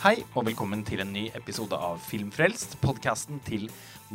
Hei 0.00 0.22
og 0.32 0.46
velkommen 0.46 0.80
til 0.80 1.02
en 1.02 1.10
ny 1.12 1.26
episode 1.36 1.76
av 1.76 1.98
Filmfrelst, 2.00 2.78
podkasten 2.80 3.36
til 3.44 3.66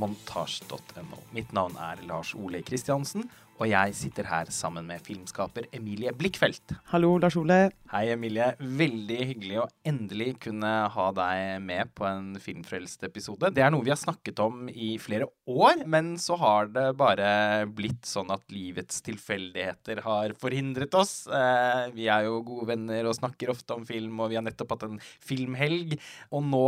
montasj.no. 0.02 1.20
Mitt 1.30 1.52
navn 1.54 1.76
er 1.77 2.02
Lars 2.09 2.32
Ole 2.34 2.64
Kristiansen, 2.66 3.27
og 3.56 3.70
jeg 3.70 3.94
sitter 3.96 4.28
her 4.28 4.50
sammen 4.52 4.88
med 4.90 5.04
filmskaper 5.04 5.70
Emilie 5.76 6.12
Blikkfelt. 6.16 6.74
Hallo, 6.92 7.14
Lars 7.22 7.38
Ole. 7.40 7.70
Hei, 7.94 8.10
Emilie. 8.12 8.50
Veldig 8.60 9.20
hyggelig 9.30 9.62
å 9.62 9.68
endelig 9.88 10.34
kunne 10.44 10.72
ha 10.92 11.05
deg 11.16 11.64
med 11.64 11.94
på 11.96 12.08
en 12.10 12.34
Filmfrelst-episode. 12.41 13.54
Det 13.55 13.64
er 13.64 13.72
noe 13.72 13.86
vi 13.86 13.94
har 13.94 14.02
snakket 14.02 14.41
om 14.44 14.68
i 14.68 14.96
flere 14.99 15.30
år, 15.48 15.86
men 15.88 16.16
så 16.20 16.36
har 16.41 16.68
det 16.76 16.90
bare 16.99 17.30
blitt 17.72 18.04
sånn 18.10 18.34
at 18.36 18.44
livets 18.52 18.99
tilfeldigheter 19.05 20.04
har 20.04 20.35
forhindret 20.41 20.99
oss. 20.99 21.16
Eh, 21.32 21.88
vi 21.96 22.10
er 22.12 22.27
jo 22.27 22.44
gode 22.44 22.68
venner 22.74 23.08
og 23.08 23.16
snakker 23.16 23.55
ofte 23.55 23.80
om 23.80 23.88
film, 23.88 24.20
og 24.20 24.34
vi 24.34 24.40
har 24.41 24.46
nettopp 24.46 24.76
hatt 24.76 24.88
en 24.90 25.02
filmhelg, 25.24 25.96
og 26.35 26.44
nå 26.52 26.68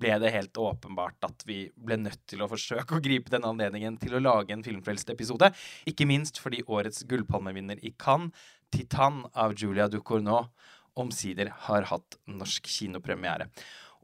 ble 0.00 0.16
det 0.20 0.32
helt 0.34 0.58
åpenbart 0.60 1.24
at 1.28 1.44
vi 1.48 1.66
ble 1.76 1.98
nødt 2.00 2.22
til 2.28 2.44
å 2.44 2.50
forsøke 2.50 2.98
å 2.98 3.02
gripe 3.02 3.32
denne 3.32 3.48
anledningen 3.52 3.96
til 4.00 4.16
å 4.16 4.22
lage 4.22 4.52
en 4.54 4.64
Filmfrelst-episode. 4.66 5.50
Ikke 5.88 6.08
minst 6.08 6.40
fordi 6.42 6.62
årets 6.66 7.06
gullpalmevinner 7.08 7.80
i 7.82 7.94
Cannes, 7.98 8.32
'Titan' 8.70 9.24
av 9.32 9.54
Julia 9.54 9.86
Ducournau, 9.88 10.48
omsider 10.96 11.52
har 11.68 11.86
hatt 11.90 12.16
norsk 12.26 12.66
kinopremiere. 12.66 13.48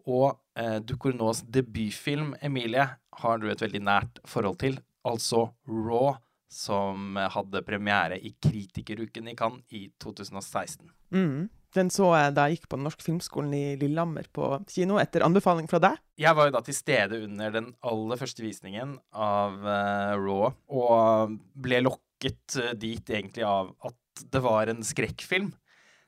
Og 0.06 0.34
eh, 0.58 0.78
Ducournau's 0.80 1.42
debutfilm, 1.44 2.34
Emilie, 2.42 2.86
har 3.22 3.38
du 3.38 3.48
et 3.50 3.62
veldig 3.62 3.82
nært 3.82 4.20
forhold 4.28 4.60
til. 4.62 4.78
Altså 5.08 5.48
Raw, 5.66 6.16
som 6.52 7.16
hadde 7.16 7.64
premiere 7.66 8.18
i 8.20 8.34
Kritikeruken 8.42 9.30
i 9.32 9.36
Cannes 9.38 9.64
i 9.72 9.86
2016. 10.02 10.90
Mm. 11.14 11.48
Den 11.72 11.88
så 11.92 12.10
jeg 12.12 12.34
da 12.36 12.46
jeg 12.46 12.58
gikk 12.58 12.68
på 12.68 12.78
den 12.78 12.84
norske 12.84 13.04
filmskolen 13.06 13.52
i 13.56 13.62
Lillehammer 13.80 14.26
på 14.34 14.50
kino, 14.68 14.98
etter 15.00 15.24
anbefaling 15.24 15.70
fra 15.70 15.80
deg. 15.80 16.00
Jeg 16.20 16.36
var 16.36 16.48
jo 16.48 16.54
da 16.58 16.60
til 16.66 16.76
stede 16.76 17.22
under 17.24 17.54
den 17.54 17.70
aller 17.88 18.20
første 18.20 18.44
visningen 18.44 18.98
av 19.16 19.56
uh, 19.64 20.12
Raw, 20.20 20.50
og 20.68 21.38
ble 21.64 21.80
lokket 21.86 22.58
uh, 22.60 22.74
dit 22.76 23.14
egentlig 23.16 23.46
av 23.48 23.72
at 23.88 24.24
det 24.32 24.42
var 24.44 24.68
en 24.68 24.84
skrekkfilm. 24.84 25.48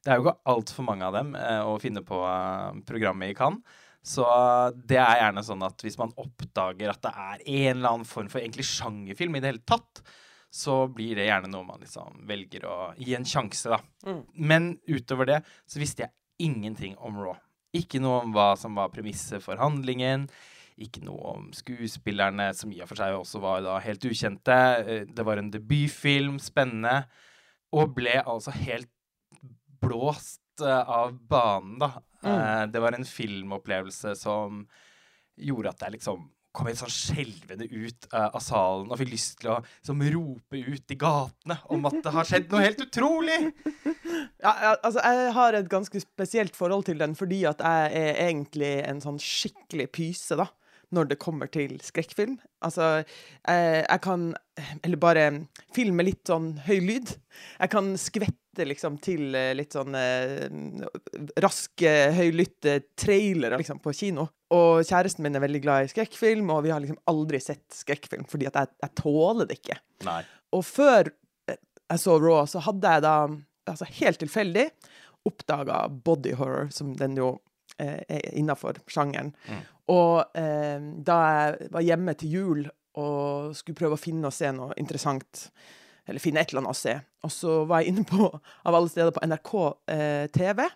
Det 0.04 0.12
er 0.12 0.20
jo 0.20 0.26
ikke 0.26 0.52
altfor 0.52 0.84
mange 0.84 1.08
av 1.08 1.16
dem 1.16 1.32
uh, 1.32 1.64
å 1.72 1.78
finne 1.80 2.04
på 2.04 2.20
programmet 2.84 3.32
i 3.32 3.38
Cannes. 3.38 3.80
Så 4.04 4.24
det 4.84 4.98
er 5.00 5.22
gjerne 5.22 5.42
sånn 5.46 5.64
at 5.64 5.80
hvis 5.80 5.96
man 5.96 6.12
oppdager 6.20 6.92
at 6.92 7.00
det 7.06 7.12
er 7.14 7.38
en 7.40 7.78
eller 7.78 7.94
annen 7.94 8.08
form 8.08 8.28
for 8.28 8.42
egentlig 8.42 8.66
sjangerfilm 8.68 9.38
i 9.38 9.40
det 9.40 9.54
hele 9.54 9.64
tatt, 9.64 10.02
så 10.54 10.84
blir 10.86 11.18
det 11.18 11.26
gjerne 11.26 11.50
noe 11.50 11.66
man 11.66 11.80
liksom 11.82 12.20
velger 12.28 12.66
å 12.70 12.76
gi 12.94 13.16
en 13.16 13.26
sjanse, 13.26 13.72
da. 13.72 13.80
Mm. 14.06 14.20
Men 14.38 14.68
utover 14.86 15.26
det 15.32 15.40
så 15.66 15.80
visste 15.82 16.04
jeg 16.04 16.46
ingenting 16.46 16.94
om 17.02 17.18
Raw. 17.18 17.40
Ikke 17.74 17.98
noe 17.98 18.20
om 18.22 18.34
hva 18.36 18.52
som 18.58 18.78
var 18.78 18.92
premisset 18.94 19.42
for 19.42 19.58
handlingen. 19.58 20.28
Ikke 20.78 21.02
noe 21.06 21.32
om 21.32 21.48
skuespillerne, 21.54 22.52
som 22.54 22.70
i 22.70 22.78
og 22.82 22.90
for 22.90 23.02
seg 23.02 23.16
også 23.18 23.42
var 23.42 23.64
da 23.66 23.80
helt 23.82 24.06
ukjente. 24.06 24.58
Det 25.10 25.26
var 25.26 25.42
en 25.42 25.50
debutfilm, 25.50 26.38
spennende. 26.42 27.00
Og 27.74 27.90
ble 27.96 28.20
altså 28.22 28.54
helt 28.54 28.90
blåst 29.82 30.62
av 30.62 31.16
banen, 31.18 31.80
da. 31.82 31.90
Mm. 32.22 32.70
Det 32.70 32.82
var 32.82 32.94
en 32.94 33.06
filmopplevelse 33.06 34.14
som 34.22 34.62
gjorde 35.34 35.74
at 35.74 35.82
jeg 35.82 35.96
liksom 35.98 36.28
kom 36.54 36.68
helt 36.70 36.78
sånn 36.78 36.92
skjelvende 36.92 37.66
ut 37.66 38.08
uh, 38.12 38.28
av 38.28 38.40
salen 38.44 38.92
og 38.92 39.00
fikk 39.00 39.10
lyst 39.12 39.38
til 39.40 39.50
å 39.52 39.58
liksom, 39.64 40.04
rope 40.14 40.60
ut 40.62 40.94
i 40.94 40.98
gatene 41.00 41.58
om 41.74 41.88
at 41.90 41.98
det 42.04 42.12
har 42.14 42.28
skjedd 42.28 42.52
noe 42.52 42.64
helt 42.64 42.84
utrolig. 42.86 43.40
Ja, 44.44 44.74
altså, 44.74 45.00
jeg 45.00 45.32
har 45.36 45.56
et 45.56 45.68
ganske 45.72 46.00
spesielt 46.02 46.56
forhold 46.56 46.86
til 46.86 47.00
den 47.00 47.16
fordi 47.18 47.42
at 47.48 47.62
jeg 47.64 47.90
er 47.98 48.20
egentlig 48.28 48.74
en 48.84 49.00
sånn 49.02 49.18
skikkelig 49.22 49.88
pyse, 49.94 50.38
da. 50.38 50.46
Når 50.94 51.10
det 51.10 51.20
kommer 51.22 51.50
til 51.52 51.76
skrekkfilm. 51.82 52.36
Altså, 52.64 53.02
jeg, 53.02 53.84
jeg 53.84 54.00
kan 54.04 54.32
Eller 54.82 55.00
bare 55.00 55.26
filme 55.74 56.04
litt 56.06 56.28
sånn 56.30 56.54
høy 56.66 56.78
lyd. 56.84 57.14
Jeg 57.58 57.72
kan 57.72 57.92
skvette 57.98 58.66
liksom 58.68 59.00
til 59.02 59.34
eh, 59.34 59.50
litt 59.58 59.74
sånn 59.74 59.96
eh, 59.98 60.46
raske, 61.42 61.94
høylytte 62.14 62.76
trailere 63.00 63.58
liksom, 63.58 63.80
på 63.82 63.94
kino. 63.96 64.28
Og 64.54 64.84
kjæresten 64.86 65.26
min 65.26 65.34
er 65.34 65.42
veldig 65.42 65.62
glad 65.64 65.86
i 65.86 65.90
skrekkfilm, 65.90 66.52
og 66.54 66.62
vi 66.66 66.70
har 66.70 66.82
liksom 66.84 67.00
aldri 67.10 67.40
sett 67.42 67.66
skrekkfilm 67.74 68.28
fordi 68.30 68.46
at 68.50 68.60
jeg, 68.60 68.74
jeg 68.84 68.94
tåler 69.02 69.50
det 69.50 69.58
ikke. 69.58 69.80
Nei. 70.06 70.20
Og 70.54 70.62
før 70.68 71.10
eh, 71.50 71.58
jeg 71.90 72.04
så 72.04 72.18
Raw, 72.22 72.44
så 72.50 72.62
hadde 72.68 72.94
jeg 72.94 73.06
da, 73.06 73.16
altså 73.72 73.90
helt 73.98 74.22
tilfeldig, 74.22 74.68
oppdaga 75.24 75.86
body 76.04 76.34
horror, 76.38 76.68
som 76.74 76.92
den 77.00 77.16
jo 77.18 77.30
eh, 77.34 77.43
er 77.78 78.26
innafor 78.38 78.78
sjangeren. 78.90 79.32
Mm. 79.48 79.62
Og 79.94 80.38
eh, 80.38 80.84
da 81.06 81.16
jeg 81.28 81.70
var 81.74 81.86
hjemme 81.86 82.14
til 82.18 82.36
jul 82.38 82.64
og 83.00 83.54
skulle 83.58 83.78
prøve 83.78 83.98
å 83.98 84.00
finne 84.00 84.30
og 84.30 84.36
se 84.36 84.52
noe 84.54 84.76
interessant 84.80 85.48
eller 86.04 86.20
finne 86.20 86.42
et 86.42 86.52
eller 86.52 86.64
annet 86.64 86.76
å 86.76 86.78
se. 86.78 86.94
Og 87.24 87.32
så 87.32 87.56
var 87.68 87.82
jeg 87.82 87.94
inne 87.94 88.04
på, 88.08 88.28
av 88.28 88.76
alle 88.76 88.90
steder, 88.92 89.14
på 89.16 89.24
NRK 89.24 89.52
eh, 89.94 90.26
TV, 90.34 90.66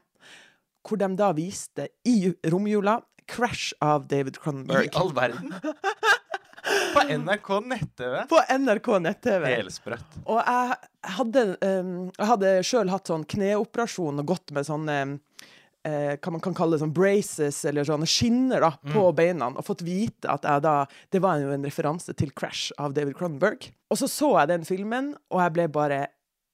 hvor 0.89 1.01
de 1.01 1.09
da 1.19 1.31
viste 1.37 1.91
i 2.09 2.33
romjula 2.49 2.99
'Crash' 3.29 3.75
av 3.85 4.07
David 4.09 4.41
Cronenberg. 4.41 4.89
I 4.89 4.97
all 4.97 5.13
verden? 5.13 5.53
På 6.95 7.01
NRK 7.05 7.49
nett-TV? 7.65 8.15
På 8.29 8.41
NRK 8.59 8.89
nett-TV. 9.05 9.47
Helsprøtt. 9.53 10.19
Og 10.25 10.41
jeg 10.41 10.77
hadde, 11.17 11.45
um, 11.65 11.93
jeg 12.13 12.29
hadde 12.29 12.51
sjøl 12.67 12.91
hatt 12.93 13.09
sånn 13.09 13.25
kneoperasjon 13.29 14.21
og 14.21 14.29
gått 14.29 14.53
med 14.57 14.67
sånne 14.69 14.99
eh, 15.89 16.19
hva 16.21 16.35
man 16.35 16.45
kan 16.45 16.57
kalle 16.57 16.79
sånn 16.81 16.95
braces, 16.95 17.63
eller 17.69 17.89
sånne 17.89 18.09
skinner 18.09 18.65
da, 18.65 18.75
på 18.85 19.09
mm. 19.09 19.17
beina, 19.17 19.51
og 19.55 19.67
fått 19.67 19.87
vite 19.87 20.29
at 20.31 20.45
jeg 20.45 20.65
da 20.65 20.77
Det 21.13 21.23
var 21.25 21.41
jo 21.41 21.55
en 21.55 21.65
referanse 21.65 22.13
til 22.15 22.31
'Crash' 22.35 22.77
av 22.79 22.95
David 22.95 23.17
Cronenberg. 23.17 23.71
Og 23.91 23.99
så 24.01 24.09
så 24.11 24.35
jeg 24.41 24.53
den 24.53 24.69
filmen, 24.69 25.15
og 25.33 25.41
jeg 25.41 25.57
ble 25.57 25.69
bare 25.73 26.01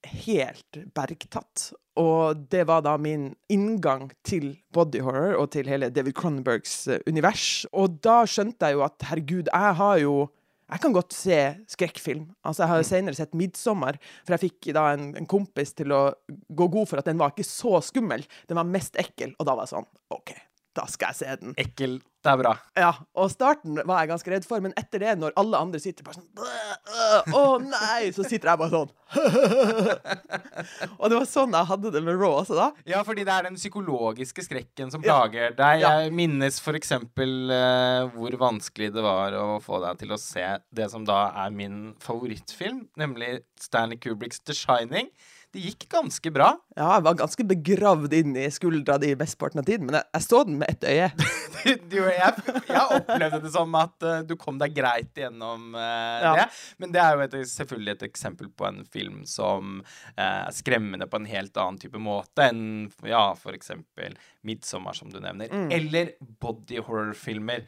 helt 0.04 0.78
bergtatt. 0.94 1.72
Og 2.00 2.46
det 2.50 2.64
var 2.68 2.82
da 2.84 2.96
min 2.98 3.32
inngang 3.52 4.08
til 4.26 4.56
body 4.74 5.02
horror 5.04 5.36
og 5.38 5.52
til 5.54 5.68
hele 5.70 5.90
David 5.94 6.16
Cronenbergs 6.18 6.76
eh, 6.88 7.02
univers. 7.06 7.66
Og 7.72 8.00
da 8.04 8.22
skjønte 8.28 8.70
jeg 8.70 8.78
jo 8.78 8.84
at 8.86 9.06
herregud, 9.10 9.50
jeg 9.52 9.78
har 9.80 10.00
jo 10.02 10.16
jeg 10.64 10.80
kan 10.80 10.94
godt 10.96 11.12
se 11.12 11.38
skrekkfilm. 11.68 12.24
Altså, 12.44 12.62
jeg 12.64 12.70
har 12.70 12.80
jo 12.80 12.86
mm. 12.86 12.90
senere 12.90 13.18
sett 13.18 13.36
'Midtsommer', 13.36 13.98
for 14.24 14.34
jeg 14.34 14.44
fikk 14.46 14.72
da 14.76 14.86
en, 14.94 15.10
en, 15.18 15.28
kompis 15.28 15.74
til 15.76 15.92
å 15.92 16.02
gå 16.28 16.68
god 16.72 16.88
for 16.88 17.02
at 17.02 17.10
den 17.10 17.20
var 17.20 17.34
ikke 17.34 17.46
så 17.46 17.80
skummel. 17.84 18.24
Den 18.48 18.60
var 18.60 18.68
mest 18.68 18.96
ekkel, 19.00 19.36
og 19.38 19.48
da 19.48 19.56
var 19.58 19.68
jeg 19.68 19.76
sånn 19.76 19.90
OK, 20.14 20.32
da 20.74 20.88
skal 20.90 21.12
jeg 21.12 21.22
se 21.22 21.38
den. 21.40 21.54
Ekkel 21.60 22.00
det 22.24 22.32
er 22.32 22.38
bra. 22.40 22.52
Ja, 22.78 22.92
og 23.20 23.28
starten 23.28 23.76
var 23.84 23.98
jeg 24.00 24.08
ganske 24.08 24.30
redd 24.32 24.46
for, 24.48 24.62
men 24.64 24.72
etter 24.80 25.02
det, 25.02 25.10
når 25.20 25.34
alle 25.36 25.58
andre 25.60 25.80
sitter 25.82 26.06
bare 26.06 26.16
sånn 26.16 27.34
Å 27.36 27.36
oh, 27.36 27.58
nei! 27.60 28.08
Så 28.16 28.24
sitter 28.24 28.48
jeg 28.48 28.60
bare 28.62 28.72
sånn. 28.72 28.92
og 31.00 31.12
det 31.12 31.18
var 31.18 31.28
sånn 31.28 31.52
jeg 31.52 31.68
hadde 31.68 31.92
det 31.92 32.00
med 32.06 32.16
Raw 32.16 32.38
også, 32.38 32.56
da. 32.56 32.70
Ja, 32.88 33.02
fordi 33.04 33.26
det 33.28 33.34
er 33.34 33.44
den 33.50 33.60
psykologiske 33.60 34.46
skrekken 34.46 34.94
som 34.94 35.04
plager 35.04 35.50
ja. 35.50 35.52
deg. 35.58 35.84
Jeg 35.84 36.08
ja. 36.08 36.16
minnes 36.22 36.62
f.eks. 36.64 36.94
Uh, 36.96 38.08
hvor 38.16 38.40
vanskelig 38.40 38.94
det 38.96 39.04
var 39.04 39.36
å 39.36 39.60
få 39.64 39.82
deg 39.84 40.00
til 40.00 40.16
å 40.16 40.20
se 40.20 40.46
det 40.72 40.88
som 40.94 41.04
da 41.04 41.26
er 41.44 41.52
min 41.52 41.90
favorittfilm, 42.00 42.86
nemlig 43.00 43.42
Stanley 43.60 44.00
Kubricks 44.00 44.40
The 44.40 44.56
Shining. 44.56 45.12
Det 45.54 45.60
gikk 45.62 45.84
ganske 45.92 46.30
bra. 46.34 46.48
Ja, 46.74 46.88
jeg 46.96 47.04
var 47.06 47.14
ganske 47.20 47.44
begravd 47.46 48.14
inn 48.18 48.32
i 48.34 48.48
skuldra 48.50 48.96
di 48.98 49.12
mesteparten 49.14 49.60
av 49.62 49.68
tiden, 49.68 49.86
men 49.86 50.00
jeg, 50.00 50.08
jeg, 50.16 50.24
så 50.26 50.40
den 50.48 50.56
med 50.58 50.72
ett 50.72 50.86
øye. 50.90 51.10
du, 51.92 51.98
jeg, 52.00 52.32
jeg, 52.66 52.82
opplevde 52.82 53.38
det 53.44 53.52
som 53.54 53.76
at 53.78 54.06
uh, 54.08 54.16
du 54.26 54.34
kom 54.40 54.58
deg 54.58 54.74
greit 54.74 55.22
gjennom 55.22 55.76
uh, 55.78 56.24
ja. 56.26 56.32
det. 56.40 56.48
Men 56.82 56.96
det 56.96 57.04
er 57.04 57.14
jo 57.14 57.22
et, 57.28 57.38
selvfølgelig 57.52 57.94
et 57.94 58.06
eksempel 58.08 58.50
på 58.50 58.66
en 58.66 58.82
film 58.82 59.22
som 59.30 59.78
uh, 59.84 60.26
er 60.26 60.58
skremmende 60.58 61.06
på 61.06 61.22
en 61.22 61.30
helt 61.30 61.62
annen 61.62 61.78
type 61.78 62.02
måte 62.02 62.50
enn 62.50 62.90
ja, 63.06 63.28
for 63.38 63.54
eksempel 63.54 64.18
'Midtsommer', 64.44 64.94
som 64.96 65.10
du 65.10 65.20
nevner. 65.20 65.48
Mm. 65.50 65.70
Eller 65.72 66.12
body 66.20 66.80
horror-filmer. 66.84 67.64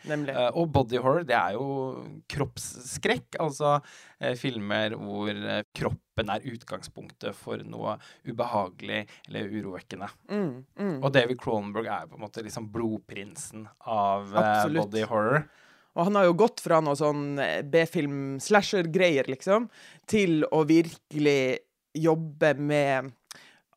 og 0.52 0.73
body 0.73 1.00
horror, 1.00 1.25
det 1.25 1.37
er 1.37 1.56
jo 1.56 2.05
kroppsskrekk. 2.28 3.38
Altså 3.40 3.81
filmer 4.40 4.96
hvor 4.96 5.40
kroppen 5.76 6.32
er 6.32 6.46
utgangspunktet 6.52 7.37
for 7.37 7.61
noe 7.64 7.96
ubehagelig 8.28 9.05
eller 9.28 9.52
urovekkende. 9.52 10.08
Mm, 10.31 10.64
mm. 10.78 10.96
Og 11.02 11.12
David 11.12 11.40
Cronenberg 11.40 11.88
er 11.88 12.08
på 12.08 12.17
en 12.17 12.25
måte 12.25 12.44
liksom 12.44 12.70
blodprinsen 12.73 13.67
av 13.81 14.32
uh, 14.32 14.67
body 14.73 15.05
horror. 15.08 15.46
Og 15.96 16.11
han 16.11 16.19
har 16.19 16.26
jo 16.28 16.37
gått 16.37 16.61
fra 16.61 16.82
noe 16.84 16.96
sånn 16.99 17.38
B-film-slasher-greier, 17.73 19.31
liksom, 19.32 19.70
til 20.08 20.43
å 20.52 20.61
virkelig 20.69 21.40
jobbe 21.96 22.52
med 22.61 23.14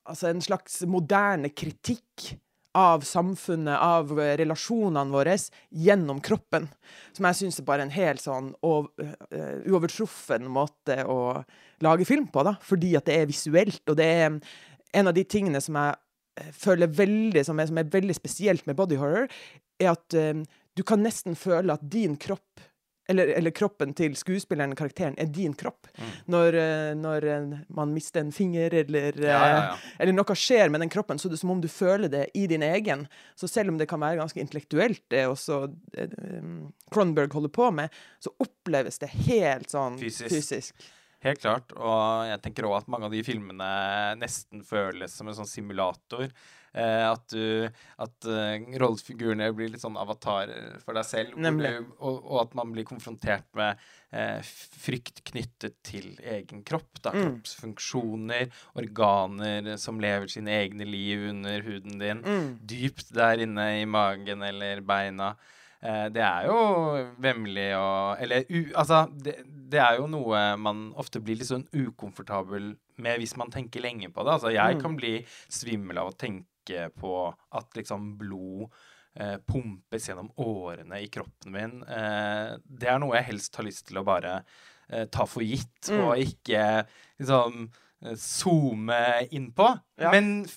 altså 0.09 0.31
en 0.31 0.43
slags 0.43 0.81
moderne 0.89 1.51
kritikk 1.53 2.33
av 2.79 3.03
samfunnet, 3.07 3.75
av 3.75 4.11
relasjonene 4.39 5.13
våre, 5.13 5.35
gjennom 5.69 6.21
kroppen. 6.23 6.67
Som 7.15 7.27
jeg 7.29 7.39
syns 7.39 7.59
er 7.59 7.67
bare 7.67 7.85
en 7.85 7.93
helt 7.93 8.23
sånn 8.23 8.53
uh, 8.63 8.85
uovertruffen 9.67 10.47
måte 10.49 11.01
å 11.03 11.19
lage 11.85 12.07
film 12.07 12.29
på, 12.31 12.43
da. 12.47 12.55
Fordi 12.63 12.95
at 12.99 13.09
det 13.09 13.17
er 13.19 13.29
visuelt, 13.29 13.83
og 13.87 13.99
det 13.99 14.07
er 14.23 14.39
en 14.99 15.11
av 15.11 15.15
de 15.15 15.25
tingene 15.27 15.61
som 15.61 15.77
jeg 15.77 15.99
eh, 16.41 16.53
føler 16.55 16.89
veldig, 16.97 17.43
som 17.45 17.59
er, 17.61 17.69
som 17.69 17.77
er 17.81 17.91
veldig 17.93 18.15
spesielt 18.17 18.65
med 18.67 18.79
body 18.79 18.97
horror, 18.99 19.29
er 19.79 19.93
at 19.93 20.15
du 20.75 20.81
kan 20.87 21.03
nesten 21.03 21.37
føle 21.39 21.75
at 21.75 21.85
din 21.91 22.17
kropp 22.19 22.63
eller, 23.09 23.31
eller, 23.39 23.51
kroppen 23.51 23.93
til 23.97 24.13
skuespilleren, 24.17 24.75
karakteren, 24.77 25.15
er 25.17 25.31
din 25.33 25.55
kropp. 25.57 25.87
Mm. 25.97 26.11
Når, 26.29 26.57
eh, 26.61 26.91
når, 26.97 27.25
man 27.73 27.93
mister 27.95 28.21
en 28.21 28.31
finger, 28.35 28.73
eller, 28.83 29.17
ja, 29.17 29.39
ja, 29.39 29.55
ja. 29.55 29.95
eller, 29.97 30.13
noe 30.13 30.37
skjer 30.37 30.69
med 30.69 30.83
den 30.85 30.93
kroppen, 30.93 31.17
så 31.17 31.27
er 31.27 31.33
det 31.33 31.41
som 31.41 31.55
om 31.55 31.63
du 31.63 31.69
føler 31.71 32.11
det 32.13 32.27
i 32.37 32.45
din 32.51 32.65
egen. 32.65 33.07
Så 33.39 33.49
selv 33.49 33.73
om 33.73 33.81
det 33.81 33.89
kan 33.89 34.03
være 34.03 34.21
ganske 34.21 34.41
intellektuelt, 34.43 35.01
det 35.09 35.25
også 35.25 35.63
um, 35.65 36.69
Cronberg 36.93 37.33
holder 37.33 37.53
på 37.57 37.71
med, 37.81 37.99
så 38.21 38.33
oppleves 38.45 39.01
det 39.01 39.09
helt 39.25 39.73
sånn 39.73 39.97
fysisk. 40.01 40.29
fysisk. 40.29 40.89
Helt 41.25 41.41
klart. 41.43 41.73
Og 41.75 42.29
jeg 42.29 42.41
tenker 42.45 42.67
òg 42.69 42.77
at 42.79 42.91
mange 42.91 43.09
av 43.09 43.15
de 43.15 43.25
filmene 43.27 43.73
nesten 44.19 44.63
føles 44.67 45.11
som 45.11 45.27
en 45.27 45.37
sånn 45.41 45.49
simulator. 45.49 46.29
Eh, 46.71 47.03
at 47.09 47.23
du 47.33 47.65
At 47.99 48.27
uh, 48.29 48.53
rollefigurene 48.81 49.47
blir 49.57 49.71
litt 49.73 49.81
sånn 49.81 49.97
avatarer 49.99 50.77
for 50.83 50.97
deg 50.97 51.07
selv. 51.07 51.35
Du, 51.35 51.93
og, 51.97 52.19
og, 52.19 52.35
at 52.43 52.53
man 52.59 52.73
blir 52.75 52.85
konfrontert 52.87 53.47
med 53.57 53.79
eh, 54.15 54.39
frykt 54.45 55.23
knyttet 55.27 55.79
til 55.85 56.13
egen 56.21 56.63
kropp. 56.67 57.01
Da. 57.01 57.11
Mm. 57.11 57.39
Kroppsfunksjoner, 57.39 58.47
organer 58.79 59.73
som 59.81 59.99
lever 60.01 60.29
sine 60.31 60.55
egne 60.61 60.87
liv 60.87 61.27
under 61.33 61.65
huden 61.65 61.99
din. 61.99 62.23
Mm. 62.23 62.49
Dypt 62.69 63.11
der 63.17 63.43
inne 63.43 63.71
i 63.81 63.87
magen 63.89 64.45
eller 64.45 64.85
beina. 64.85 65.33
Eh, 65.79 66.05
det 66.11 66.23
er 66.25 66.49
jo 66.49 66.59
vemmelig 67.23 67.69
og 67.77 68.19
Eller 68.19 68.43
u, 68.49 68.71
altså, 68.75 69.05
det, 69.15 69.37
det, 69.47 69.79
er 69.79 69.99
jo 70.01 70.09
noe 70.11 70.41
man 70.59 70.89
ofte 70.99 71.21
blir 71.23 71.39
litt 71.39 71.47
sånn 71.47 71.67
ukomfortabel 71.71 72.73
med 72.99 73.21
hvis 73.21 73.37
man 73.39 73.51
tenker 73.53 73.83
lenge 73.85 74.11
på 74.11 74.25
det. 74.25 74.35
Altså, 74.35 74.53
jeg 74.55 74.77
mm. 74.77 74.83
kan 74.83 74.97
bli 74.99 75.13
svimmel 75.47 76.01
av 76.01 76.11
å 76.11 76.17
tenke 76.19 76.89
på 76.99 77.13
at 77.55 77.77
liksom 77.79 78.11
blod 78.19 78.67
eh, 79.15 79.37
pumpes 79.47 80.09
gjennom 80.09 80.31
årene 80.43 80.99
i 81.03 81.11
kroppen 81.11 81.55
min. 81.55 81.77
Eh, 81.83 82.57
det 82.63 82.91
er 82.91 82.99
noe 83.01 83.15
jeg 83.17 83.31
helst 83.31 83.55
har 83.59 83.67
lyst 83.67 83.87
til 83.89 84.01
å 84.01 84.07
bare 84.07 84.41
eh, 84.89 85.07
ta 85.07 85.25
for 85.29 85.45
gitt, 85.45 85.89
mm. 85.89 86.03
og 86.03 86.25
ikke 86.27 86.65
liksom 87.21 87.69
Eh, 88.05 88.15
zoome 88.15 89.27
innpå. 89.31 89.77
Ja. 89.99 90.11
Men 90.11 90.47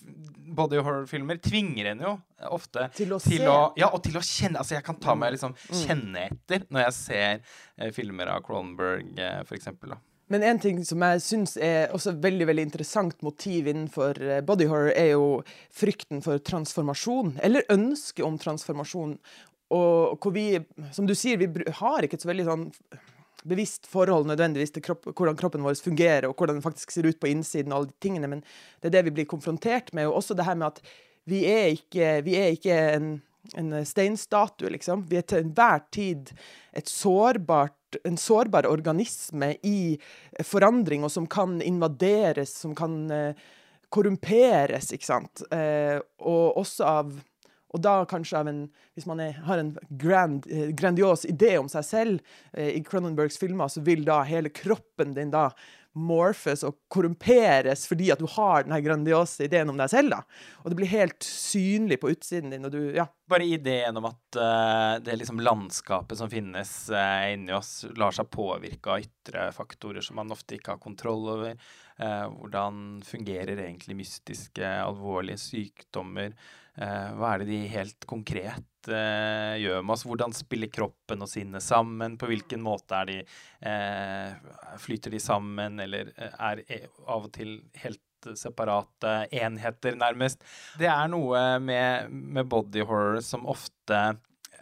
body 0.55 0.79
horror-filmer 0.79 1.37
tvinger 1.37 1.91
en 1.93 2.05
jo 2.05 2.13
ofte 2.53 2.87
til 2.97 3.15
å 3.15 3.19
til 3.23 3.43
se. 3.43 3.49
Å, 3.49 3.73
ja, 3.79 3.89
og 3.91 4.03
til 4.05 4.19
å 4.19 4.23
kjenne. 4.23 4.61
Altså, 4.61 4.77
jeg 4.77 4.87
kan 4.87 5.01
ta 5.03 5.17
meg 5.19 5.35
liksom 5.35 5.57
mm. 5.57 5.83
kjenne 5.83 6.25
etter 6.29 6.67
når 6.71 6.87
jeg 6.87 6.97
ser 6.99 7.29
eh, 7.35 7.93
filmer 7.95 8.31
av 8.31 8.43
Cronenberg, 8.47 9.13
eh, 9.19 9.43
eksempel. 9.59 9.97
Men 10.33 10.47
en 10.49 10.61
ting 10.63 10.79
som 10.89 11.03
jeg 11.05 11.21
syns 11.21 11.59
er 11.61 11.91
også 11.93 12.15
veldig 12.23 12.47
veldig 12.49 12.65
interessant 12.65 13.19
motiv 13.27 13.67
innenfor 13.69 14.21
eh, 14.23 14.43
body 14.47 14.69
horror, 14.71 14.93
er 14.97 15.13
jo 15.13 15.43
frykten 15.75 16.23
for 16.25 16.41
transformasjon, 16.41 17.37
eller 17.43 17.67
ønsket 17.75 18.25
om 18.27 18.39
transformasjon. 18.41 19.17
Og 19.73 20.21
hvor 20.21 20.35
vi, 20.35 20.47
som 20.93 21.09
du 21.09 21.15
sier, 21.17 21.41
vi 21.41 21.49
har 21.81 22.05
ikke 22.05 22.19
et 22.21 22.25
så 22.25 22.31
veldig 22.31 22.47
sånn 22.49 22.65
bevisst 23.49 23.89
forhold 23.91 24.29
nødvendigvis 24.31 24.75
til 24.75 24.85
kropp, 24.85 25.09
hvordan 25.11 25.39
kroppen 25.39 25.65
vår 25.67 25.81
fungerer, 25.83 26.29
og 26.29 26.37
hvordan 26.37 26.59
den 26.59 26.65
faktisk 26.65 26.95
ser 26.95 27.09
ut 27.09 27.21
på 27.21 27.31
innsiden, 27.31 27.73
og 27.73 27.79
alle 27.83 27.93
de 27.93 28.01
tingene, 28.05 28.31
men 28.31 28.45
det 28.81 28.91
er 28.91 28.97
det 28.99 29.05
vi 29.09 29.17
blir 29.19 29.31
konfrontert 29.31 29.93
med. 29.95 30.09
Og 30.09 30.21
også 30.21 30.37
det 30.39 30.47
her 30.47 30.59
med 30.59 30.71
at 30.73 30.83
vi 31.31 31.45
er 31.47 31.75
ikke, 31.77 32.15
vi 32.27 32.39
er 32.39 32.57
ikke 32.57 32.79
en, 32.97 33.13
en 33.59 33.75
steinstatue, 33.87 34.73
liksom. 34.75 35.07
Vi 35.11 35.21
er 35.21 35.27
til 35.27 35.45
enhver 35.45 35.85
tid 35.95 36.35
et 36.77 36.91
sårbart 36.91 37.79
en 38.05 38.17
sårbar 38.17 38.67
organisme 38.67 39.55
i 39.63 39.99
forandring, 40.45 41.05
og 41.05 41.13
som 41.13 41.27
kan 41.31 41.59
invaderes, 41.63 42.55
som 42.63 42.75
kan 42.77 42.95
uh, 43.13 43.43
korrumperes, 43.93 44.93
ikke 44.97 45.09
sant. 45.09 45.45
Uh, 45.53 45.99
og 46.19 46.63
også 46.63 46.89
av 46.89 47.13
og 47.73 47.83
da 47.85 48.03
kanskje 48.09 48.39
av 48.39 48.49
en 48.51 48.63
Hvis 48.95 49.07
man 49.09 49.21
er, 49.25 49.33
har 49.47 49.59
en 49.59 49.77
grand, 49.89 50.47
eh, 50.47 50.69
grandios 50.77 51.25
idé 51.25 51.57
om 51.59 51.69
seg 51.73 51.85
selv 51.85 52.35
eh, 52.53 52.77
i 52.77 52.83
Cronenbergs 52.85 53.39
filmer, 53.41 53.69
så 53.73 53.81
vil 53.81 54.05
da 54.05 54.23
hele 54.29 54.53
kroppen 54.53 55.15
din 55.17 55.33
da 55.33 55.49
morfes 55.93 56.63
og 56.65 56.79
korrumperes 56.93 57.85
fordi 57.89 58.09
at 58.13 58.21
du 58.23 58.27
har 58.35 58.65
den 58.65 58.77
grandiose 58.85 59.47
ideen 59.47 59.71
om 59.73 59.81
deg 59.81 59.91
selv. 59.93 60.15
da. 60.15 60.23
Og 60.63 60.73
det 60.73 60.79
blir 60.79 60.93
helt 60.93 61.27
synlig 61.27 62.01
på 62.01 62.13
utsiden 62.13 62.53
din. 62.53 62.65
og 62.65 62.73
du, 62.73 62.81
ja. 62.97 63.07
Bare 63.29 63.49
ideen 63.49 63.97
om 64.01 64.09
at 64.09 64.39
uh, 64.39 64.97
det 65.05 65.19
liksom 65.21 65.41
landskapet 65.45 66.19
som 66.19 66.31
finnes 66.33 66.73
uh, 66.93 67.29
inni 67.33 67.53
oss, 67.57 67.85
lar 67.97 68.17
seg 68.17 68.31
påvirke 68.33 68.93
av 68.95 69.05
ytre 69.05 69.51
faktorer 69.57 70.05
som 70.05 70.21
man 70.21 70.33
ofte 70.33 70.57
ikke 70.57 70.77
har 70.77 70.83
kontroll 70.83 71.29
over. 71.37 71.61
Uh, 72.01 72.27
hvordan 72.39 73.03
fungerer 73.05 73.61
egentlig 73.61 73.99
mystiske, 74.01 74.65
alvorlige 74.65 75.41
sykdommer? 75.41 76.33
Eh, 76.81 77.09
hva 77.19 77.35
er 77.35 77.43
det 77.43 77.51
de 77.51 77.59
helt 77.69 78.07
konkret 78.09 78.89
eh, 78.89 79.59
gjør 79.61 79.83
med 79.85 79.95
oss? 79.97 80.07
Hvordan 80.09 80.33
spiller 80.37 80.73
kroppen 80.73 81.25
og 81.25 81.29
sinnet 81.29 81.65
sammen? 81.65 82.17
På 82.21 82.31
hvilken 82.31 82.65
måte 82.65 82.97
er 82.97 83.11
de 83.11 83.19
eh, 83.21 84.79
Flyter 84.81 85.13
de 85.13 85.21
sammen, 85.21 85.77
eller 85.85 86.15
er 86.17 86.65
av 87.05 87.29
og 87.29 87.31
til 87.37 87.59
helt 87.83 88.01
separate 88.39 89.27
enheter, 89.35 89.97
nærmest. 89.99 90.45
Det 90.79 90.89
er 90.89 91.09
noe 91.11 91.41
med, 91.61 92.13
med 92.13 92.49
body 92.49 92.85
horror 92.87 93.19
som 93.27 93.49
ofte 93.51 93.99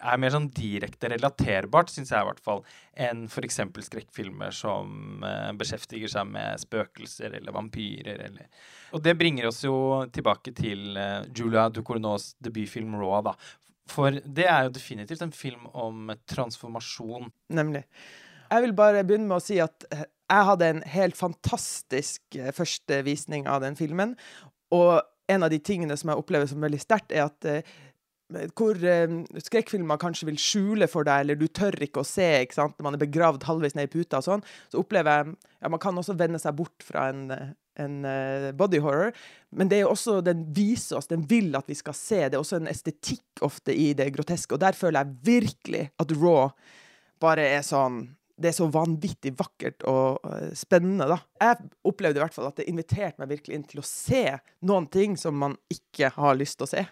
er 0.01 0.21
mer 0.21 0.33
sånn 0.35 0.49
direkte 0.55 1.11
relaterbart, 1.13 1.91
syns 1.93 2.13
jeg 2.13 2.25
i 2.25 2.29
hvert 2.29 2.43
fall, 2.45 2.63
enn 3.07 3.25
f.eks. 3.29 3.61
skrekkfilmer 3.87 4.55
som 4.55 5.25
uh, 5.25 5.51
beskjeftiger 5.59 6.11
seg 6.13 6.31
med 6.33 6.61
spøkelser 6.63 7.37
eller 7.39 7.55
vampyrer. 7.57 8.23
Eller. 8.29 8.49
Og 8.97 9.05
det 9.05 9.17
bringer 9.21 9.51
oss 9.51 9.63
jo 9.65 9.75
tilbake 10.15 10.55
til 10.57 10.97
uh, 10.99 11.27
Julia 11.37 11.69
Ducourneaus 11.73 12.35
debutfilm 12.43 12.97
'Raw', 12.99 13.21
da. 13.31 13.37
For 13.91 14.21
det 14.23 14.47
er 14.47 14.67
jo 14.67 14.75
definitivt 14.77 15.23
en 15.25 15.35
film 15.35 15.67
om 15.75 16.13
transformasjon. 16.31 17.31
Nemlig. 17.51 17.85
Jeg 18.51 18.65
vil 18.65 18.75
bare 18.79 19.05
begynne 19.07 19.27
med 19.31 19.41
å 19.41 19.43
si 19.43 19.59
at 19.63 19.87
eh, 19.95 20.07
jeg 20.31 20.47
hadde 20.47 20.69
en 20.71 20.83
helt 20.87 21.19
fantastisk 21.19 22.37
første 22.55 23.01
visning 23.07 23.49
av 23.51 23.65
den 23.65 23.75
filmen. 23.79 24.15
Og 24.75 25.01
en 25.31 25.47
av 25.47 25.51
de 25.51 25.59
tingene 25.63 25.97
som 25.99 26.13
jeg 26.13 26.23
opplever 26.23 26.47
som 26.51 26.63
veldig 26.63 26.79
sterkt, 26.83 27.11
er 27.11 27.27
at 27.27 27.49
hvor 28.59 28.79
eh, 28.87 29.15
skrekkfilmer 29.43 30.01
kanskje 30.01 30.29
vil 30.29 30.39
skjule 30.41 30.89
for 30.91 31.07
deg, 31.07 31.25
eller 31.25 31.39
du 31.39 31.47
tør 31.49 31.77
ikke 31.83 32.03
å 32.03 32.07
se 32.07 32.29
ikke 32.45 32.59
sant? 32.59 32.77
når 32.79 32.87
man 32.87 32.99
er 32.99 33.03
begravd 33.03 33.47
halvveis 33.49 33.75
ned 33.79 33.89
i 33.89 33.93
puta 33.93 34.21
og 34.21 34.27
sånn, 34.27 34.45
så 34.71 34.83
opplever 34.83 35.11
jeg 35.11 35.35
ja, 35.61 35.71
Man 35.73 35.83
kan 35.83 35.99
også 36.01 36.17
vende 36.17 36.41
seg 36.41 36.57
bort 36.57 36.87
fra 36.87 37.09
en, 37.13 37.27
en 37.81 37.97
uh, 38.07 38.51
body 38.57 38.81
horror, 38.81 39.11
men 39.53 39.69
det 39.69 39.83
er 39.83 39.91
også, 39.91 40.21
den 40.25 40.47
viser 40.57 41.01
oss, 41.01 41.11
den 41.11 41.27
vil 41.29 41.53
at 41.59 41.69
vi 41.69 41.77
skal 41.77 41.97
se. 41.97 42.23
Det 42.29 42.39
er 42.39 42.41
også 42.41 42.61
en 42.61 42.71
estetikk 42.71 43.43
ofte 43.45 43.75
i 43.75 43.91
det 43.99 44.09
groteske, 44.15 44.57
og 44.57 44.63
der 44.63 44.79
føler 44.79 45.03
jeg 45.03 45.19
virkelig 45.27 45.85
at 46.01 46.17
Raw 46.17 46.49
bare 47.21 47.45
er 47.59 47.67
sånn 47.67 48.07
det 48.41 48.55
er 48.55 48.57
så 48.57 48.71
vanvittig 48.73 49.35
vakkert 49.37 49.85
og 49.91 50.23
uh, 50.25 50.49
spennende, 50.57 51.05
da. 51.11 51.19
Jeg 51.43 51.67
opplevde 51.91 52.17
i 52.17 52.23
hvert 52.23 52.33
fall 52.33 52.49
at 52.49 52.63
det 52.63 52.71
inviterte 52.71 53.21
meg 53.21 53.35
virkelig 53.35 53.59
inn 53.59 53.67
til 53.69 53.83
å 53.83 53.85
se 53.85 54.23
noen 54.65 54.87
ting 54.89 55.19
som 55.21 55.37
man 55.37 55.59
ikke 55.69 56.09
har 56.15 56.39
lyst 56.41 56.57
til 56.57 56.65
å 56.65 56.71
se. 56.71 56.87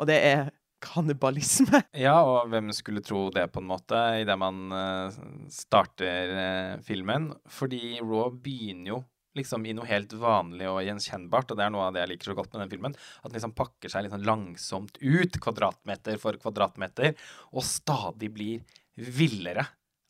Og 0.00 0.08
det 0.08 0.16
er 0.24 0.48
kannibalisme. 0.86 1.82
Ja, 2.06 2.16
og 2.22 2.50
hvem 2.52 2.70
skulle 2.76 3.02
tro 3.04 3.26
det, 3.34 3.48
på 3.52 3.62
en 3.62 3.68
måte, 3.70 3.98
idet 4.22 4.38
man 4.38 4.72
uh, 4.72 5.18
starter 5.52 6.32
uh, 6.36 6.72
filmen? 6.86 7.30
Fordi 7.50 7.98
Raw 8.02 8.30
begynner 8.30 8.94
jo 8.94 9.02
liksom 9.36 9.66
i 9.68 9.74
noe 9.76 9.88
helt 9.88 10.14
vanlig 10.16 10.68
og 10.70 10.82
gjenkjennbart, 10.84 11.52
og 11.52 11.58
det 11.58 11.66
er 11.66 11.72
noe 11.74 11.88
av 11.88 11.96
det 11.96 12.04
jeg 12.04 12.12
liker 12.14 12.30
så 12.30 12.36
godt 12.38 12.54
med 12.54 12.64
den 12.64 12.72
filmen. 12.72 12.96
At 13.20 13.30
den 13.30 13.38
liksom 13.38 13.56
pakker 13.56 13.92
seg 13.92 14.10
sånn 14.12 14.26
langsomt 14.26 15.00
ut, 15.02 15.40
kvadratmeter 15.42 16.20
for 16.22 16.38
kvadratmeter, 16.40 17.16
og 17.52 17.66
stadig 17.66 18.32
blir 18.32 18.78
villere. 18.96 19.66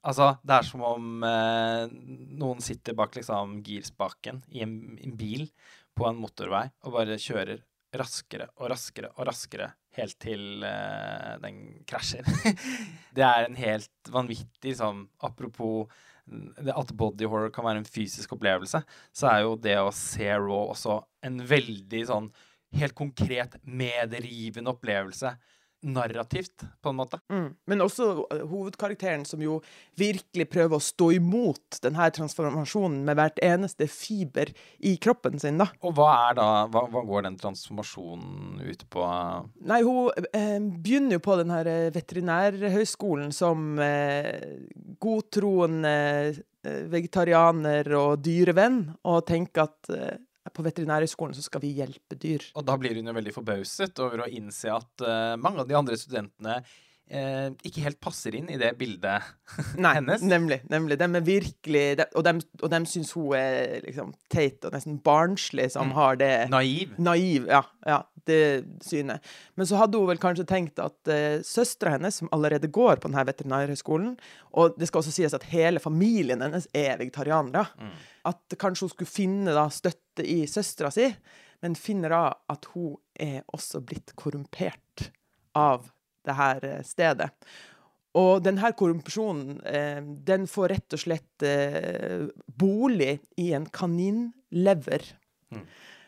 Altså, 0.06 0.37
det 0.47 0.54
er 0.54 0.66
som 0.66 0.85
om 0.87 1.25
eh, 1.26 1.87
noen 2.38 2.62
sitter 2.62 2.95
bak 2.99 3.16
liksom 3.18 3.59
girspaken 3.66 4.45
i 4.54 4.62
en, 4.62 4.76
en, 5.02 5.16
bil 5.18 5.49
på 5.99 6.06
en 6.06 6.21
motorvei 6.21 6.68
og 6.87 6.95
bare 6.95 7.18
kjører 7.18 7.64
raskere 7.97 8.47
og 8.61 8.71
raskere 8.71 9.11
og 9.16 9.26
raskere 9.26 9.73
helt 9.96 10.18
til 10.22 10.64
uh, 10.64 11.36
den 11.42 11.62
krasjer. 11.88 12.26
det 13.16 13.24
er 13.24 13.46
en 13.46 13.58
helt 13.58 14.12
vanvittig 14.12 14.76
sånn 14.78 15.06
Apropos 15.24 15.90
at 16.26 16.90
body 16.98 17.26
horror 17.30 17.52
kan 17.54 17.62
være 17.68 17.84
en 17.84 17.86
fysisk 17.86 18.32
opplevelse, 18.34 18.80
så 19.14 19.28
er 19.30 19.44
jo 19.44 19.52
det 19.62 19.76
å 19.78 19.92
se 19.94 20.26
Raw 20.26 20.72
også 20.72 20.96
en 21.26 21.38
veldig 21.46 22.00
sånn 22.08 22.26
helt 22.76 22.96
konkret 22.98 23.54
medrivende 23.62 24.72
opplevelse 24.74 25.36
narrativt, 25.87 26.64
på 26.83 26.90
en 26.90 26.97
måte. 26.99 27.18
Mm. 27.33 27.49
Men 27.71 27.85
også 27.85 28.09
uh, 28.25 28.42
hovedkarakteren, 28.49 29.25
som 29.28 29.42
jo 29.42 29.59
virkelig 29.99 30.49
prøver 30.50 30.78
å 30.78 30.83
stå 30.83 31.11
imot 31.18 31.80
denne 31.85 32.09
transformasjonen 32.16 33.02
med 33.06 33.18
hvert 33.18 33.40
eneste 33.45 33.88
fiber 33.90 34.50
i 34.78 34.97
kroppen 35.02 35.38
sin, 35.42 35.61
da. 35.61 35.68
Og 35.87 35.97
hva 35.99 36.11
er 36.30 36.38
da 36.40 36.49
Hva, 36.73 36.87
hva 36.90 37.02
går 37.06 37.26
den 37.28 37.38
transformasjonen 37.40 38.62
ut 38.64 38.85
på? 38.92 39.06
Nei, 39.68 39.80
hun 39.87 40.11
eh, 40.33 40.59
begynner 40.59 41.18
jo 41.18 41.25
på 41.26 41.38
den 41.40 41.52
her 41.54 41.71
eh, 41.71 41.88
veterinærhøgskolen 41.95 43.33
som 43.35 43.80
eh, 43.83 44.56
godtroende 45.02 45.97
eh, 46.33 46.83
vegetarianer 46.92 47.92
og 47.99 48.23
dyrevenn, 48.25 48.80
og 49.06 49.26
tenker 49.28 49.68
at 49.68 49.92
eh, 49.95 50.16
på 50.54 50.64
Veterinærhøgskolen 50.66 51.36
så 51.36 51.44
skal 51.44 51.62
vi 51.64 51.74
hjelpe 51.78 52.18
dyr. 52.20 52.44
Og 52.58 52.66
da 52.66 52.76
blir 52.80 52.98
hun 52.98 53.10
jo 53.10 53.16
veldig 53.16 53.34
forbauset 53.34 54.02
over 54.04 54.24
å 54.24 54.30
innse 54.30 54.72
at 54.72 55.04
uh, 55.04 55.34
mange 55.40 55.62
av 55.62 55.70
de 55.70 55.78
andre 55.78 55.98
studentene 56.00 56.60
uh, 57.12 57.50
ikke 57.66 57.82
helt 57.84 58.00
passer 58.02 58.34
inn 58.34 58.48
i 58.50 58.56
det 58.58 58.72
bildet 58.78 59.22
Nei, 59.78 59.94
hennes. 59.98 60.22
Nemlig. 60.26 60.60
nemlig. 60.70 60.98
De 60.98 61.06
er 61.06 61.25
virkelig 61.26 61.84
de, 62.00 62.06
Og 62.18 62.25
de, 62.26 62.32
og 62.62 62.70
de 62.72 62.80
syns 62.90 63.12
hun 63.16 63.32
er 63.38 63.80
liksom 63.86 64.12
teit 64.32 64.64
og 64.66 64.72
nesten 64.76 64.98
barnslig 65.04 65.70
som 65.75 65.88
Mm. 65.90 65.94
har 65.98 66.16
det 66.16 66.32
Naiv. 66.50 66.96
Naiv, 66.98 67.46
ja. 67.48 67.62
ja 67.86 68.00
det 68.26 68.64
synet. 68.82 69.22
Men 69.54 69.66
så 69.70 69.78
hadde 69.78 69.98
hun 70.00 70.08
vel 70.10 70.18
kanskje 70.18 70.46
tenkt 70.50 70.80
at 70.82 70.98
uh, 71.06 71.38
søstera 71.46 71.92
hennes, 71.94 72.16
som 72.18 72.28
allerede 72.34 72.66
går 72.75 72.98
på 72.98 73.06
denne 73.06 73.22
veterinærhøgskolen, 73.28 74.16
og 74.58 74.75
det 74.80 74.88
skal 74.90 74.98
også 75.04 75.14
sies 75.14 75.34
at 75.36 75.46
hele 75.52 75.78
familien 75.78 76.42
hennes 76.42 76.66
er 76.75 76.98
vegetarianere, 76.98 77.66
Mm. 77.78 77.92
at 78.26 78.56
kanskje 78.58 78.82
hun 78.88 78.90
skulle 78.90 79.10
finne 79.14 79.54
da 79.54 79.68
støtte 79.70 80.25
i 80.26 80.40
søstera 80.50 80.90
si, 80.90 81.06
men 81.62 81.75
finner 81.78 82.10
da 82.10 82.22
at 82.50 82.66
hun 82.75 82.96
er 83.14 83.44
også 83.54 83.78
blitt 83.86 84.10
korrumpert 84.18 85.06
av 85.54 85.86
det 86.26 86.37
her 86.38 86.68
eh, 86.68 86.85
stedet. 86.87 87.33
Og 88.16 88.40
denne 88.45 88.71
korrupsjonen 88.76 89.59
eh, 89.66 90.00
den 90.28 90.47
får 90.49 90.73
rett 90.73 90.97
og 90.97 91.02
slett 91.02 91.45
eh, 91.45 92.25
bolig 92.47 93.18
i 93.40 93.50
en 93.56 93.68
kaninlever. 93.68 95.04
Mm. 95.52 95.66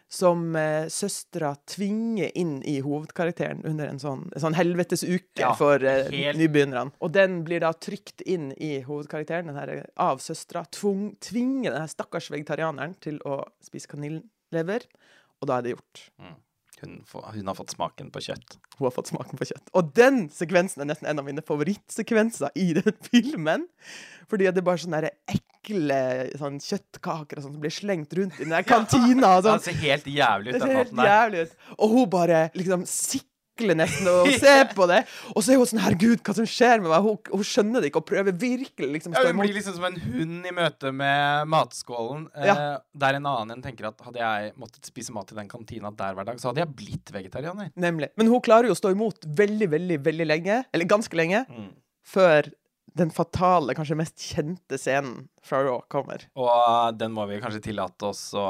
Som 0.08 0.56
eh, 0.56 0.86
søstera 0.88 1.50
tvinger 1.68 2.32
inn 2.38 2.62
i 2.64 2.78
hovedkarakteren 2.80 3.60
under 3.68 3.90
en 3.92 4.00
sånn, 4.00 4.24
en 4.32 4.44
sånn 4.46 4.56
helvetesuke 4.56 5.42
Ja, 5.42 5.52
for 5.58 5.84
nybegynnerne. 5.84 6.96
Og 7.04 7.12
den 7.12 7.42
blir 7.44 7.60
da 7.60 7.74
trykt 7.76 8.24
inn 8.24 8.54
i 8.56 8.78
hovedkarakteren 8.86 9.52
den 9.52 9.60
her, 9.60 9.74
av 10.00 10.24
søstera. 10.24 10.64
Tvinger 10.72 11.74
denne 11.74 11.92
stakkars 11.92 12.30
vegetarianeren 12.32 12.96
til 13.04 13.20
å 13.28 13.42
spise 13.60 13.92
kaninlever, 13.92 14.88
og 15.42 15.52
da 15.52 15.58
er 15.58 15.68
det 15.68 15.76
gjort. 15.76 16.06
Hun, 16.82 16.98
hun 17.34 17.48
har 17.50 17.56
fått 17.58 17.72
smaken 17.74 18.10
på 18.14 18.20
kjøtt. 18.22 18.56
Hun 18.78 18.86
har 18.86 18.92
fått 18.94 19.10
smaken 19.10 19.38
på 19.40 19.48
kjøtt. 19.50 19.70
Og 19.78 19.88
den 19.96 20.28
sekvensen 20.30 20.84
er 20.84 20.88
nesten 20.92 21.08
en 21.10 21.18
av 21.22 21.26
mine 21.26 21.42
favorittsekvenser 21.42 22.52
i 22.54 22.68
den 22.78 22.94
filmen. 23.10 23.66
Fordi 24.28 24.46
det 24.50 24.60
er 24.60 24.66
bare 24.68 24.82
sånne 24.82 25.00
der 25.06 25.16
ekle 25.32 26.00
sånn 26.38 26.58
kjøttkaker 26.62 27.40
og 27.40 27.46
sånt 27.46 27.56
som 27.56 27.62
blir 27.64 27.72
slengt 27.74 28.12
rundt 28.18 28.36
i 28.38 28.44
den 28.44 28.54
der 28.54 28.66
kantina. 28.74 29.36
Og 29.38 29.46
Det 29.46 29.54
sånn. 29.56 29.64
ser 29.70 29.80
helt 29.82 30.06
jævlig 30.12 30.52
ut, 30.54 30.58
Det 30.58 30.62
ser 30.66 30.76
helt 30.82 30.94
der. 30.98 31.10
jævlig 31.12 31.44
ut. 31.48 31.56
Og 31.78 31.94
hun 31.96 32.10
bare 32.12 32.42
liksom 32.58 32.84
sikler 33.58 33.78
nesten 33.78 34.08
og 34.10 34.30
ser 34.42 34.70
på 34.74 34.86
det. 34.90 35.02
Og 35.34 35.42
så 35.42 35.52
er 35.52 35.60
hun 35.60 35.68
sånn 35.68 35.82
Herregud, 35.82 36.22
hva 36.24 36.34
som 36.36 36.48
skjer 36.48 36.82
med 36.82 36.92
meg? 36.92 37.06
Hun, 37.06 37.18
hun 37.32 37.46
skjønner 37.46 37.82
det 37.82 37.90
ikke 37.90 38.02
og 38.02 38.08
prøver 38.08 38.36
virkelig 38.38 38.90
liksom 38.96 39.14
å 39.14 39.18
Ja, 39.18 39.32
hun 39.32 39.42
blir 39.42 39.56
liksom 39.56 39.76
som 39.78 39.88
en 39.88 39.98
hund 40.02 40.46
i 40.48 40.54
møte 40.54 40.92
med 40.94 41.50
matskålen. 41.50 42.28
Ja. 42.36 42.54
Eh, 42.54 42.76
der 43.04 43.18
en 43.18 43.28
annen 43.28 43.56
en 43.56 43.64
tenker 43.64 43.90
at 43.90 44.06
hadde 44.06 44.22
jeg 44.22 44.54
måttet 44.60 44.88
spise 44.88 45.14
mat 45.16 45.32
i 45.32 45.38
den 45.38 45.50
kantina 45.50 45.92
der 45.98 46.16
hver 46.16 46.28
dag, 46.28 46.40
så 46.40 46.50
hadde 46.50 46.64
jeg 46.64 46.74
blitt 46.78 47.12
vegetarianer. 47.14 47.72
Nemlig. 47.78 48.12
Men 48.20 48.30
hun 48.32 48.42
klarer 48.44 48.70
jo 48.70 48.76
å 48.76 48.78
stå 48.78 48.94
imot 48.94 49.28
veldig, 49.38 49.70
veldig, 49.74 50.00
veldig 50.06 50.28
lenge. 50.28 50.62
Eller 50.74 50.90
ganske 50.90 51.18
lenge. 51.18 51.44
Mm. 51.48 51.70
Før 52.08 52.50
den 52.96 53.10
fatale, 53.14 53.74
kanskje 53.76 53.96
mest 53.98 54.22
kjente 54.22 54.78
scenen 54.80 55.26
fra 55.44 55.60
Raw 55.64 55.80
kommer. 55.92 56.24
Og 56.38 56.96
den 56.98 57.12
må 57.14 57.24
vi 57.30 57.38
kanskje 57.42 57.62
tillate 57.68 58.08
oss 58.10 58.22
å 58.36 58.44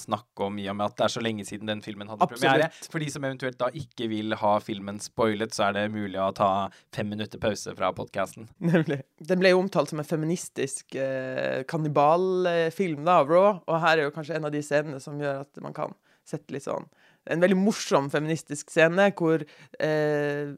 snakke 0.00 0.46
om, 0.46 0.58
i 0.60 0.68
og 0.70 0.76
med 0.78 0.90
at 0.90 0.98
det 0.98 1.06
er 1.06 1.14
så 1.14 1.22
lenge 1.24 1.46
siden 1.48 1.70
den 1.70 1.82
filmen 1.84 2.10
hadde 2.10 2.26
Absolutt. 2.26 2.44
premiere. 2.44 2.88
For 2.92 3.02
de 3.02 3.10
som 3.12 3.26
eventuelt 3.26 3.58
da 3.60 3.70
ikke 3.82 4.10
vil 4.12 4.36
ha 4.40 4.52
filmen 4.64 5.00
spoilet, 5.02 5.54
så 5.56 5.68
er 5.68 5.78
det 5.78 5.86
mulig 5.94 6.20
å 6.20 6.30
ta 6.36 6.50
fem 6.94 7.10
minutter 7.12 7.42
pause 7.42 7.74
fra 7.78 7.92
podkasten. 7.96 8.48
Nemlig. 8.72 9.00
Den 9.30 9.42
ble 9.42 9.54
jo 9.54 9.62
omtalt 9.62 9.92
som 9.92 10.02
en 10.02 10.08
feministisk 10.08 10.96
eh, 10.98 11.62
kannibalfilm 11.70 13.04
da, 13.06 13.20
av 13.20 13.32
Raw, 13.32 13.50
og 13.64 13.82
her 13.84 13.98
er 13.98 14.08
jo 14.08 14.14
kanskje 14.16 14.38
en 14.38 14.48
av 14.50 14.54
de 14.54 14.64
scenene 14.64 15.02
som 15.02 15.20
gjør 15.20 15.44
at 15.44 15.62
man 15.64 15.76
kan 15.76 15.96
sette 16.28 16.52
litt 16.54 16.66
sånn 16.66 16.84
En 17.30 17.42
veldig 17.42 17.58
morsom 17.58 18.08
feministisk 18.12 18.70
scene 18.72 19.10
hvor 19.18 19.42
eh, 19.82 20.52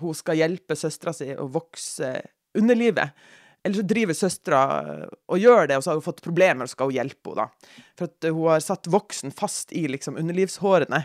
hun 0.00 0.16
skal 0.16 0.38
hjelpe 0.38 0.76
søstera 0.78 1.14
si 1.16 1.30
å 1.36 1.46
vokse 1.52 2.12
underlivet. 2.58 3.14
Eller 3.64 3.80
så 3.80 3.86
driver 3.90 4.14
søstera 4.14 4.62
og 5.28 5.38
gjør 5.42 5.68
det, 5.68 5.78
og 5.78 5.84
så 5.84 5.90
har 5.90 5.98
hun 5.98 6.06
fått 6.06 6.24
problemer, 6.24 6.64
og 6.64 6.70
så 6.70 6.76
skal 6.76 6.90
hun 6.90 6.98
hjelpe 6.98 7.32
henne. 7.32 7.46
da. 7.48 7.84
For 7.98 8.10
at 8.10 8.26
eh, 8.28 8.34
hun 8.34 8.50
har 8.52 8.64
satt 8.64 8.90
voksen 8.90 9.34
fast 9.34 9.74
i 9.76 9.86
liksom 9.90 10.18
underlivshårene. 10.20 11.02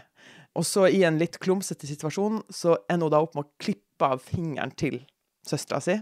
Og 0.53 0.65
så 0.69 0.85
i 0.93 1.01
en 1.07 1.17
litt 1.17 1.39
klumsete 1.41 1.89
situasjon 1.89 2.43
så 2.53 2.77
ender 2.85 3.09
hun 3.09 3.15
da 3.15 3.23
opp 3.25 3.37
med 3.37 3.47
å 3.47 3.63
klippe 3.63 4.09
av 4.15 4.21
fingeren 4.21 4.73
til 4.77 4.99
søstera 5.47 5.81
si. 5.81 5.97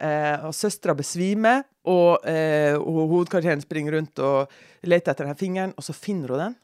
Eh, 0.00 0.46
og 0.48 0.56
søstera 0.56 0.96
besvimer, 0.96 1.66
og, 1.84 2.24
eh, 2.28 2.72
hovedkarakteren 2.80 3.60
springer 3.60 3.98
rundt 3.98 4.18
og 4.24 4.50
leter 4.88 5.12
etter 5.12 5.26
denne 5.26 5.36
fingeren, 5.36 5.74
og 5.76 5.84
så 5.84 5.92
finner 5.92 6.32
hun 6.32 6.44
den. 6.46 6.58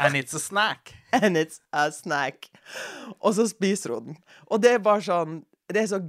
And 0.00 0.16
it's 0.16 0.32
a 0.32 0.38
snack. 0.38 0.94
And 1.12 1.36
it's 1.36 1.60
a 1.72 1.90
snack. 1.92 2.48
Og 3.20 3.34
så 3.34 3.44
spiser 3.48 3.94
hun 3.94 4.06
den. 4.06 4.16
Og 4.48 4.62
det 4.62 4.72
er 4.72 4.78
bare 4.84 5.04
sånn 5.04 5.42
Det 5.74 5.84
er 5.84 5.90
så 5.90 6.00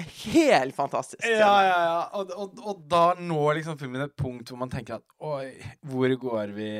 helt 0.00 0.74
fantastisk. 0.74 1.22
Ja, 1.26 1.54
ja, 1.62 1.80
ja. 1.86 1.98
Og, 2.18 2.30
og, 2.34 2.62
og 2.64 2.84
da 2.90 3.02
når 3.20 3.60
liksom 3.60 3.78
filmen 3.78 4.04
et 4.06 4.16
punkt 4.18 4.50
hvor 4.50 4.58
man 4.60 4.72
tenker 4.72 4.98
at 4.98 5.04
Oi, 5.24 5.52
hvor 5.86 6.14
går 6.20 6.54
vi 6.56 6.70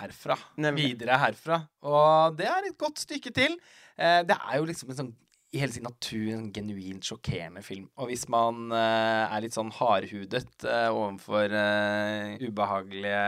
herfra? 0.00 0.38
Nemlig. 0.60 0.94
Videre 0.94 1.18
herfra. 1.20 1.62
Og 1.84 2.38
det 2.38 2.48
er 2.48 2.70
et 2.70 2.78
godt 2.80 3.02
stykke 3.02 3.34
til. 3.36 3.58
Eh, 3.98 4.22
det 4.26 4.36
er 4.38 4.60
jo 4.60 4.70
liksom 4.70 4.94
en 4.94 5.02
sånn 5.02 5.12
i 5.50 5.58
hele 5.58 5.74
sin 5.74 5.86
natur 5.86 6.28
en 6.30 6.50
genuint 6.54 7.06
sjokkerende 7.06 7.62
film. 7.66 7.88
Og 7.98 8.10
hvis 8.10 8.28
man 8.30 8.70
eh, 8.70 9.24
er 9.26 9.42
litt 9.42 9.56
sånn 9.56 9.72
hardhudet 9.74 10.62
eh, 10.62 10.86
overfor 10.94 11.56
eh, 11.58 12.36
ubehagelige 12.44 13.24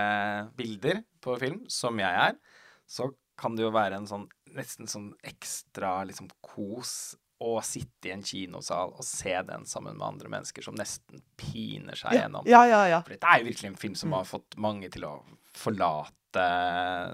bilder 0.58 1.02
på 1.24 1.34
film, 1.42 1.64
som 1.66 1.98
jeg 1.98 2.28
er, 2.28 2.38
så 2.86 3.10
kan 3.38 3.58
det 3.58 3.66
jo 3.66 3.72
være 3.74 3.98
en 3.98 4.06
sånn 4.06 4.28
nesten 4.52 4.86
sånn 4.90 5.10
ekstra 5.26 6.02
liksom 6.06 6.28
kos 6.44 7.16
å 7.42 7.56
sitte 7.66 8.08
i 8.10 8.14
en 8.14 8.22
kinosal 8.26 8.92
og 8.94 9.04
se 9.06 9.34
den 9.48 9.66
sammen 9.68 9.96
med 9.98 10.06
andre 10.06 10.30
mennesker 10.32 10.64
som 10.64 10.76
nesten 10.78 11.20
piner 11.40 11.98
seg 11.98 12.14
Ja, 12.14 12.24
gjennom. 12.24 12.46
ja, 12.48 12.62
ja. 12.70 12.82
ja. 12.94 13.00
For 13.02 13.16
dette 13.16 13.28
er 13.34 13.42
jo 13.42 13.48
virkelig 13.50 13.70
en 13.72 13.80
film 13.82 13.96
som 13.98 14.14
har 14.16 14.28
fått 14.28 14.56
mange 14.62 14.90
til 14.94 15.04
å 15.08 15.14
forlate 15.58 16.46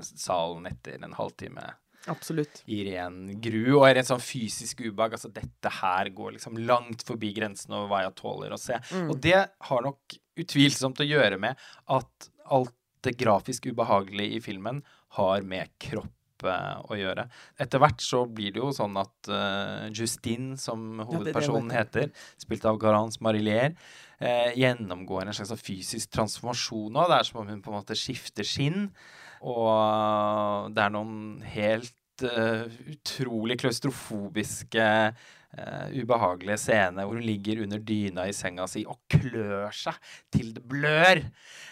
salen 0.02 0.66
etter 0.70 1.02
en 1.04 1.16
halvtime 1.18 1.64
Absolutt. 2.08 2.62
i 2.70 2.82
ren 2.86 3.40
gru 3.42 3.74
og 3.78 3.86
er 3.88 4.00
en 4.00 4.08
sånn 4.08 4.22
fysisk 4.22 4.80
ubehag. 4.86 5.16
Altså, 5.18 5.28
dette 5.34 5.72
her 5.80 6.08
går 6.14 6.36
liksom 6.36 6.56
langt 6.68 7.02
forbi 7.08 7.32
grensen 7.36 7.74
over 7.76 7.90
hva 7.90 8.02
jeg 8.06 8.14
tåler 8.20 8.54
å 8.54 8.60
se. 8.60 8.78
Mm. 8.94 9.08
Og 9.12 9.18
det 9.24 9.40
har 9.70 9.84
nok 9.84 10.16
utvilsomt 10.38 11.02
å 11.02 11.08
gjøre 11.08 11.40
med 11.42 11.58
at 11.98 12.30
alt 12.54 12.74
det 13.06 13.16
grafisk 13.20 13.68
ubehagelige 13.70 14.38
i 14.38 14.40
filmen 14.42 14.80
har 15.18 15.42
med 15.46 15.70
kropp 15.82 16.14
å 16.46 16.98
gjøre. 16.98 17.26
Etter 17.58 17.82
hvert 17.82 18.02
så 18.04 18.22
blir 18.30 18.54
det 18.54 18.62
jo 18.62 18.70
sånn 18.74 18.96
at 19.00 19.30
uh, 19.32 19.88
Justine, 19.90 20.58
som 20.60 21.00
er 21.00 21.04
det 21.04 21.08
hovedpersonen 21.10 21.72
heter, 21.74 22.12
spilt 22.40 22.66
av 22.68 22.78
Garance 22.82 23.22
Marillier, 23.24 23.74
uh, 24.22 24.50
gjennomgår 24.54 25.26
en 25.26 25.36
slags 25.36 25.52
sånn 25.54 25.62
fysisk 25.62 26.12
transformasjon 26.14 26.92
nå. 26.94 27.06
Det 27.10 27.18
er 27.18 27.30
som 27.30 27.42
om 27.42 27.50
hun 27.50 27.62
på 27.64 27.72
en 27.72 27.78
måte 27.80 27.98
skifter 27.98 28.46
skinn. 28.46 28.90
Og 29.46 30.70
det 30.74 30.84
er 30.84 30.94
noen 30.94 31.42
helt 31.46 32.26
uh, 32.26 32.66
utrolig 32.90 33.58
klaustrofobiske, 33.62 34.88
eh, 35.56 35.94
ubehagelige 36.02 36.58
scene 36.60 37.04
hvor 37.06 37.16
hun 37.16 37.24
ligger 37.24 37.62
under 37.64 37.80
dyna 37.80 38.26
i 38.28 38.34
senga 38.36 38.66
si 38.68 38.84
og 38.88 38.98
klør 39.12 39.72
seg 39.74 39.96
til 40.34 40.52
det 40.56 40.64
blør. 40.68 41.22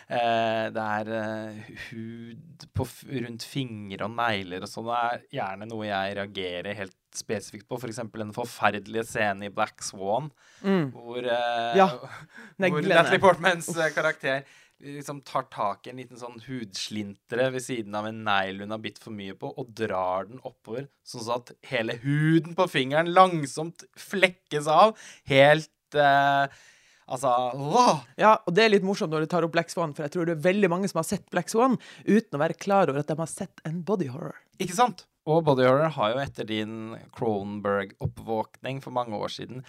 Uh, 0.06 0.68
det 0.70 0.82
er 0.82 1.08
uh, 1.10 1.70
hud 1.88 2.66
på, 2.78 2.84
rundt 3.24 3.42
fingre 3.42 4.06
og 4.06 4.12
negler 4.14 4.62
og 4.62 4.70
sånn. 4.70 4.86
Det 4.86 4.98
er 5.02 5.24
gjerne 5.40 5.66
noe 5.66 5.88
jeg 5.88 6.12
reagerer 6.20 6.78
helt 6.78 6.94
spesifikt 7.16 7.66
på. 7.66 7.78
F.eks. 7.80 7.98
For 8.04 8.22
den 8.22 8.30
forferdelige 8.36 9.02
scenen 9.08 9.48
i 9.48 9.50
Black 9.50 9.82
Swan 9.82 10.30
Mm. 10.62 10.86
hvor, 10.94 11.18
uh, 11.26 11.74
Ja, 11.76 11.88
hvor. 12.56 12.80
Natalie 12.86 13.20
Portmans 13.20 13.66
karakter 13.96 14.46
liksom 14.82 15.22
tar 15.26 15.46
tak 15.52 15.86
i 15.86 15.92
en 15.92 16.00
liten 16.02 16.20
sånn 16.20 16.38
hudslintre 16.46 17.48
ved 17.54 17.64
siden 17.64 17.96
av 17.96 18.08
en 18.08 18.22
negl 18.26 18.62
hun 18.64 18.74
har 18.74 18.82
bitt 18.82 19.00
for 19.02 19.14
mye 19.16 19.36
på, 19.38 19.50
og 19.56 19.72
drar 19.76 20.28
den 20.28 20.42
oppover, 20.44 20.88
sånn 21.06 21.28
at 21.34 21.54
hele 21.70 21.98
huden 22.04 22.56
på 22.58 22.68
fingeren 22.70 23.12
langsomt 23.16 23.86
flekkes 24.00 24.68
av. 24.70 24.96
Helt 25.30 25.96
eh, 25.96 26.64
Altså 27.06 27.30
wow. 27.54 28.00
Ja, 28.18 28.32
og 28.42 28.54
det 28.56 28.64
er 28.64 28.72
litt 28.72 28.86
morsomt 28.86 29.12
når 29.14 29.22
du 29.22 29.30
tar 29.30 29.44
opp 29.46 29.52
Black 29.54 29.70
Swan, 29.70 29.92
for 29.94 30.02
jeg 30.02 30.10
tror 30.10 30.26
det 30.26 30.34
er 30.34 30.46
veldig 30.48 30.70
mange 30.72 30.88
som 30.90 30.98
har 30.98 31.06
sett 31.06 31.28
Black 31.30 31.52
Swan 31.52 31.76
uten 32.02 32.34
å 32.34 32.40
være 32.42 32.56
klar 32.58 32.90
over 32.90 32.98
at 33.04 33.12
de 33.12 33.14
har 33.20 33.30
sett 33.30 33.62
en 33.68 33.78
body 33.86 34.08
horror. 34.10 34.34
Ikke 34.58 34.74
sant? 34.74 35.04
Og 35.26 35.42
Body 35.46 35.64
Horror 35.66 35.90
har 35.96 36.12
jo 36.12 36.18
etter 36.22 36.46
din 36.46 36.74
Cronenberg-oppvåkning 37.16 38.78
for 38.82 38.94
mange 38.94 39.18
år 39.18 39.32
siden 39.34 39.64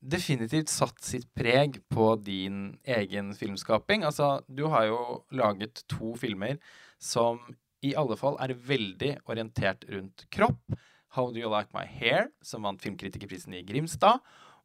definitivt 0.00 0.72
satt 0.72 1.02
sitt 1.04 1.28
preg 1.36 1.80
på 1.92 2.14
din 2.24 2.78
egen 2.88 3.34
filmskaping. 3.36 4.04
Altså, 4.08 4.40
du 4.48 4.66
har 4.72 4.88
jo 4.88 5.00
laget 5.36 5.84
to 5.92 6.14
filmer 6.18 6.56
som 7.00 7.40
i 7.84 7.94
alle 7.96 8.16
fall 8.20 8.36
er 8.40 8.54
veldig 8.54 9.14
orientert 9.30 9.84
rundt 9.88 10.26
kropp. 10.32 10.78
How 11.16 11.32
Do 11.32 11.40
You 11.40 11.50
Like 11.50 11.74
My 11.74 11.86
Hair, 11.88 12.28
som 12.42 12.62
vant 12.62 12.82
filmkritikerprisen 12.82 13.56
i 13.56 13.64
Grimstad. 13.66 14.20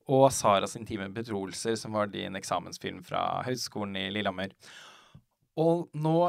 Og 0.05 0.27
Saras 0.35 0.75
intime 0.77 1.07
betroelser, 1.09 1.75
som 1.79 1.95
var 1.97 2.11
din 2.13 2.37
eksamensfilm 2.37 3.01
fra 3.03 3.41
Høgskolen 3.47 3.95
i 3.97 4.09
Lillehammer. 4.13 4.53
Og 5.57 5.87
nå 5.97 6.19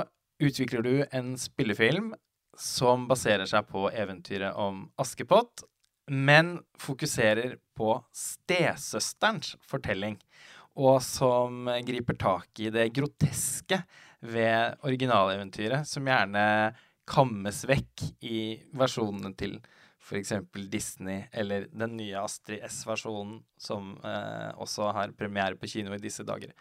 utvikler 0.41 0.87
du 0.87 0.95
en 1.11 1.35
spillefilm 1.41 2.15
som 2.57 3.05
baserer 3.11 3.49
seg 3.49 3.69
på 3.69 3.91
eventyret 3.93 4.57
om 4.57 4.87
Askepott, 5.01 5.67
men 6.09 6.57
fokuserer 6.81 7.59
på 7.77 7.95
stesøsterens 8.17 9.55
fortelling, 9.69 10.19
og 10.77 11.01
som 11.05 11.69
griper 11.87 12.19
tak 12.21 12.61
i 12.61 12.73
det 12.73 12.91
groteske 12.97 13.81
ved 14.27 14.77
originaleventyret, 14.85 15.89
som 15.89 16.09
gjerne 16.09 16.45
kammes 17.07 17.63
vekk 17.69 18.07
i 18.27 18.39
versjonene 18.77 19.33
til 19.39 19.59
f.eks. 20.07 20.33
Disney, 20.71 21.25
eller 21.33 21.67
den 21.75 21.97
nye 21.99 22.19
Astrid 22.21 22.63
S-versjonen, 22.69 23.41
som 23.59 23.97
eh, 24.07 24.53
også 24.55 24.93
har 24.95 25.15
premiere 25.19 25.59
på 25.59 25.67
kino 25.71 25.95
i 25.97 26.03
disse 26.03 26.23
dager. 26.27 26.53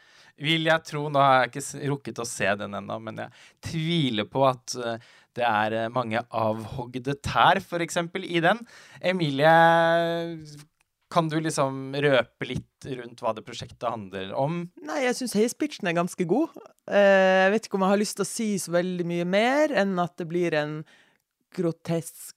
Vil 0.41 0.65
jeg 0.65 0.85
tro, 0.87 1.03
nå 1.13 1.21
har 1.21 1.43
jeg 1.43 1.51
ikke 1.51 1.91
rukket 1.91 2.21
å 2.23 2.27
se 2.29 2.49
den 2.57 2.73
ennå, 2.79 2.97
men 3.05 3.21
jeg 3.21 3.45
tviler 3.69 4.29
på 4.31 4.47
at 4.49 4.77
eh, 4.81 5.11
det 5.37 5.45
er 5.45 5.77
eh, 5.77 5.91
mange 5.93 6.23
avhogde 6.33 7.17
tær, 7.21 7.61
f.eks., 7.61 8.01
i 8.25 8.41
den. 8.41 8.63
Emilie, 9.13 9.53
kan 11.15 11.29
du 11.31 11.37
liksom 11.39 11.95
røpe 12.03 12.47
litt 12.49 12.87
rundt 12.99 13.21
hva 13.23 13.31
det 13.35 13.45
prosjektet 13.47 13.87
handler 13.87 14.33
om? 14.35 14.65
Nei, 14.83 15.05
jeg 15.05 15.15
syns 15.19 15.35
heispitchen 15.39 15.87
er 15.87 15.95
ganske 15.95 16.27
god. 16.27 16.55
Eh, 16.91 17.45
jeg 17.45 17.53
vet 17.53 17.67
ikke 17.69 17.79
om 17.79 17.85
jeg 17.85 17.93
har 17.93 18.01
lyst 18.01 18.17
til 18.19 18.25
å 18.25 18.29
si 18.29 18.49
så 18.59 18.73
veldig 18.75 19.05
mye 19.07 19.27
mer 19.29 19.73
enn 19.83 19.95
at 20.03 20.17
det 20.19 20.27
blir 20.27 20.57
en 20.59 20.81
grotesk 21.55 22.35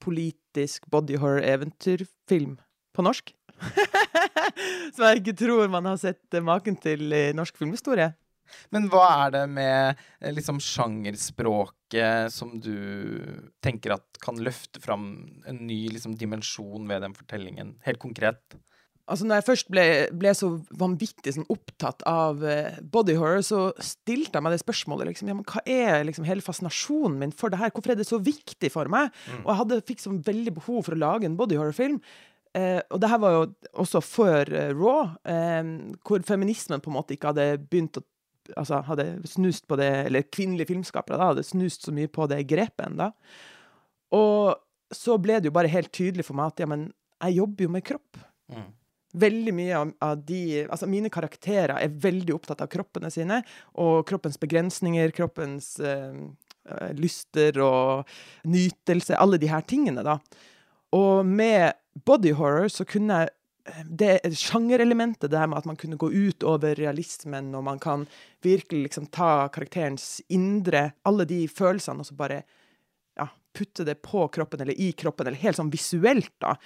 politisk 0.00 0.86
body 0.88 1.18
horror-eventyrfilm 1.20 2.56
på 2.96 3.04
norsk. 3.04 3.34
Som 4.94 5.04
jeg 5.04 5.20
ikke 5.20 5.36
tror 5.42 5.68
man 5.72 5.90
har 5.90 5.98
sett 6.00 6.40
maken 6.44 6.78
til 6.80 7.12
i 7.12 7.28
norsk 7.36 7.58
filmhistorie. 7.60 8.12
Men 8.74 8.88
hva 8.92 9.06
er 9.24 9.34
det 9.36 9.44
med 9.52 9.98
eh, 10.20 10.32
liksom 10.34 10.60
sjangerspråket 10.62 12.32
som 12.34 12.56
du 12.62 12.76
tenker 13.64 13.96
at 13.96 14.22
kan 14.24 14.40
løfte 14.42 14.82
fram 14.84 15.10
en 15.48 15.62
ny 15.68 15.84
liksom, 15.94 16.16
dimensjon 16.20 16.88
ved 16.90 17.04
den 17.06 17.16
fortellingen, 17.16 17.76
helt 17.86 18.02
konkret? 18.02 18.58
Altså, 19.08 19.24
når 19.24 19.40
jeg 19.40 19.46
først 19.46 19.70
ble, 19.72 19.84
ble 20.20 20.32
så 20.36 20.50
vanvittig 20.80 21.32
sånn, 21.32 21.46
opptatt 21.52 22.02
av 22.08 22.42
uh, 22.44 22.76
body 22.92 23.16
horror, 23.16 23.40
så 23.46 23.60
stilte 23.80 24.36
jeg 24.36 24.44
meg 24.44 24.52
det 24.52 24.60
spørsmålet 24.60 25.08
liksom, 25.08 25.30
ja, 25.30 25.36
men 25.38 25.46
hva 25.48 25.62
er 25.64 26.04
liksom, 26.04 26.26
hele 26.28 26.44
fascinasjonen 26.44 27.16
min 27.22 27.32
for 27.32 27.52
det 27.52 27.60
her? 27.62 27.72
Hvorfor 27.72 27.94
er 27.94 28.00
det 28.00 28.08
så 28.08 28.20
viktig 28.20 28.70
for 28.74 28.90
meg? 28.92 29.08
Mm. 29.30 29.40
Og 29.46 29.52
jeg 29.52 29.60
hadde, 29.62 29.80
fikk 29.88 30.04
sånn 30.04 30.20
veldig 30.26 30.54
behov 30.60 30.82
for 30.84 30.96
å 30.96 31.00
lage 31.00 31.28
en 31.28 31.38
body 31.40 31.56
horror-film. 31.56 31.96
Uh, 32.56 32.80
og 32.92 33.00
det 33.00 33.12
her 33.12 33.22
var 33.24 33.34
jo 33.36 33.42
også 33.80 34.04
før 34.04 34.52
uh, 34.52 34.68
Raw, 34.76 35.16
hvor 36.04 36.28
feminismen 36.28 36.84
på 36.84 36.92
en 36.92 36.98
måte 36.98 37.16
ikke 37.16 37.32
hadde 37.32 37.50
begynt 37.64 38.00
å 38.00 38.04
Altså 38.56 38.80
hadde 38.86 39.10
snust 39.28 39.66
på 39.68 39.76
det, 39.80 39.90
eller 40.08 40.26
kvinnelige 40.32 40.70
filmskapere 40.70 41.18
da, 41.20 41.32
hadde 41.32 41.46
snust 41.46 41.84
så 41.86 41.94
mye 41.94 42.10
på 42.10 42.28
det 42.30 42.44
grepet 42.48 42.86
ennå. 42.86 43.10
Og 44.16 44.56
så 44.94 45.18
ble 45.20 45.36
det 45.38 45.50
jo 45.50 45.56
bare 45.58 45.70
helt 45.72 45.92
tydelig 45.92 46.24
for 46.24 46.38
meg 46.38 46.54
at 46.54 46.64
ja, 46.64 46.68
men 46.70 46.88
jeg 47.18 47.40
jobber 47.42 47.66
jo 47.66 47.72
med 47.74 47.84
kropp. 47.84 48.20
Mm. 48.48 48.68
Veldig 49.18 49.52
mye 49.56 49.84
av, 50.04 50.20
de 50.28 50.42
Altså, 50.66 50.88
mine 50.88 51.10
karakterer 51.12 51.76
er 51.76 52.00
veldig 52.04 52.34
opptatt 52.36 52.64
av 52.64 52.70
kroppene 52.72 53.10
sine, 53.12 53.42
og 53.80 54.04
kroppens 54.08 54.40
begrensninger, 54.40 55.12
kroppens 55.16 55.76
eh 55.80 56.28
lyster 56.98 57.58
og 57.64 58.08
nytelse, 58.48 59.16
alle 59.16 59.38
de 59.40 59.50
her 59.50 59.64
tingene, 59.68 60.04
da. 60.04 60.18
Og 60.96 61.26
med 61.26 61.76
body 62.06 62.32
horror 62.38 62.70
så 62.72 62.86
kunne 62.88 63.22
jeg 63.22 63.34
det 63.84 64.20
sjangerelementet 64.38 65.30
der 65.32 65.46
med 65.46 65.60
at 65.60 65.68
man 65.68 65.78
kunne 65.80 65.98
gå 66.00 66.10
ut 66.12 66.44
over 66.46 66.74
realismen, 66.78 67.50
og 67.54 67.64
man 67.66 67.80
kan 67.82 68.06
virkelig 68.44 68.88
liksom 68.88 69.08
ta 69.14 69.48
karakterens 69.54 70.20
indre, 70.28 70.90
alle 71.08 71.26
de 71.28 71.42
følelsene, 71.48 72.04
og 72.04 72.08
så 72.08 72.18
bare 72.18 72.42
ja, 73.18 73.28
putte 73.56 73.86
det 73.88 74.00
på 74.04 74.26
kroppen, 74.34 74.62
eller 74.64 74.78
i 74.78 74.92
kroppen, 74.92 75.28
eller 75.28 75.42
helt 75.42 75.60
sånn 75.60 75.72
visuelt, 75.74 76.34
da 76.42 76.56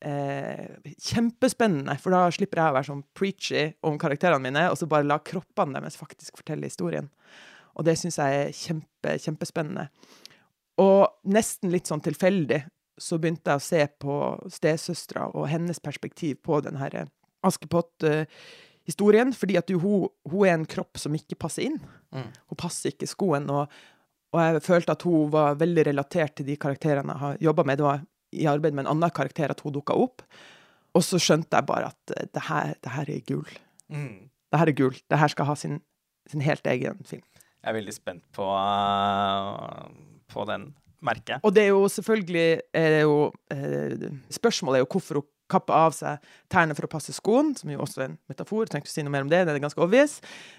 eh, 0.00 0.92
kjempespennende, 0.98 1.96
for 2.02 2.14
da 2.14 2.26
slipper 2.34 2.62
jeg 2.62 2.72
å 2.72 2.76
være 2.76 2.90
sånn 2.90 3.04
preachy 3.16 3.64
om 3.86 3.98
karakterene 4.00 4.42
mine, 4.44 4.68
og 4.70 4.78
så 4.78 4.88
bare 4.90 5.08
la 5.08 5.20
kroppene 5.24 5.78
deres 5.80 5.98
faktisk 5.98 6.40
fortelle 6.40 6.70
historien. 6.70 7.10
Og 7.78 7.86
det 7.86 7.98
syns 7.98 8.18
jeg 8.18 8.40
er 8.40 8.56
kjempe, 8.56 9.14
kjempespennende. 9.22 9.88
Og 10.82 11.30
nesten 11.30 11.72
litt 11.72 11.90
sånn 11.90 12.02
tilfeldig 12.02 12.62
så 13.02 13.18
begynte 13.20 13.50
jeg 13.50 13.60
å 13.60 13.64
se 13.64 13.82
på 14.02 14.14
stesøstera 14.52 15.28
og 15.32 15.48
hennes 15.50 15.80
perspektiv 15.82 16.40
på 16.46 16.60
den 16.64 16.76
her 16.80 17.06
Askepott-historien, 17.46 19.32
fordi 19.36 19.58
at 19.60 19.70
hun, 19.70 20.08
hun, 20.26 20.42
er 20.46 20.56
en 20.56 20.66
kropp 20.68 20.98
som 20.98 21.14
ikke 21.14 21.38
passer 21.38 21.68
inn. 21.68 21.78
Mm. 22.14 22.30
Hun 22.50 22.58
passer 22.58 22.90
ikke 22.92 23.06
skoen. 23.10 23.46
Og, 23.54 23.70
og, 24.34 24.38
jeg 24.42 24.64
følte 24.66 24.94
at 24.96 25.06
hun 25.06 25.30
var 25.34 25.58
veldig 25.60 25.84
relatert 25.92 26.38
til 26.38 26.48
de 26.50 26.58
karakterene 26.60 27.14
jeg 27.14 27.22
har 27.24 27.42
jobba 27.50 27.66
med. 27.68 27.78
Det 27.78 27.86
var 27.86 28.06
i 28.34 28.48
arbeid 28.50 28.74
med 28.76 28.84
en 28.84 28.92
annen 28.96 29.14
karakter 29.14 29.52
at 29.52 29.62
hun 29.64 29.74
dukka 29.76 29.96
opp. 29.96 30.24
Og 30.96 31.04
så 31.04 31.20
skjønte 31.22 31.54
jeg 31.54 31.68
bare 31.68 31.92
at 31.92 32.16
eh, 32.16 32.28
det 32.34 32.44
her, 32.48 32.74
det 32.82 32.94
her 32.94 33.14
er 33.14 33.24
gull. 33.28 33.54
Mm. 33.92 34.28
Det 34.48 34.60
her 34.60 34.72
er 34.72 34.78
gull. 34.80 34.96
Det 35.10 35.20
her 35.20 35.32
skal 35.32 35.48
ha 35.50 35.56
sin, 35.58 35.80
sin, 36.30 36.42
helt 36.44 36.66
egen 36.66 37.04
film. 37.06 37.24
Jeg 37.58 37.70
er 37.70 37.76
veldig 37.76 37.94
spent 37.94 38.24
på, 38.34 38.46
uh, 38.46 39.88
på 40.32 40.44
den 40.48 40.70
merket. 41.04 41.42
Og 41.46 41.54
det 41.54 41.66
er 41.66 41.72
jo 41.72 41.88
selvfølgelig 41.92 42.46
er 42.76 43.00
jo, 43.02 43.18
uh, 43.54 44.08
Spørsmålet 44.34 44.80
er 44.80 44.86
jo 44.86 44.92
hvorfor 44.94 45.20
hun 45.20 45.28
kapper 45.48 45.74
av 45.74 45.94
seg 45.96 46.24
tærne 46.52 46.76
for 46.76 46.86
å 46.86 46.92
passe 46.92 47.14
skoen, 47.16 47.54
som 47.56 47.70
jo 47.72 47.80
også 47.84 48.02
er 48.02 48.10
en 48.10 48.18
metafor. 48.30 48.66
Jeg 48.66 48.74
trenger 48.74 48.86
ikke 48.86 48.94
si 48.94 49.04
noe 49.06 49.14
mer 49.14 49.24
om 49.24 49.30
det, 49.32 49.44
det 49.46 49.54
er 49.54 49.62
ganske 49.64 49.84
obvious. 49.84 50.18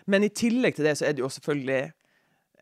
Men 0.09 0.25
i 0.25 0.31
tillegg 0.33 0.77
til 0.77 0.89
det 0.89 0.95
så 0.99 1.05
er 1.05 1.15
det 1.15 1.23
jo 1.23 1.29
selvfølgelig 1.35 1.81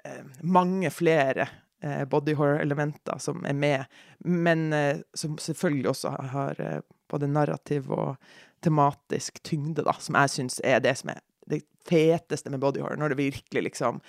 eh, 0.04 0.26
mange 0.44 0.92
flere 0.92 1.48
eh, 1.84 2.04
body 2.10 2.36
horror-elementer 2.38 3.24
som 3.24 3.46
er 3.48 3.56
med, 3.56 4.00
men 4.28 4.68
eh, 4.76 5.04
som 5.18 5.38
selvfølgelig 5.42 5.94
også 5.94 6.13
har 6.34 6.62
eh, 6.63 6.80
både 7.12 7.32
narrativ 7.32 7.92
og 7.96 8.18
tematisk 8.66 9.40
tyngde, 9.46 9.86
da, 9.88 9.96
som 10.02 10.18
jeg 10.20 10.34
syns 10.34 10.62
er 10.66 10.82
det 10.84 10.98
som 11.00 11.13
er 11.13 11.24
det 11.48 11.62
feteste 11.88 12.52
med 12.52 12.60
body 12.60 12.82
når 12.84 13.13
det 13.13 13.22
virkelig 13.22 13.70
liksom 13.70 14.02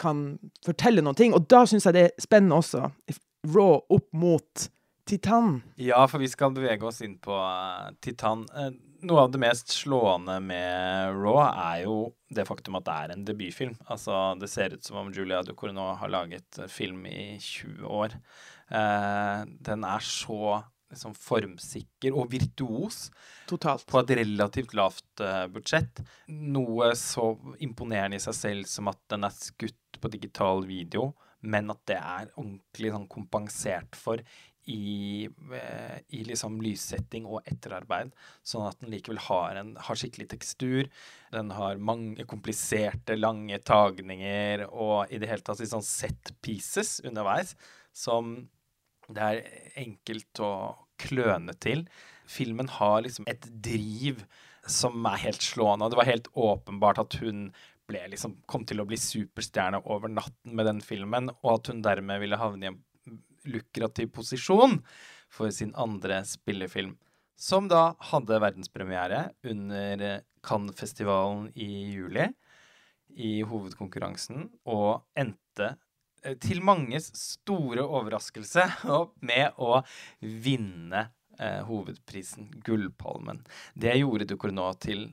kan 0.00 0.34
fortelle 0.66 1.04
noen 1.04 1.18
ting. 1.18 1.34
Og 1.36 1.48
da 1.50 1.64
syns 1.68 1.88
jeg 1.88 1.96
det 1.96 2.04
er 2.08 2.22
spennende 2.22 2.60
også, 2.60 2.88
Raw 3.50 3.78
opp 3.88 4.08
mot 4.12 4.68
Titan. 5.08 5.62
Ja, 5.80 6.04
for 6.10 6.22
vi 6.22 6.28
skal 6.30 6.52
bevege 6.54 6.86
oss 6.86 7.00
inn 7.02 7.16
på 7.22 7.34
uh, 7.34 7.88
Titan. 8.04 8.44
Uh, 8.54 8.70
noe 9.08 9.24
av 9.24 9.32
det 9.32 9.40
mest 9.42 9.72
slående 9.72 10.36
med 10.44 11.16
Raw 11.16 11.40
er 11.48 11.84
jo 11.86 11.96
det 12.30 12.44
faktum 12.46 12.76
at 12.78 12.86
det 12.86 12.96
er 12.96 13.14
en 13.14 13.24
debutfilm. 13.26 13.78
Altså, 13.90 14.34
det 14.38 14.50
ser 14.52 14.76
ut 14.76 14.86
som 14.86 15.00
om 15.00 15.08
Julia 15.14 15.40
Ducournau 15.42 15.96
har 15.98 16.12
laget 16.12 16.60
film 16.70 17.06
i 17.08 17.38
20 17.40 17.88
år. 17.88 18.14
Den 18.70 19.86
er 19.88 20.04
så 20.06 20.60
liksom, 20.90 21.14
formsikker 21.14 22.14
og 22.16 22.30
virtuos. 22.32 23.08
Totalt. 23.50 23.86
På 23.90 24.02
et 24.02 24.14
relativt 24.20 24.74
lavt 24.78 25.24
uh, 25.24 25.46
budsjett. 25.52 26.02
Noe 26.28 26.92
så 26.98 27.32
imponerende 27.62 28.20
i 28.20 28.22
seg 28.22 28.36
selv 28.36 28.70
som 28.70 28.90
at 28.92 29.00
den 29.12 29.26
er 29.26 29.34
skutt 29.34 29.79
på 29.98 30.12
digital 30.12 30.62
video, 30.68 31.10
men 31.40 31.72
at 31.72 31.80
det 31.88 31.96
er 31.96 32.30
ordentlig 32.36 32.92
sånn, 32.92 33.08
kompensert 33.10 33.96
for 33.96 34.22
i, 34.70 35.28
eh, 35.56 35.98
i 36.14 36.22
liksom 36.28 36.60
lyssetting 36.62 37.26
og 37.26 37.46
etterarbeid, 37.48 38.12
sånn 38.46 38.68
at 38.68 38.78
den 38.82 38.92
likevel 38.92 39.18
har, 39.24 39.56
en, 39.58 39.72
har 39.80 39.98
skikkelig 39.98 40.28
tekstur. 40.34 40.90
Den 41.32 41.50
har 41.56 41.80
mange 41.80 42.26
kompliserte, 42.28 43.16
lange 43.18 43.58
tagninger 43.66 44.66
og 44.68 45.10
i 45.10 45.20
det 45.20 45.30
hele 45.32 45.46
tatt 45.46 45.64
sånn 45.64 45.86
set 45.86 46.34
pieces 46.44 46.98
underveis 47.06 47.56
som 47.96 48.36
det 49.10 49.26
er 49.26 49.40
enkelt 49.80 50.44
å 50.44 50.52
kløne 51.00 51.56
til. 51.58 51.86
Filmen 52.30 52.68
har 52.70 53.00
liksom 53.02 53.26
et 53.30 53.48
driv 53.64 54.22
som 54.68 55.06
er 55.08 55.22
helt 55.24 55.42
slående, 55.42 55.86
og 55.86 55.92
det 55.92 55.98
var 55.98 56.10
helt 56.10 56.28
åpenbart 56.36 57.00
at 57.02 57.16
hun 57.22 57.48
ble 57.90 58.02
liksom, 58.12 58.38
kom 58.48 58.64
til 58.68 58.80
å 58.82 58.86
bli 58.88 58.98
superstjerne 59.00 59.82
over 59.90 60.12
natten 60.12 60.54
med 60.56 60.68
den 60.70 60.80
filmen, 60.84 61.30
og 61.42 61.52
at 61.58 61.72
hun 61.72 61.82
dermed 61.84 62.22
ville 62.22 62.38
havne 62.40 62.66
i 62.66 62.72
en 62.72 62.80
lukrativ 63.50 64.12
posisjon 64.14 64.78
for 65.30 65.52
sin 65.54 65.72
andre 65.78 66.22
spillefilm, 66.28 66.96
som 67.40 67.68
da 67.70 67.94
hadde 68.10 68.40
verdenspremiere 68.42 69.30
under 69.48 70.22
Cannes-festivalen 70.44 71.50
i 71.54 71.70
juli 71.94 72.26
i 73.10 73.40
hovedkonkurransen, 73.46 74.48
og 74.70 75.02
endte 75.18 75.72
eh, 76.24 76.36
til 76.40 76.62
manges 76.64 77.10
store 77.16 77.84
overraskelse 77.84 78.66
med 79.30 79.58
å 79.58 79.80
vinne 80.20 81.06
eh, 81.38 81.62
hovedprisen, 81.66 82.50
Gullpalmen. 82.64 83.42
Det 83.74 83.96
gjorde 83.98 84.28
Ducournau 84.30 84.72
til 84.80 85.08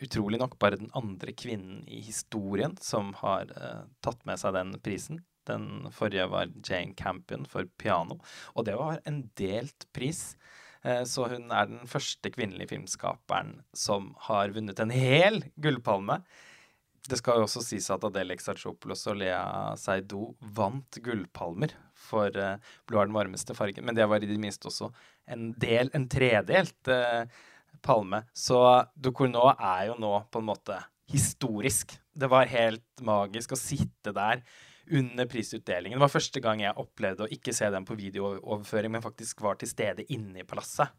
utrolig 0.00 0.38
nok 0.40 0.58
bare 0.62 0.78
den 0.80 0.92
andre 0.98 1.34
kvinnen 1.34 1.82
i 1.88 2.00
historien 2.04 2.76
som 2.80 3.12
har 3.22 3.50
eh, 3.56 3.84
tatt 4.04 4.24
med 4.28 4.40
seg 4.40 4.54
den 4.56 4.74
prisen. 4.84 5.22
Den 5.48 5.88
forrige 5.94 6.28
var 6.30 6.52
Jane 6.62 6.94
Campion 6.94 7.46
for 7.50 7.66
piano, 7.80 8.20
og 8.54 8.66
det 8.68 8.76
var 8.78 9.00
en 9.08 9.24
delt 9.38 9.88
pris. 9.94 10.36
Eh, 10.86 11.02
så 11.08 11.26
hun 11.32 11.50
er 11.50 11.68
den 11.70 11.90
første 11.90 12.30
kvinnelige 12.34 12.74
filmskaperen 12.74 13.56
som 13.74 14.12
har 14.28 14.54
vunnet 14.54 14.80
en 14.82 14.94
hel 14.94 15.42
gullpalme. 15.56 16.22
det 17.10 17.18
skal 17.18 17.40
jo 17.40 17.48
også 17.48 17.64
sies 17.66 17.88
at 17.90 18.04
Adele 18.06 18.36
Exarchopoulos 18.36 19.08
og 19.10 19.16
Lea 19.18 19.74
Seido 19.74 20.36
vant 20.38 20.98
gullpalmer 21.02 21.74
for 21.98 22.30
uh, 22.30 22.58
'Blå 22.86 23.00
er 23.00 23.08
den 23.10 23.16
varmeste 23.16 23.56
fargen', 23.58 23.82
men 23.82 23.96
det 23.96 24.06
var 24.06 24.22
i 24.22 24.26
det 24.30 24.38
minste 24.38 24.70
også 24.70 24.92
en 25.26 25.50
del, 25.58 25.90
en 25.94 26.06
tredelt 26.06 26.86
uh, 26.86 27.26
palme. 27.84 28.22
Så 28.34 28.58
Ducournau 28.94 29.50
er 29.52 29.88
jo 29.90 29.98
nå 30.00 30.14
på 30.32 30.42
en 30.42 30.48
måte 30.48 30.78
historisk. 31.12 31.96
Det 32.12 32.28
var 32.30 32.50
helt 32.50 33.04
magisk 33.04 33.54
å 33.54 33.60
sitte 33.60 34.14
der 34.16 34.42
under 34.92 35.28
prisutdelingen. 35.30 35.96
Det 35.98 36.04
var 36.04 36.12
første 36.12 36.42
gang 36.42 36.62
jeg 36.62 36.78
opplevde 36.80 37.26
å 37.26 37.32
ikke 37.32 37.54
se 37.56 37.68
den 37.72 37.86
på 37.88 37.96
videooverføring, 37.98 38.92
men 38.92 39.04
faktisk 39.04 39.42
var 39.44 39.58
til 39.60 39.70
stede 39.70 40.06
inne 40.12 40.42
i 40.42 40.48
palasset. 40.48 40.90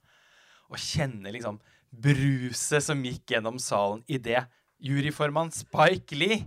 Og 0.71 0.79
kjenne 0.79 1.33
liksom 1.33 1.59
bruset 1.93 2.83
som 2.83 3.03
gikk 3.05 3.35
gjennom 3.35 3.59
salen 3.61 4.01
idet 4.09 4.45
juryformann 4.83 5.51
Spike 5.53 6.17
Lee 6.17 6.39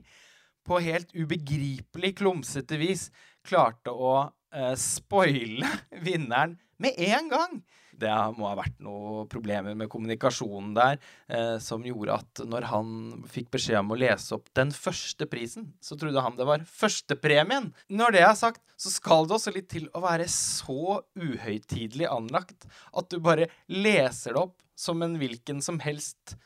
på 0.67 0.81
helt 0.83 1.13
ubegripelig 1.15 2.17
klumsete 2.19 2.79
vis 2.81 3.09
klarte 3.47 3.93
å 3.95 4.17
eh, 4.51 4.75
spoile 4.81 5.71
vinneren 6.07 6.57
med 6.83 6.99
en 7.13 7.31
gang. 7.31 7.61
Det 7.97 8.13
må 8.37 8.49
ha 8.51 8.57
vært 8.59 8.77
noen 8.85 9.29
problemer 9.33 9.77
med 9.79 9.91
kommunikasjonen 9.93 10.75
der 10.77 10.99
eh, 11.33 11.57
som 11.63 11.85
gjorde 11.87 12.19
at 12.21 12.43
når 12.49 12.69
han 12.71 12.91
fikk 13.33 13.51
beskjed 13.57 13.81
om 13.81 13.95
å 13.95 13.99
lese 14.01 14.37
opp 14.37 14.51
den 14.59 14.73
første 14.75 15.29
prisen, 15.31 15.71
så 15.81 15.99
trodde 15.99 16.25
han 16.25 16.37
det 16.39 16.49
var 16.49 16.65
førstepremien. 16.69 17.71
Når 17.89 18.17
det 18.17 18.25
er 18.27 18.37
sagt, 18.39 18.63
så 18.77 18.93
skal 18.93 19.29
det 19.29 19.39
også 19.39 19.55
litt 19.57 19.71
til 19.73 19.89
å 19.97 20.05
være 20.05 20.29
så 20.33 21.01
uhøytidelig 21.17 22.11
anlagt 22.13 22.69
at 22.93 23.11
du 23.13 23.21
bare 23.25 23.51
leser 23.73 24.37
det 24.37 24.45
opp 24.47 24.59
som 24.77 25.01
en 25.05 25.17
hvilken 25.17 25.63
som 25.65 25.81
helst 25.81 26.37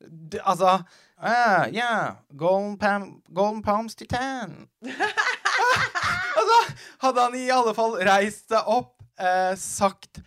det, 0.00 0.40
Altså 0.48 0.78
ah, 1.20 1.66
Yeah, 1.68 2.20
golden, 2.32 2.78
pam, 2.80 3.20
golden 3.28 3.60
palms 3.62 3.94
titan. 3.94 4.68
altså, 6.40 6.58
hadde 7.04 7.24
han 7.26 7.38
i 7.38 7.46
alle 7.54 7.74
fall 7.76 7.96
reist 8.08 8.50
seg 8.52 8.68
opp, 8.70 8.94
eh, 9.20 9.54
sagt 9.60 10.22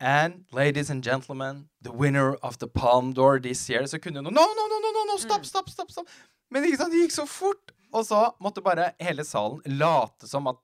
And 0.00 0.44
ladies 0.52 0.90
and 0.90 1.04
gentlemen, 1.04 1.68
the 1.84 1.92
winner 1.92 2.34
of 2.42 2.58
the 2.58 2.66
Palm 2.66 3.12
Door 3.12 3.40
this 3.40 3.68
year 3.68 3.86
Så 3.86 3.98
kunne 3.98 4.16
hun 4.16 4.24
no, 4.24 4.30
no, 4.30 4.64
no, 4.68 4.78
no, 4.80 5.04
no, 5.12 5.18
stopp, 5.18 5.44
stopp, 5.44 5.68
stopp, 5.68 5.90
stopp. 5.90 6.08
Men 6.50 6.62
det 6.62 6.70
gikk 6.72 7.12
så 7.12 7.26
fort. 7.26 7.74
Og 7.92 8.06
så 8.06 8.30
måtte 8.40 8.62
bare 8.62 8.92
hele 9.02 9.24
salen 9.26 9.60
late 9.66 10.28
som 10.28 10.46
at 10.46 10.62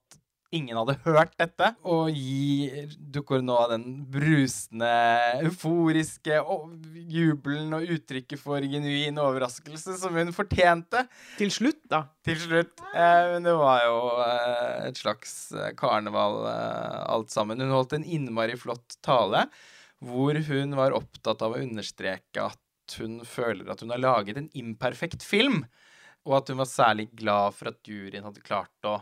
ingen 0.54 0.78
hadde 0.78 0.96
hørt 1.04 1.34
dette, 1.40 1.72
og 1.86 2.10
gir 2.14 2.92
dukker 3.14 3.42
nå 3.44 3.58
den 3.72 3.86
brusende, 4.12 4.90
euforiske 5.46 6.40
jubelen 7.10 7.74
og 7.76 7.94
uttrykket 7.96 8.40
for 8.40 8.64
genuin 8.64 9.18
overraskelse 9.22 9.96
som 10.00 10.18
hun 10.18 10.34
fortjente. 10.36 11.06
Til 11.40 11.52
slutt, 11.54 11.82
da. 11.90 12.04
Til 12.26 12.38
slutt. 12.42 12.84
Eh, 12.92 13.32
men 13.34 13.46
det 13.46 13.56
var 13.58 13.86
jo 13.86 13.96
eh, 14.24 14.86
et 14.90 15.00
slags 15.00 15.34
eh, 15.56 15.72
karneval 15.78 16.42
eh, 16.50 17.00
alt 17.16 17.34
sammen. 17.34 17.62
Hun 17.62 17.74
holdt 17.74 17.96
en 17.98 18.06
innmari 18.06 18.58
flott 18.60 19.00
tale 19.06 19.46
hvor 20.04 20.36
hun 20.48 20.76
var 20.76 20.94
opptatt 20.96 21.42
av 21.42 21.54
å 21.56 21.60
understreke 21.62 22.44
at 22.44 22.96
hun 23.00 23.20
føler 23.26 23.68
at 23.72 23.82
hun 23.82 23.92
har 23.94 24.02
laget 24.02 24.38
en 24.38 24.50
imperfekt 24.54 25.24
film, 25.26 25.64
og 26.26 26.40
at 26.40 26.50
hun 26.52 26.60
var 26.60 26.68
særlig 26.70 27.08
glad 27.16 27.54
for 27.56 27.72
at 27.72 27.88
juryen 27.88 28.26
hadde 28.26 28.44
klart 28.44 28.88
å 28.88 28.98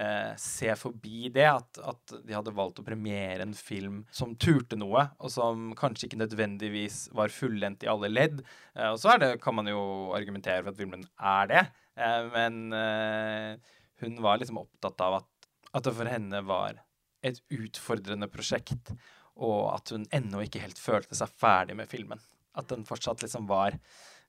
eh, 0.00 0.32
se 0.40 0.72
forbi 0.78 1.28
det. 1.34 1.46
At, 1.50 1.80
at, 1.92 2.14
de 2.26 2.36
hadde 2.36 2.54
valgt 2.56 2.80
å 2.80 2.86
premiere 2.86 3.44
en 3.44 3.54
film 3.56 4.02
som 4.14 4.34
turte 4.40 4.78
noe, 4.80 5.06
og 5.20 5.32
som 5.32 5.70
kanskje 5.78 6.08
ikke 6.08 6.22
nødvendigvis 6.22 7.02
var 7.16 7.34
fullendt 7.34 7.84
i 7.86 7.90
alle 7.92 8.10
ledd. 8.12 8.42
Eh, 8.74 8.90
og 8.90 9.00
så 9.02 9.16
det, 9.20 9.34
kan 9.44 9.56
man 9.58 9.70
jo 9.70 9.82
argumentere 10.16 10.62
for 10.64 10.72
at 10.72 10.80
filmen 10.80 11.06
er 11.18 11.50
det, 11.52 11.64
eh, 12.00 12.20
men 12.34 12.60
eh, 12.76 13.72
hun 14.04 14.20
var 14.24 14.40
liksom 14.40 14.62
opptatt 14.62 15.06
av 15.06 15.20
at, 15.20 15.50
at 15.74 15.86
det 15.86 15.96
for 15.96 16.10
henne 16.10 16.44
var 16.48 16.80
et 17.26 17.40
utfordrende 17.52 18.30
prosjekt, 18.32 18.94
og 19.40 19.74
at 19.74 19.92
hun 19.92 20.06
ennå 20.14 20.44
ikke 20.44 20.62
helt 20.62 20.80
følte 20.80 21.16
seg 21.16 21.32
ferdig 21.40 21.76
med 21.76 21.88
filmen. 21.88 22.20
At 22.58 22.68
den 22.72 22.86
fortsatt 22.88 23.22
liksom 23.22 23.46
var 23.48 23.76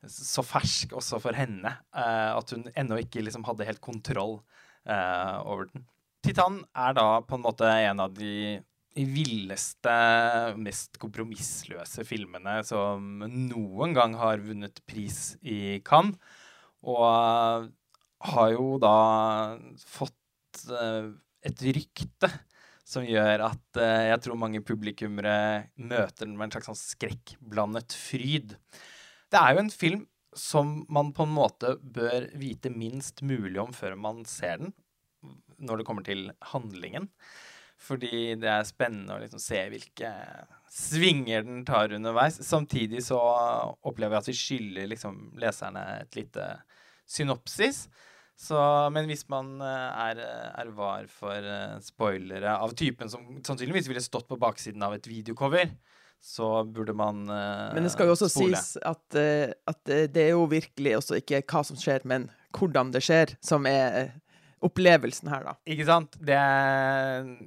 så 0.09 0.43
fersk 0.45 0.95
også 0.97 1.19
for 1.21 1.37
henne. 1.37 1.73
Uh, 1.93 2.37
at 2.37 2.53
hun 2.55 2.65
ennå 2.79 2.99
ikke 3.03 3.23
liksom 3.25 3.45
hadde 3.47 3.67
helt 3.67 3.81
kontroll 3.83 4.39
over 4.85 5.67
den. 5.69 5.85
Titan 6.21 6.59
er 6.77 6.93
da 6.97 7.05
på 7.25 7.37
en 7.37 7.43
måte 7.45 7.65
en 7.65 8.01
av 8.03 8.13
de 8.13 8.59
villeste, 8.91 9.93
mest 10.59 10.99
kompromissløse 11.01 12.03
filmene 12.05 12.59
som 12.67 13.23
noen 13.23 13.95
gang 13.95 14.17
har 14.19 14.43
vunnet 14.43 14.81
pris 14.89 15.35
i 15.41 15.79
Cannes. 15.87 16.17
Og 16.81 17.69
har 18.21 18.53
jo 18.53 18.77
da 18.81 18.95
fått 19.85 20.63
uh, 20.69 21.09
et 21.45 21.65
rykte 21.77 22.29
som 22.85 23.05
gjør 23.07 23.45
at 23.45 23.79
jeg 23.79 24.19
tror 24.25 24.39
mange 24.41 24.59
publikummere 24.65 25.69
møter 25.79 26.25
den 26.25 26.33
med 26.35 26.49
en 26.49 26.55
slags 26.57 26.67
sånn 26.67 26.79
skrekkblandet 26.79 27.95
fryd. 27.95 28.57
Det 29.31 29.39
er 29.39 29.53
jo 29.55 29.61
en 29.61 29.71
film 29.71 30.01
som 30.37 30.81
man 30.89 31.11
på 31.13 31.25
en 31.27 31.35
måte 31.35 31.75
bør 31.81 32.29
vite 32.39 32.71
minst 32.73 33.21
mulig 33.25 33.59
om 33.61 33.73
før 33.75 33.97
man 33.99 34.23
ser 34.29 34.61
den, 34.61 34.75
når 35.61 35.81
det 35.81 35.87
kommer 35.87 36.05
til 36.07 36.29
handlingen. 36.53 37.09
Fordi 37.81 38.35
det 38.37 38.49
er 38.49 38.67
spennende 38.67 39.15
å 39.15 39.21
liksom 39.21 39.41
se 39.41 39.63
hvilke 39.73 40.11
svinger 40.71 41.43
den 41.47 41.63
tar 41.65 41.93
underveis. 41.95 42.37
Samtidig 42.45 43.01
så 43.07 43.17
opplever 43.81 44.15
jeg 44.15 44.21
at 44.21 44.29
vi 44.29 44.37
skylder 44.37 44.91
liksom 44.91 45.19
leserne 45.41 45.83
et 46.03 46.17
lite 46.19 46.45
synopsis. 47.09 47.87
Så, 48.41 48.57
men 48.93 49.09
hvis 49.09 49.27
man 49.29 49.59
eh, 49.61 50.03
er, 50.09 50.21
er 50.57 50.69
var 50.73 51.05
for 51.13 51.45
eh, 51.45 51.75
spoilere 51.85 52.55
av 52.57 52.73
typen 52.77 53.11
som 53.11 53.27
sannsynligvis 53.45 53.89
ville 53.91 54.01
stått 54.01 54.29
på 54.31 54.39
baksiden 54.41 54.81
av 54.85 54.95
et 54.95 55.09
videocover, 55.09 55.69
så 56.21 56.63
burde 56.63 56.93
man 56.93 57.23
uh, 57.29 57.73
Men 57.73 57.87
det 57.87 57.91
skal 57.95 58.09
jo 58.09 58.15
også 58.15 58.29
spole. 58.29 58.53
sies 58.53 58.77
at, 58.85 59.17
uh, 59.17 59.53
at, 59.71 59.81
det 60.13 60.27
er 60.27 60.35
jo 60.35 60.45
virkelig 60.49 60.99
også 60.99 61.17
ikke 61.17 61.41
hva 61.49 61.63
som 61.65 61.79
skjer, 61.81 62.05
men 62.07 62.29
hvordan 62.57 62.91
det 62.93 63.01
skjer, 63.05 63.33
som 63.43 63.65
er 63.69 64.13
opplevelsen 64.61 65.31
her, 65.33 65.47
da. 65.47 65.55
Ikke 65.65 65.87
sant? 65.87 66.17
Det, 66.21 66.37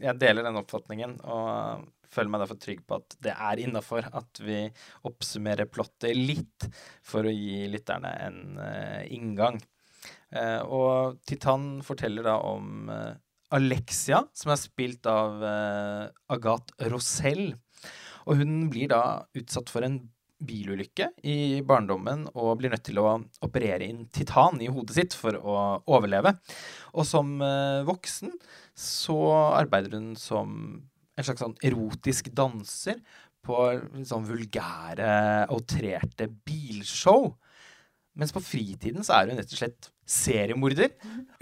jeg 0.03 0.19
deler 0.19 0.49
den 0.49 0.59
oppfatningen, 0.59 1.21
og 1.23 1.85
føler 2.11 2.33
meg 2.33 2.43
derfor 2.43 2.59
trygg 2.63 2.81
på 2.87 2.99
at 2.99 3.15
det 3.27 3.35
er 3.35 3.63
innafor 3.63 4.07
at 4.11 4.41
vi 4.43 4.65
oppsummerer 5.07 5.71
plottet 5.71 6.15
litt 6.19 6.67
for 7.07 7.27
å 7.27 7.35
gi 7.35 7.69
lytterne 7.71 8.11
en 8.27 8.41
uh, 8.59 9.03
inngang. 9.07 9.63
og 10.67 11.21
Titan 11.27 11.79
forteller 11.87 12.27
da 12.27 12.35
om 12.43 12.89
Alexia, 13.55 14.25
som 14.35 14.51
er 14.51 14.59
spilt 14.59 15.07
av 15.07 15.45
Agathe 16.35 16.91
Rosell. 16.91 17.53
Og 18.25 18.41
hun 18.41 18.69
blir 18.73 18.91
da 18.93 19.05
utsatt 19.37 19.73
for 19.73 19.87
en 19.87 20.01
bilulykke 20.45 21.09
i 21.31 21.63
barndommen 21.67 22.27
og 22.35 22.59
blir 22.61 22.73
nødt 22.73 22.85
til 22.89 22.99
å 23.01 23.17
operere 23.45 23.87
inn 23.87 24.05
titan 24.13 24.61
i 24.63 24.71
hodet 24.73 24.97
sitt 24.99 25.17
for 25.17 25.39
å 25.39 25.59
overleve. 25.87 26.35
Og 26.95 27.07
som 27.09 27.37
eh, 27.45 27.85
voksen 27.87 28.35
så 28.77 29.19
arbeider 29.55 29.97
hun 29.97 30.13
som 30.19 30.59
en 31.15 31.27
slags 31.27 31.45
sånn 31.45 31.57
erotisk 31.65 32.33
danser 32.35 32.99
på 33.45 33.57
sånn 34.09 34.27
vulgære, 34.27 35.47
outrerte 35.53 36.29
bilshow. 36.49 37.35
Mens 38.19 38.33
på 38.35 38.43
fritiden 38.43 39.05
så 39.05 39.19
er 39.19 39.31
hun 39.31 39.41
rett 39.41 39.53
og 39.53 39.59
slett 39.59 39.91
seriemorder. 40.09 40.93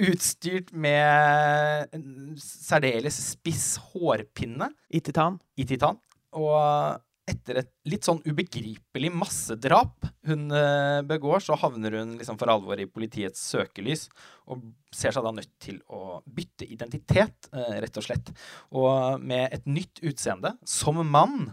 Utstyrt 0.08 0.72
med 0.72 1.92
en 1.94 2.38
særdeles 2.40 3.18
spiss 3.32 3.76
hårpinne. 3.92 4.70
I 4.88 5.02
titan. 5.04 5.38
I 5.56 5.68
titan. 5.68 6.00
Og 6.38 7.00
etter 7.30 7.60
et 7.60 7.70
litt 7.86 8.06
sånn 8.06 8.20
ubegripelig 8.26 9.10
massedrap 9.14 10.08
hun 10.26 10.48
eh, 10.56 11.00
begår, 11.06 11.42
så 11.44 11.56
havner 11.60 11.94
hun 12.00 12.16
liksom 12.18 12.38
for 12.40 12.50
alvor 12.50 12.80
i 12.82 12.88
politiets 12.90 13.42
søkelys 13.52 14.08
og 14.50 14.64
ser 14.94 15.14
seg 15.14 15.26
da 15.26 15.34
nødt 15.36 15.52
til 15.62 15.78
å 15.92 16.18
bytte 16.26 16.66
identitet, 16.66 17.48
eh, 17.54 17.78
rett 17.84 18.00
og 18.00 18.06
slett. 18.06 18.32
Og 18.74 19.22
med 19.22 19.54
et 19.54 19.68
nytt 19.70 20.02
utseende, 20.02 20.56
som 20.66 20.98
mann, 21.06 21.52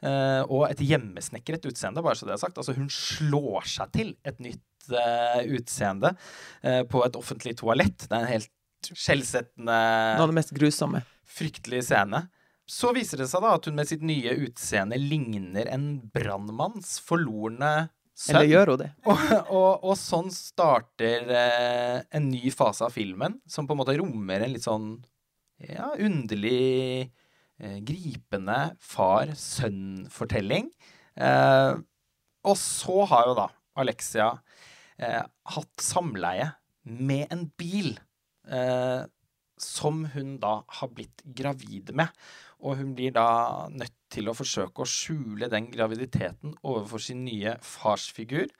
eh, 0.00 0.40
og 0.46 0.70
et 0.70 0.80
hjemmesnekret 0.88 1.68
utseende, 1.68 2.04
bare 2.04 2.16
så 2.16 2.28
det 2.28 2.38
er 2.38 2.42
sagt. 2.46 2.60
Altså, 2.60 2.76
hun 2.78 2.88
slår 2.92 3.68
seg 3.76 3.94
til 3.96 4.16
et 4.24 4.40
nytt 4.40 4.64
utseende 4.90 6.14
på 6.90 7.02
et 7.04 7.14
offentlig 7.14 7.52
toalett. 7.60 8.08
Det 8.08 8.16
er 8.16 8.24
en 8.24 8.30
helt 8.32 8.88
skjellsettende 8.88 9.76
Noe 10.16 10.24
av 10.24 10.32
det 10.32 10.38
mest 10.40 10.54
grusomme. 10.56 11.02
Fryktelig 11.30 11.84
scene. 11.86 12.24
Så 12.70 12.92
viser 12.94 13.18
det 13.18 13.26
seg 13.30 13.42
da 13.42 13.56
at 13.56 13.66
hun 13.66 13.78
med 13.78 13.88
sitt 13.90 14.02
nye 14.06 14.36
utseende 14.46 14.98
ligner 15.00 15.66
en 15.74 15.88
brannmanns 16.14 16.98
forlorne 17.02 17.90
sønn. 18.14 18.36
Eller 18.36 18.50
gjør 18.50 18.72
hun 18.74 18.82
det? 18.84 18.90
Og, 19.10 19.24
og, 19.48 19.70
og 19.90 19.96
sånn 19.98 20.30
starter 20.34 21.32
eh, 21.34 21.96
en 22.14 22.28
ny 22.30 22.52
fase 22.54 22.86
av 22.86 22.94
filmen, 22.94 23.40
som 23.50 23.66
på 23.66 23.74
en 23.74 23.82
måte 23.82 23.96
rommer 23.98 24.44
en 24.44 24.54
litt 24.54 24.66
sånn 24.66 24.92
ja, 25.66 25.90
underlig, 25.98 27.10
eh, 27.60 27.78
gripende 27.84 28.58
far-sønn-fortelling. 28.92 30.70
Eh, 31.20 31.72
og 32.48 32.56
så 32.56 33.04
har 33.10 33.28
jo 33.28 33.38
da 33.42 33.48
Alexia 33.80 34.30
eh, 35.00 35.22
hatt 35.54 35.84
samleie 35.84 36.52
med 36.86 37.26
en 37.34 37.48
bil 37.60 37.92
eh, 38.48 39.02
som 39.60 40.04
hun 40.14 40.38
da 40.40 40.60
har 40.80 40.92
blitt 40.94 41.24
gravid 41.36 41.92
med. 41.96 42.08
Og 42.60 42.76
hun 42.80 42.94
blir 42.96 43.14
da 43.16 43.68
nødt 43.72 43.96
til 44.12 44.28
å 44.28 44.36
forsøke 44.36 44.82
å 44.82 44.88
skjule 44.88 45.48
den 45.52 45.70
graviditeten 45.72 46.56
overfor 46.60 47.02
sin 47.02 47.24
nye 47.24 47.56
farsfigur. 47.64 48.50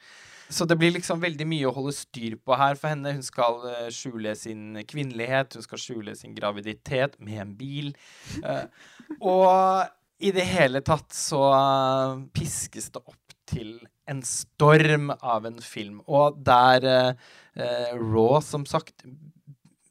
Så 0.50 0.66
det 0.66 0.76
blir 0.80 0.90
liksom 0.96 1.20
veldig 1.22 1.46
mye 1.46 1.68
å 1.68 1.74
holde 1.76 1.94
styr 1.94 2.34
på 2.42 2.56
her 2.58 2.74
for 2.78 2.90
henne. 2.90 3.12
Hun 3.14 3.22
skal 3.22 3.60
uh, 3.62 3.86
skjule 3.94 4.34
sin 4.38 4.80
kvinnelighet, 4.88 5.54
hun 5.54 5.66
skal 5.66 5.82
skjule 5.82 6.16
sin 6.18 6.34
graviditet 6.34 7.14
med 7.22 7.44
en 7.44 7.54
bil. 7.58 7.92
Uh, 8.42 8.66
og 9.20 9.86
i 10.20 10.32
det 10.34 10.48
hele 10.50 10.82
tatt 10.84 11.14
så 11.14 11.44
uh, 11.54 12.18
piskes 12.34 12.90
det 12.90 13.02
opp 13.04 13.36
til 13.50 13.76
en 14.10 14.24
storm 14.26 15.12
av 15.14 15.46
en 15.46 15.58
film. 15.62 16.02
Og 16.10 16.38
der 16.46 17.14
Raw, 17.94 18.38
som 18.42 18.62
sagt, 18.66 19.04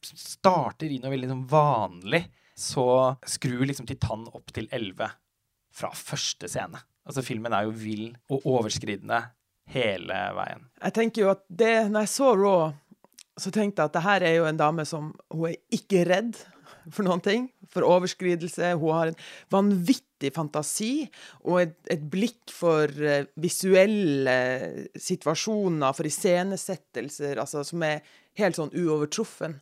starter 0.04 0.92
i 0.92 1.00
noe 1.00 1.12
veldig 1.12 1.28
sånn 1.28 1.46
vanlig, 1.48 2.22
så 2.60 2.86
skrur 3.28 3.64
liksom 3.66 3.88
Titan 3.88 4.26
opp 4.28 4.52
til 4.54 4.68
11 4.70 5.08
fra 5.74 5.90
første 5.96 6.48
scene. 6.50 6.80
Altså 7.08 7.24
Filmen 7.24 7.54
er 7.56 7.66
jo 7.66 7.74
vill 7.74 8.10
og 8.30 8.46
overskridende 8.58 9.22
hele 9.72 10.20
veien. 10.36 10.66
Jeg 10.82 10.96
tenker 10.96 11.24
jo 11.24 11.32
at 11.32 11.42
det, 11.48 11.74
når 11.90 12.06
jeg 12.06 12.12
så 12.12 12.30
Raw, 12.36 12.70
så 13.40 13.52
tenkte 13.54 13.80
jeg 13.80 13.90
at 13.90 13.96
det 13.96 14.04
her 14.04 14.26
er 14.26 14.36
jo 14.36 14.48
en 14.48 14.58
dame 14.58 14.84
som 14.88 15.12
Hun 15.32 15.48
er 15.48 15.56
ikke 15.72 16.04
redd 16.08 16.36
for 16.90 17.06
noen 17.06 17.22
ting. 17.24 17.48
For 17.70 17.86
overskridelse. 17.86 18.72
Hun 18.80 18.96
har 18.96 19.10
en 19.10 19.18
vanvittig 19.52 20.32
fantasi 20.34 21.06
og 21.46 21.60
et, 21.62 21.76
et 21.92 22.02
blikk 22.12 22.50
for 22.52 22.90
uh, 22.90 23.28
visuelle 23.40 24.34
situasjoner, 24.98 25.94
for 25.96 26.08
iscenesettelser, 26.10 27.38
altså, 27.40 27.62
som 27.66 27.84
er 27.86 28.02
helt 28.40 28.58
sånn 28.58 28.74
uovertruffen. 28.74 29.56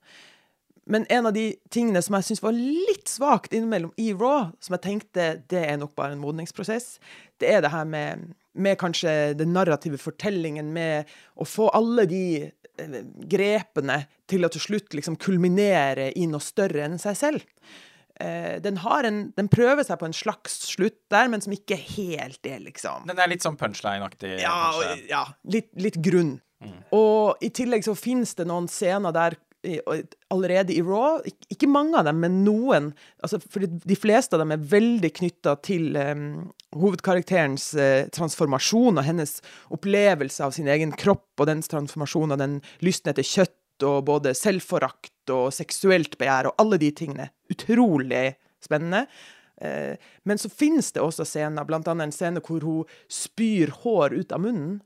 Men 0.89 1.05
en 1.13 1.29
av 1.29 1.35
de 1.37 1.51
tingene 1.75 2.01
som 2.05 2.17
jeg 2.17 2.31
syns 2.31 2.43
var 2.43 2.57
litt 2.57 3.11
svakt 3.13 3.53
innimellom 3.53 3.93
i 4.01 4.11
Raw, 4.17 4.51
som 4.65 4.77
jeg 4.77 4.85
tenkte 4.87 5.31
det 5.53 5.65
er 5.69 5.81
nok 5.81 5.95
bare 5.99 6.17
en 6.17 6.23
modningsprosess, 6.23 6.97
det 7.39 7.53
er 7.53 7.65
det 7.65 7.75
her 7.75 7.89
med 7.89 8.31
med 8.59 8.79
kanskje 8.79 9.35
den 9.39 9.53
narrative 9.55 9.99
fortellingen, 10.03 10.73
med 10.75 11.09
å 11.39 11.47
få 11.47 11.69
alle 11.77 12.07
de 12.11 12.25
eh, 12.49 12.97
grepene 13.31 14.01
til 14.31 14.47
å 14.47 14.51
til 14.53 14.65
slutt 14.65 14.97
liksom 14.99 15.19
kulminere 15.21 16.11
i 16.19 16.27
noe 16.31 16.43
større 16.43 16.87
enn 16.89 16.99
seg 16.99 17.19
selv. 17.19 17.47
Eh, 18.19 18.59
den, 18.65 18.81
en, 18.83 19.21
den, 19.37 19.51
prøver 19.53 19.87
seg 19.87 20.01
på 20.01 20.09
en 20.09 20.17
slags 20.17 20.59
slutt 20.73 20.99
der, 21.13 21.31
men 21.31 21.45
som 21.45 21.55
ikke 21.55 21.79
helt 21.79 22.47
er, 22.47 22.59
liksom 22.65 23.07
Den 23.07 23.23
er 23.23 23.31
litt 23.31 23.47
sånn 23.47 23.59
punchline-aktig? 23.61 24.41
Ja, 24.43 24.75
ja, 25.07 25.25
litt, 25.47 25.71
litt 25.79 26.01
grunn. 26.03 26.39
Mm. 26.59 26.81
Og 26.99 27.45
i 27.45 27.53
tillegg 27.55 27.87
så 27.87 27.95
finnes 27.95 28.35
det 28.35 28.49
noen 28.51 28.67
scener 28.71 29.15
der 29.15 29.39
allerede 30.31 30.73
i 30.73 30.83
Raw. 30.83 31.21
Ikke 31.51 31.69
mange 31.71 31.99
av 31.99 32.07
dem, 32.09 32.21
men 32.23 32.43
noen. 32.47 32.93
Altså, 33.23 33.41
for 33.43 33.65
de 33.67 33.99
fleste 33.99 34.37
av 34.37 34.43
dem 34.43 34.55
er 34.55 34.67
veldig 34.71 35.11
knytta 35.19 35.57
til 35.67 35.97
um, 35.99 36.27
hovedkarakterens 36.79 37.71
uh, 37.79 38.09
transformasjon 38.15 39.01
og 39.01 39.07
hennes 39.07 39.39
opplevelse 39.75 40.45
av 40.45 40.55
sin 40.57 40.71
egen 40.71 40.95
kropp 40.99 41.41
og 41.41 41.51
dens 41.51 41.71
transformasjon 41.73 42.37
og 42.37 42.43
den 42.43 42.61
lysten 42.87 43.13
etter 43.13 43.27
kjøtt 43.27 43.87
og 43.87 44.05
både 44.09 44.35
selvforakt 44.35 45.31
og 45.35 45.51
seksuelt 45.55 46.17
begjær 46.19 46.51
og 46.51 46.63
alle 46.63 46.81
de 46.83 46.93
tingene. 46.95 47.29
Utrolig 47.53 48.33
spennende. 48.65 49.07
Uh, 49.59 49.99
men 50.23 50.39
så 50.39 50.51
finnes 50.53 50.93
det 50.95 51.03
også 51.03 51.27
scener, 51.27 51.67
annet 51.67 51.91
en 52.07 52.15
scene 52.15 52.43
hvor 52.45 52.63
hun 52.63 53.01
spyr 53.11 53.75
hår 53.83 54.15
ut 54.21 54.35
av 54.35 54.45
munnen 54.45 54.79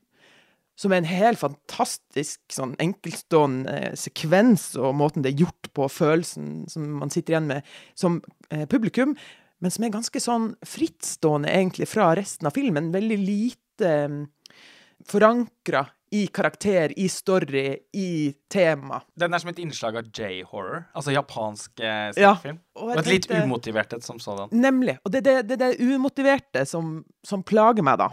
som 0.78 0.92
er 0.92 1.02
en 1.02 1.10
helt 1.10 1.40
fantastisk 1.40 2.40
sånn 2.52 2.74
enkeltstående 2.82 3.76
eh, 3.76 3.94
sekvens, 3.98 4.72
og 4.80 4.96
måten 4.98 5.24
det 5.24 5.34
er 5.34 5.44
gjort 5.44 5.70
på, 5.76 5.88
følelsen 5.92 6.64
som 6.72 6.88
man 7.02 7.12
sitter 7.12 7.36
igjen 7.36 7.50
med 7.50 7.72
som 7.98 8.20
eh, 8.50 8.64
publikum, 8.70 9.16
men 9.62 9.70
som 9.70 9.86
er 9.86 9.94
ganske 9.94 10.20
sånn 10.20 10.52
frittstående 10.66 11.52
egentlig 11.52 11.86
fra 11.90 12.10
resten 12.18 12.48
av 12.48 12.56
filmen. 12.56 12.90
Veldig 12.94 13.18
lite 13.20 13.90
um, 14.08 14.22
mm, 14.24 14.62
forankra 15.06 15.84
i 16.12 16.26
karakter, 16.26 16.92
i 16.98 17.06
story, 17.08 17.76
i 17.96 18.34
tema. 18.52 18.98
Den 19.16 19.32
er 19.32 19.40
som 19.40 19.48
et 19.48 19.60
innslag 19.62 19.96
av 19.96 20.10
J-horror, 20.12 20.82
altså 20.92 21.14
japansk 21.14 21.80
eh, 21.80 22.10
skrekkfilm. 22.12 22.58
Ja, 22.58 22.74
og, 22.76 22.90
og, 22.90 22.98
et 23.00 23.08
litt 23.08 23.28
umotivert 23.32 23.94
et 23.96 24.04
som 24.04 24.18
sådan. 24.20 24.52
Nemlig. 24.52 24.98
Og 25.06 25.14
det 25.14 25.22
er 25.22 25.28
det, 25.30 25.54
det, 25.54 25.58
det, 25.62 25.94
umotiverte 25.94 26.66
som, 26.68 26.98
som 27.24 27.46
plager 27.46 27.86
meg, 27.86 28.02
da. 28.02 28.10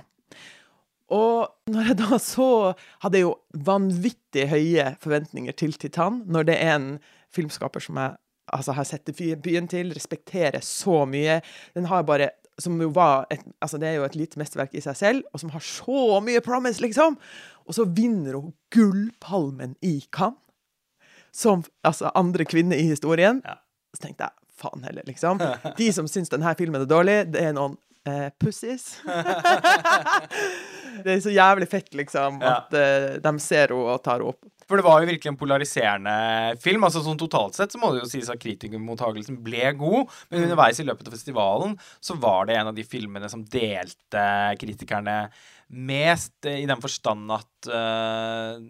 Og 1.15 1.71
når 1.73 1.91
jeg 1.91 1.97
da 2.03 2.17
så 2.21 2.47
Hadde 3.01 3.17
jeg 3.17 3.25
jo 3.25 3.37
vanvittig 3.65 4.45
høye 4.51 4.91
forventninger 5.01 5.55
til 5.57 5.73
Titan, 5.73 6.23
når 6.29 6.49
det 6.51 6.57
er 6.61 6.75
en 6.75 6.89
filmskaper 7.33 7.81
som 7.83 7.97
jeg 7.97 8.17
altså, 8.53 8.75
har 8.77 8.87
sett 8.87 9.09
byen 9.43 9.69
til, 9.69 9.93
respekterer 9.93 10.61
så 10.65 11.03
mye. 11.09 11.39
Den 11.77 11.89
har 11.89 12.05
bare 12.07 12.31
som 12.59 12.75
jo 12.81 12.89
var 12.91 13.25
et, 13.31 13.39
altså 13.63 13.77
Det 13.77 13.87
er 13.87 13.93
jo 13.93 14.03
et 14.03 14.15
lite 14.19 14.39
mesterverk 14.39 14.73
i 14.75 14.83
seg 14.83 14.97
selv, 14.99 15.23
og 15.33 15.39
som 15.39 15.53
har 15.53 15.63
så 15.63 16.19
mye 16.23 16.41
promise, 16.43 16.81
liksom! 16.83 17.15
Og 17.69 17.77
så 17.77 17.85
vinner 17.85 18.35
hun 18.35 18.53
Gullpalmen 18.73 19.77
i 19.85 20.01
Cannes, 20.11 20.41
som 21.31 21.63
altså 21.85 22.11
andre 22.15 22.45
kvinne 22.45 22.75
i 22.75 22.87
historien. 22.89 23.39
Ja. 23.45 23.59
Så 23.95 24.03
tenkte 24.03 24.27
jeg 24.27 24.59
faen 24.59 24.83
heller, 24.83 25.05
liksom. 25.07 25.39
De 25.77 25.91
som 25.93 26.09
syns 26.09 26.33
denne 26.33 26.51
filmen 26.57 26.81
er 26.81 26.89
dårlig, 26.89 27.19
det 27.31 27.45
er 27.45 27.55
noen 27.55 27.77
eh, 28.09 28.27
pussies. 28.41 28.97
det 31.05 31.15
er 31.15 31.21
så 31.23 31.33
jævlig 31.33 31.67
fett, 31.71 31.91
liksom, 31.97 32.39
at 32.45 32.73
uh, 32.75 33.17
de 33.23 33.33
ser 33.43 33.73
henne 33.73 33.95
og 33.95 34.01
tar 34.05 34.19
henne 34.19 34.33
opp. 34.33 34.47
For 34.69 34.77
det 34.77 34.85
var 34.85 35.01
jo 35.01 35.09
virkelig 35.09 35.31
en 35.31 35.39
polariserende 35.39 36.15
film. 36.61 36.83
altså 36.85 37.01
sånn 37.01 37.17
Totalt 37.17 37.57
sett 37.57 37.73
så 37.73 37.79
må 37.81 37.89
det 37.89 38.03
jo 38.03 38.09
sies 38.11 38.29
at 38.29 38.41
kritikermottagelsen 38.41 39.39
ble 39.41 39.71
god, 39.79 40.11
men 40.29 40.45
underveis 40.45 40.77
i 40.77 40.85
løpet 40.85 41.09
av 41.09 41.15
festivalen 41.17 41.73
så 41.97 42.17
var 42.21 42.45
det 42.45 42.59
en 42.59 42.69
av 42.69 42.77
de 42.77 42.85
filmene 42.85 43.31
som 43.33 43.41
delte 43.49 44.25
kritikerne 44.61 45.23
mest, 45.73 46.37
i 46.45 46.67
den 46.69 46.81
forstand 46.81 47.33
at 47.33 47.69
uh, 47.73 48.61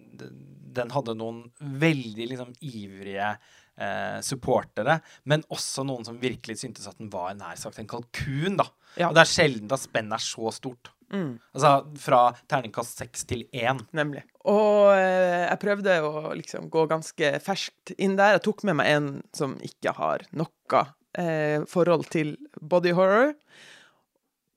den 0.80 0.94
hadde 0.96 1.18
noen 1.20 1.44
veldig 1.60 2.30
liksom 2.32 2.54
ivrige 2.64 3.34
uh, 3.36 4.20
supportere, 4.24 5.00
men 5.28 5.44
også 5.52 5.84
noen 5.88 6.08
som 6.08 6.20
virkelig 6.22 6.62
syntes 6.62 6.88
at 6.88 7.00
den 7.00 7.12
var 7.12 7.36
nær 7.36 7.60
sagt 7.60 7.80
en 7.80 7.92
kalkun. 7.92 8.56
da. 8.60 8.70
Ja. 8.96 9.10
Og 9.10 9.20
det 9.20 9.26
er 9.26 9.34
sjelden 9.34 9.76
at 9.76 9.84
spennet 9.84 10.20
er 10.20 10.26
så 10.30 10.56
stort. 10.56 10.94
Mm. 11.14 11.40
Altså 11.56 11.72
fra 12.02 12.20
terningkast 12.52 13.02
seks 13.02 13.26
til 13.30 13.46
én. 13.56 13.82
Nemlig. 13.98 14.24
Og 14.50 14.92
eh, 14.94 15.46
jeg 15.48 15.62
prøvde 15.64 15.98
å 16.06 16.34
liksom 16.38 16.70
gå 16.74 16.86
ganske 16.92 17.34
ferskt 17.44 17.94
inn 17.98 18.18
der. 18.20 18.38
Jeg 18.38 18.46
tok 18.46 18.64
med 18.70 18.80
meg 18.80 18.94
en 18.94 19.10
som 19.36 19.58
ikke 19.66 19.96
har 19.98 20.26
noe 20.38 20.84
eh, 21.18 21.66
forhold 21.70 22.08
til 22.14 22.36
body 22.62 22.94
horror. 22.98 23.34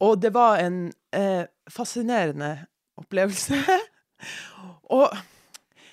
Og 0.03 0.19
det 0.21 0.33
var 0.35 0.61
en 0.61 0.85
eh, 1.15 1.45
fascinerende 1.71 2.55
opplevelse. 3.01 3.59
og 4.97 5.09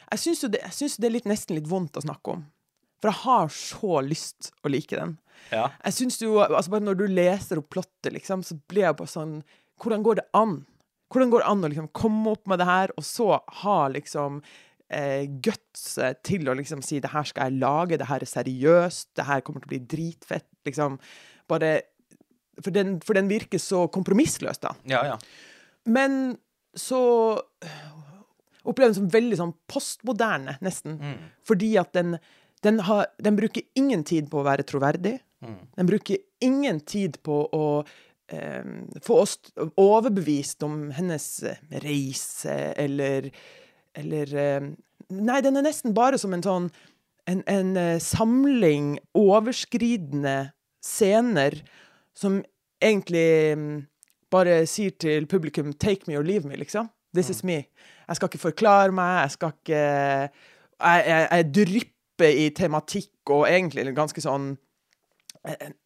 jeg 0.10 0.24
syns 0.24 0.44
jo 0.44 0.52
det, 0.52 0.64
det, 0.66 1.06
er 1.06 1.14
litt, 1.14 1.30
nesten 1.30 1.60
litt 1.60 1.70
vondt 1.70 2.00
å 2.00 2.06
snakke 2.06 2.38
om. 2.38 2.46
For 3.00 3.12
jeg 3.12 3.22
har 3.24 3.52
så 3.54 4.00
lyst 4.04 4.52
å 4.66 4.72
like 4.72 4.98
den. 4.98 5.16
Ja. 5.54 5.70
Jeg 5.86 5.96
synes 5.96 6.18
jo, 6.20 6.34
altså 6.44 6.74
bare 6.74 6.84
Når 6.84 6.98
du 7.00 7.06
leser 7.08 7.62
opp 7.62 7.70
plottet, 7.72 8.12
liksom, 8.12 8.44
så 8.44 8.58
blir 8.70 8.90
jeg 8.90 8.98
bare 9.00 9.12
sånn 9.12 9.38
hvordan 9.82 10.04
går 10.06 10.20
det 10.22 10.28
an? 10.38 10.60
Hvordan 11.10 11.32
går 11.34 11.44
det 11.44 11.52
an 11.52 11.66
å 11.66 11.70
liksom 11.72 11.92
komme 11.96 12.34
opp 12.36 12.50
med 12.50 12.62
det 12.62 12.68
her, 12.70 12.94
og 12.98 13.06
så 13.06 13.30
ha 13.64 13.78
liksom 13.90 14.42
eh, 14.94 15.26
guts 15.42 15.98
til 16.26 16.50
å 16.50 16.58
liksom 16.58 16.84
si 16.86 17.00
det 17.02 17.14
her 17.14 17.26
skal 17.30 17.50
jeg 17.50 17.62
lage, 17.64 17.98
det 17.98 18.10
her 18.10 18.26
er 18.26 18.30
seriøst, 18.30 19.12
det 19.18 19.26
her 19.30 19.42
kommer 19.46 19.64
til 19.64 19.72
å 19.72 19.76
bli 19.76 19.86
dritfett, 19.96 20.50
liksom. 20.70 21.00
Bare 21.50 21.80
For 22.60 22.76
den, 22.76 22.98
for 23.00 23.16
den 23.16 23.30
virker 23.32 23.62
så 23.64 23.86
kompromissløs, 23.88 24.60
da. 24.60 24.74
Ja, 24.84 25.06
ja. 25.14 25.18
Men 25.88 26.36
så 26.76 27.00
opplever 28.68 28.90
den 28.90 28.98
som 28.98 29.08
veldig 29.14 29.40
sånn 29.40 29.56
postmoderne, 29.72 30.58
nesten. 30.66 31.00
Mm. 31.00 31.30
Fordi 31.48 31.72
at 31.80 31.94
den, 31.96 32.18
den, 32.66 32.82
har, 32.86 33.08
den, 33.18 33.38
bruker 33.40 33.64
ingen 33.80 34.04
tid 34.04 34.30
på 34.32 34.42
å 34.42 34.46
være 34.48 34.68
troverdig. 34.68 35.16
Mm. 35.46 35.58
Den 35.80 35.90
bruker 35.90 36.20
ingen 36.44 36.82
tid 36.84 37.22
på 37.26 37.42
å 37.56 37.66
eh, 37.80 37.96
få 39.06 39.22
oss 39.24 39.38
overbevist 39.80 40.64
om 40.64 40.92
hennes 40.96 41.44
eh, 41.44 41.58
reise, 41.86 42.74
eller 42.78 43.32
Eller 43.98 44.36
eh, 44.36 44.70
Nei, 45.10 45.42
den 45.42 45.58
er 45.58 45.66
nesten 45.66 45.96
bare 45.98 46.20
som 46.22 46.34
en 46.36 46.46
sånn 46.46 46.70
en, 47.30 47.42
en 47.50 48.00
samling 48.02 49.00
overskridende 49.18 50.52
scener 50.82 51.56
som 52.18 52.40
egentlig 52.82 53.54
um, 53.54 53.68
bare 54.34 54.64
sier 54.70 54.94
til 54.98 55.28
publikum 55.30 55.74
'take 55.74 56.08
me 56.08 56.18
or 56.18 56.24
leave 56.24 56.48
me', 56.48 56.58
liksom. 56.58 56.90
'This 57.14 57.30
is 57.30 57.44
mm. 57.44 57.48
me'. 57.48 57.64
Jeg 58.08 58.16
skal 58.16 58.30
ikke 58.30 58.46
forklare 58.50 58.92
meg, 58.92 59.22
jeg 59.22 59.32
skal 59.32 59.54
ikke 59.58 59.84
Jeg, 60.80 61.04
jeg, 61.08 61.28
jeg 61.32 61.54
drypper 61.56 62.30
i 62.30 62.50
tematikk 62.50 63.30
og 63.30 63.48
egentlig 63.50 63.96
ganske 63.96 64.22
sånn 64.22 64.58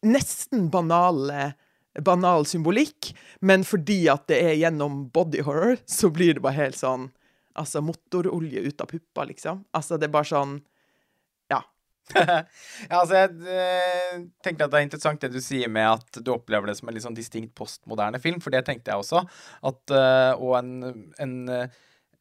Nesten 0.04 0.70
banale 0.70 1.54
banal 2.02 2.46
symbolikk, 2.48 3.12
men 3.40 3.64
fordi 3.66 4.04
at 4.10 4.26
det 4.30 4.40
er 4.42 4.56
gjennom 4.58 5.04
body 5.14 5.44
horror, 5.46 5.76
så 5.86 6.10
blir 6.10 6.34
det 6.34 6.44
bare 6.44 6.58
helt 6.58 6.78
sånn 6.80 7.10
altså 7.54 7.82
motorolje 7.84 8.64
ut 8.64 8.82
av 8.82 8.90
puppa, 8.90 9.26
liksom. 9.30 9.62
Altså, 9.76 9.98
det 9.98 10.08
er 10.08 10.16
bare 10.16 10.30
sånn 10.30 10.56
Ja. 11.52 11.60
ja, 12.18 12.42
altså, 12.98 13.22
jeg 13.22 13.46
eh, 13.48 14.24
tenker 14.44 14.66
at 14.66 14.74
det 14.74 14.80
er 14.80 14.86
interessant 14.88 15.22
det 15.22 15.30
du 15.32 15.40
sier 15.44 15.70
med 15.72 15.86
at 15.88 16.18
du 16.20 16.32
opplever 16.34 16.68
det 16.68 16.76
som 16.80 16.90
en 16.90 16.96
litt 16.96 17.06
sånn 17.06 17.16
distinkt 17.16 17.54
postmoderne 17.56 18.20
film, 18.20 18.42
for 18.44 18.54
det 18.54 18.64
tenkte 18.66 18.92
jeg 18.92 19.04
også. 19.04 19.22
At, 19.70 19.82
eh, 19.94 20.32
og 20.34 20.58
en, 20.58 21.04
en 21.22 21.36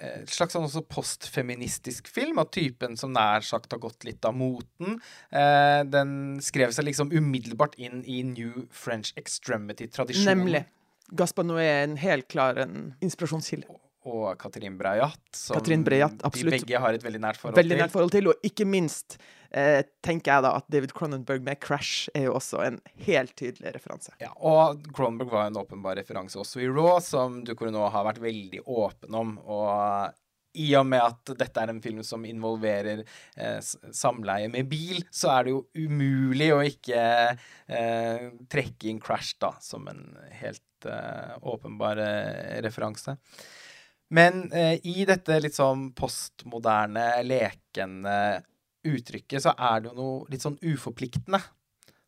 eh, 0.04 0.24
slags 0.28 0.58
sånn 0.58 0.88
postfeministisk 0.92 2.10
film, 2.12 2.42
av 2.44 2.52
typen 2.54 2.98
som 3.00 3.14
nær 3.16 3.46
sagt 3.48 3.72
har 3.74 3.82
gått 3.84 4.04
litt 4.08 4.26
av 4.28 4.36
moten. 4.38 5.00
Eh, 5.32 5.82
den 5.88 6.42
skrev 6.44 6.76
seg 6.76 6.90
liksom 6.90 7.14
umiddelbart 7.16 7.78
inn 7.82 8.04
i 8.04 8.22
New 8.28 8.66
French 8.72 9.14
Extremity-tradisjonen. 9.20 10.44
Nemlig. 10.44 10.66
Gaspar 11.14 11.46
Noé 11.48 11.66
er 11.68 11.88
en 11.88 11.98
helt 12.00 12.28
klar 12.32 12.60
en 12.64 12.94
inspirasjonskilde. 13.04 13.80
Og 14.04 14.34
Katrin 14.40 14.76
Breiat, 14.76 15.22
som 15.32 15.56
Katrin 15.56 15.86
de 15.88 16.02
begge 16.52 16.80
har 16.80 16.98
et 16.98 17.04
veldig 17.06 17.22
nært 17.24 17.40
forhold 17.40 17.56
Veldig 17.56 17.72
til. 17.72 17.82
nært 17.86 17.94
forhold 17.94 18.12
til, 18.12 18.28
og 18.34 18.50
ikke 18.50 18.66
minst 18.68 19.16
eh, 19.54 19.84
tenker 20.06 20.34
jeg 20.34 20.46
da 20.46 20.54
at 20.60 20.68
David 20.72 20.94
Cronenberg 20.98 21.46
med 21.46 21.60
'Crash' 21.62 22.10
er 22.14 22.28
jo 22.28 22.36
også 22.40 22.64
en 22.66 22.82
helt 23.06 23.36
tydelig 23.40 23.76
referanse. 23.76 24.16
Ja, 24.24 24.34
og 24.38 24.84
Cronenberg 24.96 25.32
var 25.34 25.48
en 25.48 25.62
åpenbar 25.62 25.98
referanse 26.00 26.40
også 26.42 26.64
i 26.64 26.68
Raw, 26.72 27.00
som 27.04 27.44
du 27.46 27.56
kunne 27.56 27.76
nå 27.76 27.88
har 27.94 28.08
vært 28.10 28.22
veldig 28.24 28.66
åpen 28.66 29.16
om. 29.16 29.38
Og 29.44 30.14
i 30.54 30.70
og 30.78 30.86
med 30.86 31.02
at 31.02 31.34
dette 31.40 31.62
er 31.62 31.72
en 31.72 31.82
film 31.82 32.04
som 32.06 32.26
involverer 32.30 33.02
eh, 33.02 33.60
samleie 33.96 34.52
med 34.54 34.70
bil, 34.70 35.02
så 35.10 35.34
er 35.34 35.48
det 35.48 35.56
jo 35.56 35.64
umulig 35.74 36.52
å 36.54 36.62
ikke 36.68 37.02
eh, 37.34 38.30
trekke 38.54 38.92
inn 38.92 39.02
Crash 39.02 39.40
da, 39.42 39.56
som 39.64 39.88
en 39.90 40.06
helt 40.42 40.90
eh, 40.90 41.34
åpenbar 41.42 42.02
eh, 42.04 42.62
referanse. 42.66 43.18
Men 44.14 44.46
eh, 44.54 44.78
i 44.86 45.08
dette 45.10 45.40
litt 45.42 45.58
sånn 45.58 45.90
postmoderne, 45.98 47.08
lekende 47.26 48.44
uttrykket, 48.88 49.44
så 49.46 49.54
er 49.58 49.84
det 49.84 49.92
jo 49.92 49.98
noe 50.00 50.32
litt 50.32 50.46
sånn 50.46 50.60
uforpliktende. 50.62 51.42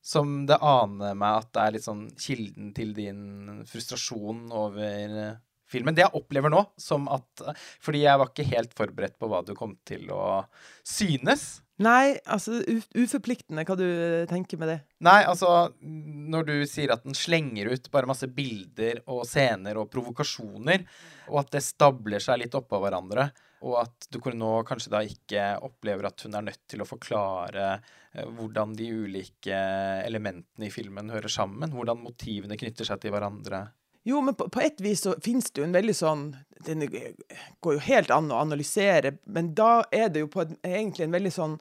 Som 0.06 0.44
det 0.46 0.60
aner 0.62 1.16
meg 1.18 1.42
at 1.42 1.52
det 1.56 1.62
er 1.64 1.74
litt 1.74 1.88
sånn 1.88 2.06
kilden 2.22 2.70
til 2.78 2.92
din 2.94 3.64
frustrasjon 3.66 4.44
over 4.54 5.16
eh, 5.24 5.38
filmen. 5.72 5.96
Det 5.98 6.06
jeg 6.06 6.18
opplever 6.18 6.54
nå, 6.54 6.62
som 6.78 7.10
at 7.10 7.46
Fordi 7.84 8.04
jeg 8.06 8.22
var 8.22 8.32
ikke 8.32 8.50
helt 8.52 8.76
forberedt 8.78 9.18
på 9.18 9.30
hva 9.32 9.42
du 9.46 9.56
kom 9.58 9.74
til 9.88 10.12
å 10.14 10.46
synes. 10.86 11.66
Nei, 11.84 12.16
altså 12.32 12.62
uforpliktende, 12.96 13.66
hva 13.68 13.76
du 13.76 13.88
tenker 14.30 14.60
med 14.62 14.70
det? 14.72 14.78
Nei, 15.04 15.18
altså 15.28 15.74
Når 15.82 16.48
du 16.48 16.54
sier 16.72 16.94
at 16.94 17.04
den 17.04 17.18
slenger 17.18 17.74
ut 17.74 17.90
bare 17.92 18.08
masse 18.08 18.30
bilder 18.32 19.02
og 19.12 19.26
scener 19.28 19.82
og 19.82 19.90
provokasjoner, 19.92 20.86
og 21.34 21.42
at 21.44 21.52
det 21.58 21.66
stabler 21.66 22.24
seg 22.24 22.46
litt 22.46 22.56
oppå 22.56 22.80
hverandre, 22.80 23.28
og 23.66 23.80
at 23.82 24.08
du 24.14 24.20
nå 24.38 24.52
kanskje 24.68 24.92
da 24.94 25.02
ikke 25.06 25.46
opplever 25.66 26.08
at 26.10 26.22
hun 26.26 26.38
er 26.38 26.46
nødt 26.52 26.62
til 26.70 26.84
å 26.84 26.88
forklare 26.88 27.70
eh, 28.14 28.28
hvordan 28.38 28.76
de 28.78 28.92
ulike 28.94 29.58
elementene 30.06 30.70
i 30.70 30.74
filmen 30.74 31.10
hører 31.14 31.32
sammen, 31.32 31.74
hvordan 31.74 32.04
motivene 32.04 32.58
knytter 32.60 32.88
seg 32.88 33.02
til 33.02 33.16
hverandre. 33.16 33.66
Jo, 34.06 34.20
men 34.22 34.38
på, 34.38 34.46
på 34.54 34.62
et 34.62 34.82
vis 34.86 35.02
så 35.02 35.16
finnes 35.26 35.50
det 35.50 35.64
jo 35.64 35.66
en 35.66 35.74
veldig 35.74 35.94
sånn 35.98 36.28
Den 36.68 36.84
går 36.86 37.78
jo 37.78 37.82
helt 37.88 38.12
an 38.14 38.30
å 38.30 38.44
analysere, 38.44 39.16
men 39.26 39.56
da 39.58 39.80
er 39.94 40.12
det 40.14 40.22
jo 40.22 40.30
på 40.34 40.44
en, 40.44 40.54
egentlig 40.62 41.08
en 41.08 41.18
veldig 41.18 41.34
sånn 41.34 41.58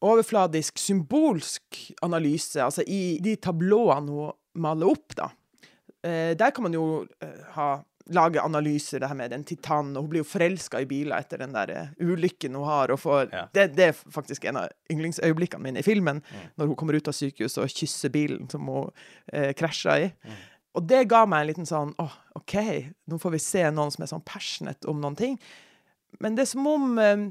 overfladisk, 0.00 0.78
symbolsk 0.80 1.78
analyse. 2.06 2.58
Altså 2.62 2.82
i 2.88 3.18
de 3.22 3.36
tablåene 3.42 4.10
hun 4.10 4.62
maler 4.62 4.90
opp, 4.90 5.14
da. 5.18 5.28
Eh, 6.02 6.32
der 6.38 6.54
kan 6.56 6.64
man 6.64 6.74
jo 6.74 6.84
eh, 7.20 7.40
ha 7.56 7.72
lage 8.10 8.42
analyser, 8.42 9.00
det 9.00 9.08
her 9.10 9.14
med 9.18 9.30
den 9.30 9.44
titanen, 9.46 9.94
og 9.96 10.02
hun 10.04 10.10
blir 10.12 10.22
jo 10.24 10.28
forelska 10.28 10.80
i 10.82 10.88
biler 10.90 11.16
etter 11.22 11.38
den 11.44 11.52
der 11.54 11.70
eh, 11.70 11.90
ulykken 12.02 12.54
hun 12.58 12.66
har, 12.66 12.92
får 12.98 13.28
Ja. 13.32 13.44
det, 13.54 13.68
det 13.78 13.84
er 13.90 13.92
faktisk 14.16 14.44
en 14.50 14.56
av 14.64 14.68
yndlingsøyeblikkene 14.90 15.62
mine 15.62 15.82
i 15.82 15.86
filmen, 15.86 16.22
når 16.58 16.66
hun 16.72 16.76
kommer 16.80 16.98
ut 16.98 17.08
av 17.08 17.14
sykehuset 17.16 17.62
og 17.62 17.70
kysser 17.74 18.10
bilen 18.14 18.48
som 18.50 18.66
hun 18.68 18.90
eh, 19.32 19.52
krasja 19.54 19.98
i. 20.06 20.08
Og 20.78 20.84
det 20.86 21.04
ga 21.10 21.24
meg 21.26 21.42
en 21.42 21.48
liten 21.50 21.66
sånn 21.66 21.94
åh, 21.98 22.12
OK, 22.38 22.54
nå 23.10 23.18
får 23.18 23.32
vi 23.34 23.42
se 23.42 23.64
noen 23.74 23.90
som 23.90 24.04
er 24.06 24.10
sånn 24.12 24.22
passionate 24.26 24.86
om 24.90 25.00
noen 25.02 25.16
ting. 25.18 25.38
Men 26.22 26.34
det 26.38 26.44
er 26.44 26.50
som 26.52 26.66
om 26.70 26.98
eh, 27.02 27.24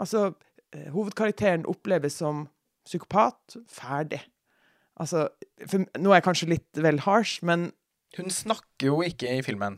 altså, 0.00 0.30
eh, 0.72 0.88
hovedkarakteren 0.94 1.66
oppleves 1.68 2.16
som 2.22 2.46
psykopat. 2.88 3.56
Ferdig. 3.68 4.20
Altså, 5.00 5.26
for, 5.68 5.84
nå 6.00 6.12
er 6.12 6.20
jeg 6.20 6.24
kanskje 6.28 6.48
litt 6.54 6.80
vel 6.80 7.00
harsh, 7.04 7.42
men 7.44 7.70
Hun 8.16 8.30
snakker 8.32 8.86
jo 8.88 9.00
ikke 9.04 9.28
i 9.28 9.42
filmen, 9.44 9.74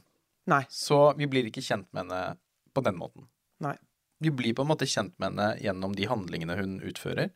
nei. 0.51 0.63
så 0.73 1.13
vi 1.19 1.29
blir 1.31 1.49
ikke 1.49 1.65
kjent 1.65 1.89
med 1.93 2.07
henne 2.07 2.39
på 2.75 2.85
den 2.87 2.99
måten. 2.99 3.29
Nei. 3.65 3.77
Vi 4.23 4.33
blir 4.35 4.57
på 4.57 4.65
en 4.65 4.73
måte 4.73 4.89
kjent 4.89 5.15
med 5.21 5.31
henne 5.31 5.53
gjennom 5.63 5.95
de 5.95 6.09
handlingene 6.11 6.59
hun 6.59 6.79
utfører, 6.89 7.31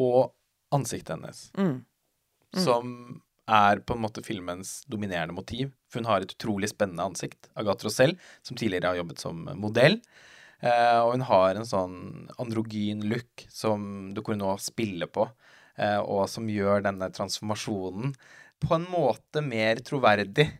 og 0.00 0.34
ansiktet 0.74 1.16
hennes. 1.16 1.48
Mm. 1.58 1.80
som 2.50 2.88
er 3.50 3.78
på 3.86 3.94
en 3.94 4.02
måte 4.02 4.22
filmens 4.26 4.80
dominerende 4.90 5.34
motiv. 5.34 5.70
For 5.90 6.00
hun 6.00 6.08
har 6.10 6.24
et 6.24 6.34
utrolig 6.34 6.70
spennende 6.70 7.06
ansikt. 7.06 7.48
Agathe 7.58 7.86
Rosell, 7.86 8.16
som 8.46 8.58
tidligere 8.58 8.92
har 8.92 9.00
jobbet 9.00 9.22
som 9.22 9.44
modell. 9.58 10.00
Eh, 10.60 10.98
og 11.00 11.14
hun 11.14 11.24
har 11.26 11.56
en 11.56 11.66
sånn 11.66 11.96
androgyn 12.42 13.02
look 13.10 13.46
som 13.50 14.10
Ducournau 14.16 14.58
spiller 14.60 15.08
på, 15.10 15.26
eh, 15.80 15.98
og 15.98 16.28
som 16.28 16.50
gjør 16.50 16.84
denne 16.84 17.08
transformasjonen 17.16 18.12
på 18.60 18.74
en 18.76 18.84
måte 18.92 19.42
mer 19.44 19.80
troverdig 19.86 20.50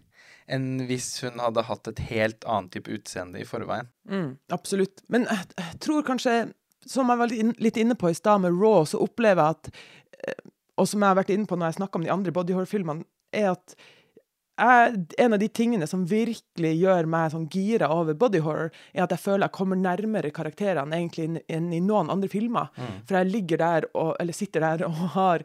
enn 0.51 0.83
hvis 0.89 1.09
hun 1.25 1.39
hadde 1.43 1.63
hatt 1.69 1.91
et 1.93 2.01
helt 2.11 2.45
annet 2.45 2.73
type 2.75 2.91
utseende 2.91 3.39
i 3.43 3.47
forveien. 3.49 3.87
Mm, 4.11 4.33
absolutt. 4.57 5.05
Men 5.09 5.29
jeg, 5.31 5.77
tror 5.85 6.03
kanskje, 6.09 6.35
som 6.91 7.13
jeg 7.13 7.21
var 7.23 7.35
litt 7.63 7.79
inne 7.79 7.95
på 7.99 8.11
i 8.11 8.17
stad 8.19 8.43
med 8.43 8.57
Raw, 8.59 8.83
så 8.89 8.99
opplever 9.05 9.45
jeg 9.45 9.57
at 9.59 9.71
eh, 10.27 10.43
Og 10.81 10.89
som 10.89 11.03
jeg 11.03 11.11
har 11.13 11.19
vært 11.21 11.31
inne 11.35 11.47
på 11.47 11.57
når 11.61 11.71
jeg 11.75 11.79
snakker 11.83 12.01
om 12.01 12.05
de 12.07 12.13
andre 12.15 12.33
body 12.33 12.55
horror-filmene, 12.57 13.05
er 13.37 13.51
at 13.53 13.75
jeg, 14.61 15.05
en 15.25 15.33
av 15.37 15.41
de 15.41 15.49
tingene 15.57 15.87
som 15.89 16.03
virkelig 16.09 16.71
gjør 16.83 17.07
meg 17.09 17.31
sånn 17.33 17.47
gira 17.53 17.87
over 17.95 18.17
body 18.19 18.41
horror, 18.45 18.73
er 18.93 19.05
at 19.07 19.13
jeg 19.15 19.23
føler 19.23 19.47
jeg 19.47 19.55
kommer 19.57 19.79
nærmere 19.81 20.33
karakterene 20.37 20.99
egentlig 20.99 21.41
enn- 21.49 21.71
i 21.73 21.81
noen 21.81 22.11
andre 22.13 22.29
filmer. 22.33 22.69
For 23.09 23.17
jeg 23.21 23.31
ligger 23.33 23.61
der 23.63 23.87
og, 23.95 24.11
eller 24.21 24.37
sitter 24.37 24.61
der 24.67 24.85
og 24.89 24.99
har 25.15 25.45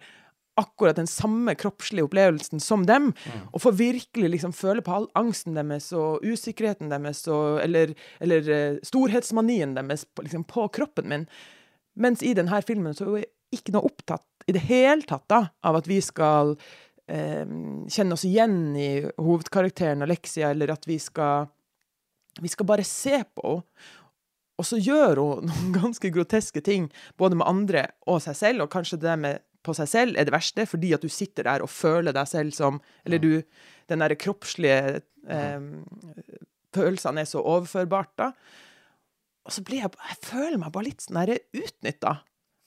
akkurat 0.55 0.95
den 0.95 1.07
samme 1.07 1.55
kroppslige 1.59 2.05
opplevelsen 2.07 2.61
som 2.63 2.85
dem, 2.87 3.11
og 3.51 3.61
får 3.61 3.75
virkelig 3.79 4.29
liksom 4.35 4.53
føle 4.55 4.83
på 4.85 4.93
all 4.95 5.07
angsten 5.19 5.57
deres 5.57 5.91
og 5.95 6.23
usikkerheten 6.23 6.91
deres, 6.93 7.25
og, 7.27 7.59
eller, 7.63 7.91
eller 8.23 8.49
eh, 8.51 8.77
storhetsmanien 8.83 9.75
deres 9.75 10.05
på, 10.05 10.23
liksom, 10.27 10.45
på 10.47 10.67
kroppen 10.75 11.09
min. 11.11 11.27
Mens 11.95 12.23
i 12.23 12.33
denne 12.35 12.61
filmen 12.67 12.95
så 12.95 13.09
er 13.19 13.27
ikke 13.55 13.75
noe 13.75 13.87
opptatt 13.87 14.47
i 14.47 14.55
det 14.55 14.63
hele 14.67 15.03
tatt 15.07 15.27
da, 15.31 15.41
av 15.65 15.79
at 15.79 15.89
vi 15.89 15.99
skal 16.03 16.55
eh, 17.07 17.43
kjenne 17.43 18.15
oss 18.15 18.25
igjen 18.27 18.75
i 18.79 18.89
hovedkarakteren 19.17 20.05
Alexia, 20.05 20.53
eller 20.55 20.75
at 20.75 20.87
vi 20.87 20.99
skal 20.99 21.51
Vi 22.43 22.49
skal 22.51 22.67
bare 22.67 22.83
se 22.83 23.23
på 23.31 23.61
henne. 23.61 23.63
Og 24.59 24.65
så 24.67 24.77
gjør 24.79 25.19
hun 25.19 25.45
noen 25.49 25.73
ganske 25.75 26.09
groteske 26.15 26.61
ting, 26.63 26.89
både 27.19 27.35
med 27.39 27.47
andre 27.47 27.87
og 28.07 28.21
seg 28.23 28.37
selv, 28.39 28.65
og 28.65 28.71
kanskje 28.71 29.01
det 29.03 29.15
med 29.19 29.43
på 29.65 29.75
seg 29.77 29.89
selv 29.89 30.19
er 30.19 30.27
det 30.27 30.33
verste, 30.35 30.67
fordi 30.69 30.93
at 30.95 31.03
du 31.03 31.11
sitter 31.11 31.47
der 31.47 31.65
og 31.65 31.71
føler 31.71 32.15
deg 32.15 32.29
selv 32.29 32.55
som 32.55 32.81
Eller 33.05 33.21
du 33.21 33.31
Den 33.89 34.01
derre 34.01 34.17
kroppslige 34.17 35.01
eh, 35.27 35.65
Følelsene 36.75 37.23
er 37.23 37.29
så 37.29 37.39
overførbart, 37.39 38.11
da. 38.19 38.31
Og 39.45 39.53
så 39.53 39.63
blir 39.63 39.83
jeg 39.83 39.91
Jeg 40.09 40.21
føler 40.25 40.57
meg 40.61 40.73
bare 40.73 40.89
litt 40.89 41.05
sånn 41.05 41.21
utnytta. 41.25 42.17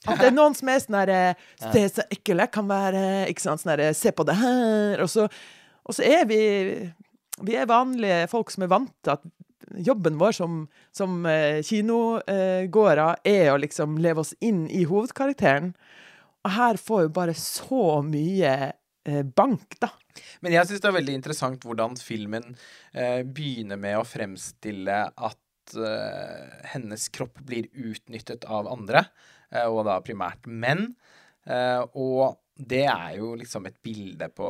At 0.07 0.21
det 0.21 0.29
er 0.29 0.35
noen 0.35 0.55
som 0.55 0.71
er 0.71 0.79
sånn 0.83 0.97
derre 0.99 1.21
Se 1.59 1.83
så 1.91 2.05
ekkel 2.11 2.43
jeg 2.45 2.53
kan 2.55 2.69
være. 2.69 3.03
Ikke 3.31 3.43
sant? 3.43 3.63
Sånn 3.63 3.73
derre 3.75 3.91
Se 3.97 4.13
på 4.15 4.25
det 4.27 4.37
her. 4.39 5.03
Og 5.03 5.11
så, 5.11 5.27
og 5.83 5.97
så 5.97 6.07
er 6.07 6.25
vi 6.29 6.39
Vi 7.43 7.55
er 7.55 7.69
vanlige 7.69 8.27
folk 8.31 8.51
som 8.51 8.65
er 8.65 8.73
vant 8.73 8.95
til 9.03 9.17
at 9.17 9.27
jobben 9.85 10.17
vår 10.17 10.33
som, 10.33 10.63
som 10.95 11.25
eh, 11.29 11.59
kinogåere 11.61 13.09
er 13.27 13.51
å 13.51 13.59
liksom 13.61 13.99
leve 14.01 14.23
oss 14.23 14.33
inn 14.41 14.63
i 14.73 14.81
hovedkarakteren. 14.89 15.73
Her 16.47 16.79
får 16.79 17.07
jo 17.07 17.11
bare 17.15 17.35
så 17.35 17.99
mye 18.05 18.53
eh, 18.71 19.23
bank, 19.23 19.75
da. 19.81 19.91
Men 20.43 20.55
jeg 20.55 20.69
syns 20.69 20.83
det 20.83 20.89
er 20.89 20.97
veldig 20.99 21.17
interessant 21.19 21.65
hvordan 21.67 21.97
filmen 21.99 22.53
eh, 22.93 23.21
begynner 23.27 23.79
med 23.79 23.99
å 23.99 24.07
fremstille 24.07 25.01
at 25.11 25.75
eh, 25.75 26.59
hennes 26.73 27.09
kropp 27.15 27.41
blir 27.47 27.67
utnyttet 27.73 28.47
av 28.47 28.69
andre, 28.71 29.03
eh, 29.51 29.67
og 29.67 29.83
da 29.89 29.99
primært 30.05 30.47
menn. 30.47 30.93
Eh, 31.49 31.83
og 31.93 32.39
det 32.59 32.83
er 32.91 33.13
jo 33.15 33.31
liksom 33.39 33.69
et 33.69 33.77
bilde 33.85 34.27
på 34.35 34.47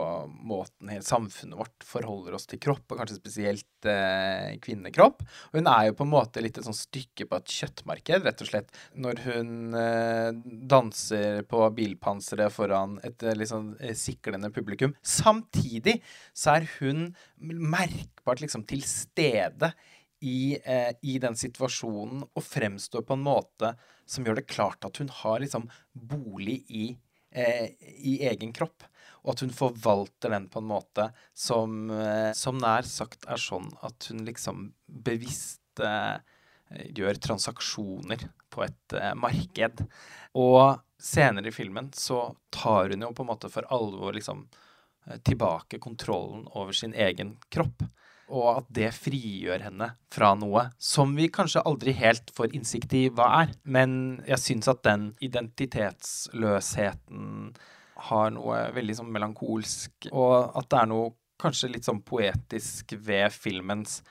måten 0.49 0.89
hele 0.89 1.05
samfunnet 1.05 1.59
vårt 1.59 1.85
forholder 1.85 2.33
oss 2.37 2.47
til 2.49 2.61
kropp, 2.61 2.87
og 2.89 3.01
kanskje 3.01 3.19
spesielt 3.19 3.89
eh, 3.89 4.55
kvinnekropp. 4.63 5.21
Og 5.51 5.59
hun 5.59 5.69
er 5.69 5.89
jo 5.89 5.97
på 5.99 6.07
en 6.07 6.13
måte 6.15 6.41
litt 6.41 6.57
et 6.57 6.65
sånn 6.65 6.77
stykke 6.77 7.27
på 7.29 7.37
et 7.37 7.53
kjøttmarked, 7.59 8.25
rett 8.25 8.41
og 8.41 8.49
slett. 8.49 8.73
Når 8.97 9.21
hun 9.27 9.77
eh, 9.77 10.31
danser 10.73 11.43
på 11.49 11.61
bilpanseret 11.77 12.55
foran 12.55 12.97
et 13.05 13.27
eh, 13.29 13.93
siklende 13.93 14.49
publikum. 14.55 14.95
Samtidig 15.05 15.99
så 16.33 16.57
er 16.57 16.69
hun 16.79 17.11
merkbart 17.37 18.41
liksom 18.41 18.65
til 18.69 18.81
stede 18.89 19.69
i, 20.25 20.57
eh, 20.63 20.91
i 21.01 21.19
den 21.21 21.37
situasjonen 21.37 22.25
og 22.25 22.43
fremstår 22.43 23.05
på 23.07 23.15
en 23.15 23.23
måte 23.23 23.75
som 24.09 24.25
gjør 24.25 24.41
det 24.41 24.49
klart 24.49 24.85
at 24.87 24.97
hun 24.99 25.11
har 25.21 25.39
liksom 25.43 25.69
bolig 25.93 26.63
i, 26.67 26.89
eh, 27.31 27.75
i 27.99 28.19
egen 28.29 28.53
kropp. 28.55 28.85
Og 29.23 29.33
at 29.33 29.43
hun 29.43 29.53
forvalter 29.53 30.31
den 30.31 30.47
på 30.51 30.61
en 30.61 30.69
måte 30.69 31.09
som, 31.35 31.89
eh, 31.91 32.31
som 32.37 32.59
nær 32.61 32.87
sagt 32.87 33.27
er 33.27 33.41
sånn 33.41 33.67
at 33.85 34.09
hun 34.09 34.23
liksom 34.27 34.69
bevisst 34.87 35.83
eh, 35.83 36.19
gjør 36.95 37.19
transaksjoner 37.21 38.29
på 38.49 38.63
et 38.65 38.97
eh, 38.97 39.13
marked. 39.17 39.83
Og 40.39 40.79
senere 40.99 41.49
i 41.49 41.55
filmen 41.55 41.91
så 41.95 42.29
tar 42.53 42.93
hun 42.93 43.05
jo 43.07 43.13
på 43.15 43.25
en 43.25 43.31
måte 43.31 43.51
for 43.51 43.67
alvor 43.73 44.15
liksom 44.15 44.45
eh, 45.07 45.19
tilbake 45.25 45.81
kontrollen 45.83 46.47
over 46.53 46.75
sin 46.75 46.93
egen 46.93 47.37
kropp. 47.49 47.83
Og 48.29 48.57
at 48.59 48.67
det 48.73 48.93
frigjør 48.93 49.59
henne 49.65 49.89
fra 50.13 50.35
noe 50.37 50.69
som 50.77 51.15
vi 51.17 51.29
kanskje 51.33 51.65
aldri 51.65 51.91
helt 51.97 52.31
får 52.35 52.53
innsikt 52.53 52.93
i 52.93 53.09
hva 53.09 53.41
er. 53.41 53.49
Men 53.63 54.21
jeg 54.27 54.39
syns 54.43 54.67
at 54.69 54.83
den 54.85 55.17
identitetsløsheten 55.25 57.53
har 58.09 58.31
noe 58.31 58.71
veldig 58.75 58.95
sånn 59.01 59.11
melankolsk, 59.11 59.91
og 60.13 60.51
at 60.55 60.69
det 60.71 60.79
er 60.79 60.87
noe 60.91 61.11
kanskje 61.39 61.69
litt 61.73 61.85
sånn 61.87 62.01
poetisk 62.05 62.93
ved 62.99 63.31
filmens 63.33 64.03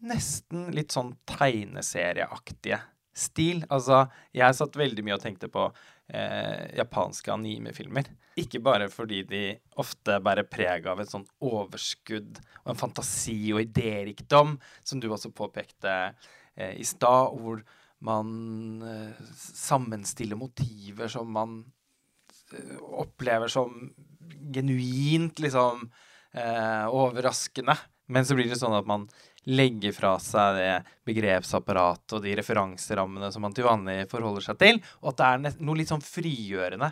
nesten 0.00 0.70
litt 0.74 0.94
sånn 0.94 1.12
tegneserieaktige 1.28 2.80
stil. 3.16 3.64
Altså, 3.68 4.06
jeg 4.36 4.56
satt 4.56 4.78
veldig 4.78 5.04
mye 5.04 5.18
og 5.18 5.24
tenkte 5.24 5.50
på 5.52 5.66
eh, 6.12 6.70
japanske 6.78 7.32
animefilmer. 7.32 8.10
Ikke 8.40 8.60
bare 8.62 8.88
fordi 8.92 9.22
de 9.28 9.42
ofte 9.80 10.18
bærer 10.22 10.48
preg 10.48 10.86
av 10.90 11.02
et 11.02 11.10
sånn 11.10 11.26
overskudd 11.44 12.40
og 12.62 12.72
en 12.72 12.80
fantasi 12.80 13.52
og 13.54 13.64
idérikdom, 13.64 14.56
som 14.86 15.02
du 15.02 15.10
også 15.10 15.32
påpekte 15.34 15.94
eh, 16.54 16.76
i 16.78 16.86
stad, 16.86 17.34
hvor 17.36 17.62
man 18.06 18.28
eh, 18.86 19.32
sammenstiller 19.36 20.38
motiver 20.40 21.10
som 21.12 21.32
man 21.32 21.58
eh, 22.54 22.78
opplever 22.80 23.52
som 23.52 23.90
genuint 24.54 25.42
liksom 25.42 25.88
eh, 26.32 26.86
overraskende. 26.86 27.76
Men 28.10 28.26
så 28.26 28.34
blir 28.34 28.48
det 28.50 28.58
sånn 28.58 28.74
at 28.74 28.88
man 28.90 29.06
legge 29.48 29.92
fra 29.96 30.14
seg 30.20 30.58
det 30.58 30.72
begrepsapparatet 31.08 32.18
og 32.18 32.24
de 32.24 32.34
referanserammene 32.36 33.30
som 33.32 33.44
man 33.46 33.54
til 33.56 33.64
vanlig 33.64 34.02
forholder 34.10 34.44
seg 34.44 34.58
til, 34.60 34.80
og 35.00 35.12
at 35.12 35.20
det 35.20 35.28
er 35.56 35.64
noe 35.64 35.80
litt 35.80 35.92
sånn 35.92 36.04
frigjørende 36.04 36.90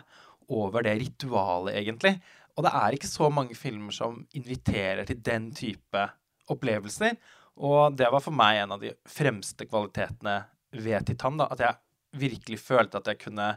over 0.49 0.85
det 0.87 0.95
ritualet, 1.03 1.75
egentlig. 1.77 2.15
Og 2.57 2.65
det 2.65 2.71
er 2.75 2.95
ikke 2.95 3.09
så 3.09 3.29
mange 3.31 3.55
filmer 3.55 3.93
som 3.95 4.23
inviterer 4.35 5.05
til 5.07 5.21
den 5.23 5.51
type 5.55 6.07
opplevelser. 6.49 7.19
Og 7.61 7.95
det 7.95 8.09
var 8.11 8.23
for 8.23 8.35
meg 8.35 8.63
en 8.63 8.73
av 8.75 8.81
de 8.81 8.91
fremste 9.07 9.67
kvalitetene 9.69 10.41
ved 10.73 11.05
Titan. 11.07 11.37
da, 11.37 11.47
At 11.51 11.61
jeg 11.63 12.19
virkelig 12.19 12.59
følte 12.59 12.97
at 12.97 13.07
jeg 13.07 13.21
kunne 13.21 13.53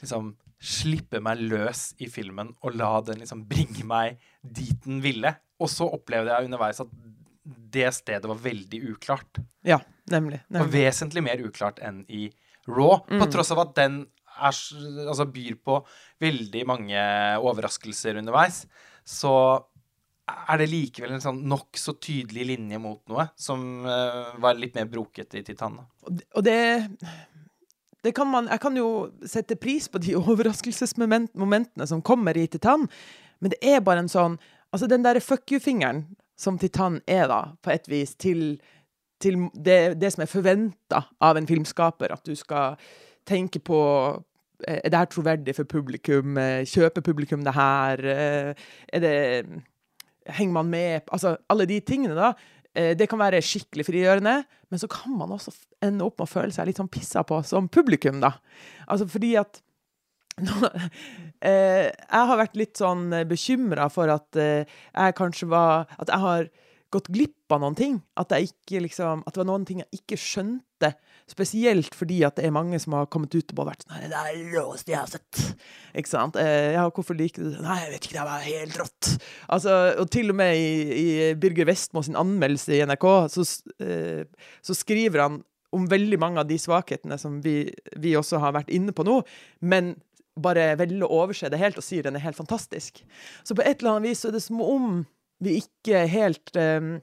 liksom 0.00 0.32
slippe 0.60 1.20
meg 1.24 1.40
løs 1.40 1.90
i 2.00 2.08
filmen 2.12 2.50
og 2.60 2.76
la 2.76 2.92
den 3.04 3.22
liksom 3.22 3.46
bringe 3.48 3.84
meg 3.84 4.20
dit 4.42 4.76
den 4.84 5.00
ville. 5.04 5.34
Og 5.60 5.70
så 5.72 5.88
opplevde 5.88 6.32
jeg 6.32 6.48
underveis 6.48 6.80
at 6.82 6.92
det 7.50 7.90
stedet 7.96 8.28
var 8.30 8.38
veldig 8.40 8.82
uklart. 8.92 9.40
Ja, 9.66 9.80
nemlig. 10.10 10.42
nemlig. 10.48 10.66
Og 10.66 10.72
vesentlig 10.74 11.24
mer 11.26 11.42
uklart 11.44 11.80
enn 11.84 12.04
i 12.08 12.28
Raw, 12.68 13.00
mm. 13.08 13.20
på 13.22 13.30
tross 13.32 13.50
av 13.54 13.64
at 13.64 13.74
den 13.78 14.02
er, 14.40 14.54
altså 15.08 15.26
byr 15.26 15.58
på 15.64 15.80
veldig 16.22 16.62
mange 16.68 17.02
overraskelser 17.40 18.20
underveis. 18.20 18.62
Så 19.06 19.32
er 20.30 20.60
det 20.60 20.68
likevel 20.70 21.16
en 21.16 21.24
sånn 21.24 21.40
nokså 21.50 21.96
tydelig 22.02 22.46
linje 22.52 22.78
mot 22.82 23.00
noe 23.10 23.26
som 23.40 23.82
uh, 23.86 24.36
var 24.42 24.58
litt 24.58 24.76
mer 24.78 24.86
brokete 24.90 25.40
i 25.40 25.44
Titan. 25.46 25.80
Og 26.06 26.44
det, 26.46 26.60
det 28.04 28.14
kan 28.16 28.30
man, 28.30 28.48
Jeg 28.50 28.62
kan 28.62 28.78
jo 28.78 28.90
sette 29.26 29.58
pris 29.60 29.88
på 29.90 30.02
de 30.02 30.16
overraskelsesmomentene 30.20 31.88
som 31.90 32.02
kommer 32.02 32.38
i 32.38 32.46
Titan, 32.50 32.86
men 33.40 33.54
det 33.54 33.60
er 33.64 33.84
bare 33.84 34.06
en 34.06 34.12
sånn 34.12 34.40
Altså, 34.70 34.86
den 34.86 35.02
derre 35.02 35.18
fuck 35.18 35.50
you-fingeren 35.50 36.04
som 36.40 36.58
Titan 36.58 37.00
er, 37.08 37.26
da, 37.28 37.40
på 37.60 37.72
et 37.74 37.88
vis, 37.90 38.14
til, 38.20 38.54
til 39.20 39.46
det, 39.54 40.00
det, 40.00 40.12
som 40.14 40.24
er 40.24 40.30
forventa 40.30 41.04
av 41.20 41.38
en 41.38 41.48
filmskaper. 41.48 42.14
At 42.16 42.24
du 42.26 42.32
skal 42.38 42.78
tenke 43.28 43.60
på 43.62 43.80
eh, 44.66 44.80
Er 44.80 44.88
det 44.88 45.02
her 45.02 45.10
troverdig 45.12 45.56
for 45.58 45.68
publikum? 45.68 46.38
Eh, 46.40 46.62
kjøper 46.68 47.04
publikum 47.04 47.44
det 47.44 47.56
her? 47.56 48.04
Eh, 48.14 48.70
er 48.92 49.04
det 49.04 49.18
Henger 50.30 50.52
man 50.52 50.68
med 50.70 51.08
Altså, 51.10 51.36
alle 51.48 51.66
de 51.66 51.80
tingene, 51.80 52.14
da. 52.14 52.34
Det 52.70 53.08
kan 53.10 53.18
være 53.18 53.40
skikkelig 53.42 53.82
frigjørende, 53.88 54.44
men 54.70 54.78
så 54.78 54.86
kan 54.86 55.10
man 55.18 55.32
også 55.34 55.50
ende 55.82 56.04
opp 56.06 56.20
med 56.20 56.28
å 56.28 56.30
føle 56.30 56.54
seg 56.54 56.68
litt 56.68 56.78
sånn 56.78 56.90
pissa 56.92 57.24
på 57.26 57.40
som 57.42 57.66
publikum, 57.66 58.20
da. 58.22 58.30
Altså 58.86 59.08
fordi 59.10 59.32
at 59.40 59.58
eh, 61.50 61.90
jeg 61.90 62.30
har 62.30 62.40
vært 62.40 62.58
litt 62.58 62.80
sånn 62.80 63.10
eh, 63.16 63.26
bekymra 63.28 63.88
for 63.92 64.12
at 64.12 64.40
eh, 64.40 64.68
jeg 64.94 65.16
kanskje 65.18 65.50
var 65.50 65.90
At 65.98 66.12
jeg 66.12 66.22
har 66.24 66.50
gått 66.90 67.10
glipp 67.12 67.54
av 67.54 67.62
noen 67.62 67.76
ting. 67.78 68.00
At, 68.18 68.32
ikke, 68.34 68.82
liksom, 68.82 69.22
at 69.26 69.34
det 69.34 69.42
var 69.42 69.48
noen 69.48 69.66
ting 69.68 69.82
jeg 69.82 70.00
ikke 70.00 70.18
skjønte. 70.18 70.92
Spesielt 71.30 71.94
fordi 71.94 72.20
at 72.26 72.38
det 72.38 72.48
er 72.48 72.54
mange 72.54 72.80
som 72.82 72.96
har 72.98 73.06
kommet 73.12 73.34
ut 73.36 73.52
og 73.54 73.68
vært 73.68 73.84
sånn 73.84 73.94
'Det 73.94 74.08
er 74.10 74.10
det 74.10 74.88
jeg 74.88 74.98
har 74.98 75.06
sett.' 75.06 75.54
Ikke 75.94 76.10
sant? 76.10 76.36
Eh, 76.36 76.72
ja, 76.74 76.88
hvorfor 76.90 77.14
liker 77.14 77.44
du 77.44 77.50
det? 77.52 77.62
Nei, 77.62 77.78
jeg 77.84 77.92
vet 77.92 78.06
ikke, 78.06 78.18
det 78.18 78.26
var 78.26 78.40
helt 78.42 78.78
rått. 78.78 79.22
Altså, 79.48 79.94
og 79.98 80.10
til 80.10 80.30
og 80.30 80.36
med 80.36 80.56
i, 80.56 80.70
i 81.30 81.34
Birger 81.34 81.66
Vestmo 81.66 82.02
sin 82.02 82.18
anmeldelse 82.18 82.74
i 82.74 82.82
NRK, 82.82 83.06
så, 83.30 83.46
eh, 83.78 84.24
så 84.62 84.74
skriver 84.74 85.22
han 85.22 85.44
om 85.72 85.86
veldig 85.86 86.18
mange 86.18 86.40
av 86.42 86.48
de 86.48 86.58
svakhetene 86.58 87.18
som 87.18 87.40
vi, 87.42 87.70
vi 87.96 88.16
også 88.18 88.40
har 88.42 88.52
vært 88.56 88.70
inne 88.74 88.92
på 88.92 89.06
nå, 89.06 89.20
men 89.62 89.94
bare 90.38 90.74
velger 90.78 91.06
å 91.06 91.22
overse 91.24 91.50
det 91.50 91.60
helt 91.60 91.78
og 91.80 91.84
sier 91.84 92.06
den 92.06 92.18
er 92.18 92.24
helt 92.24 92.38
fantastisk. 92.38 93.02
Så 93.44 93.56
på 93.56 93.64
et 93.64 93.80
eller 93.80 93.96
annet 93.96 94.10
vis 94.10 94.22
så 94.22 94.30
er 94.30 94.36
det 94.36 94.44
som 94.44 94.60
om 94.64 95.00
vi 95.40 95.56
ikke 95.62 96.04
helt 96.12 96.52
um, 96.60 96.98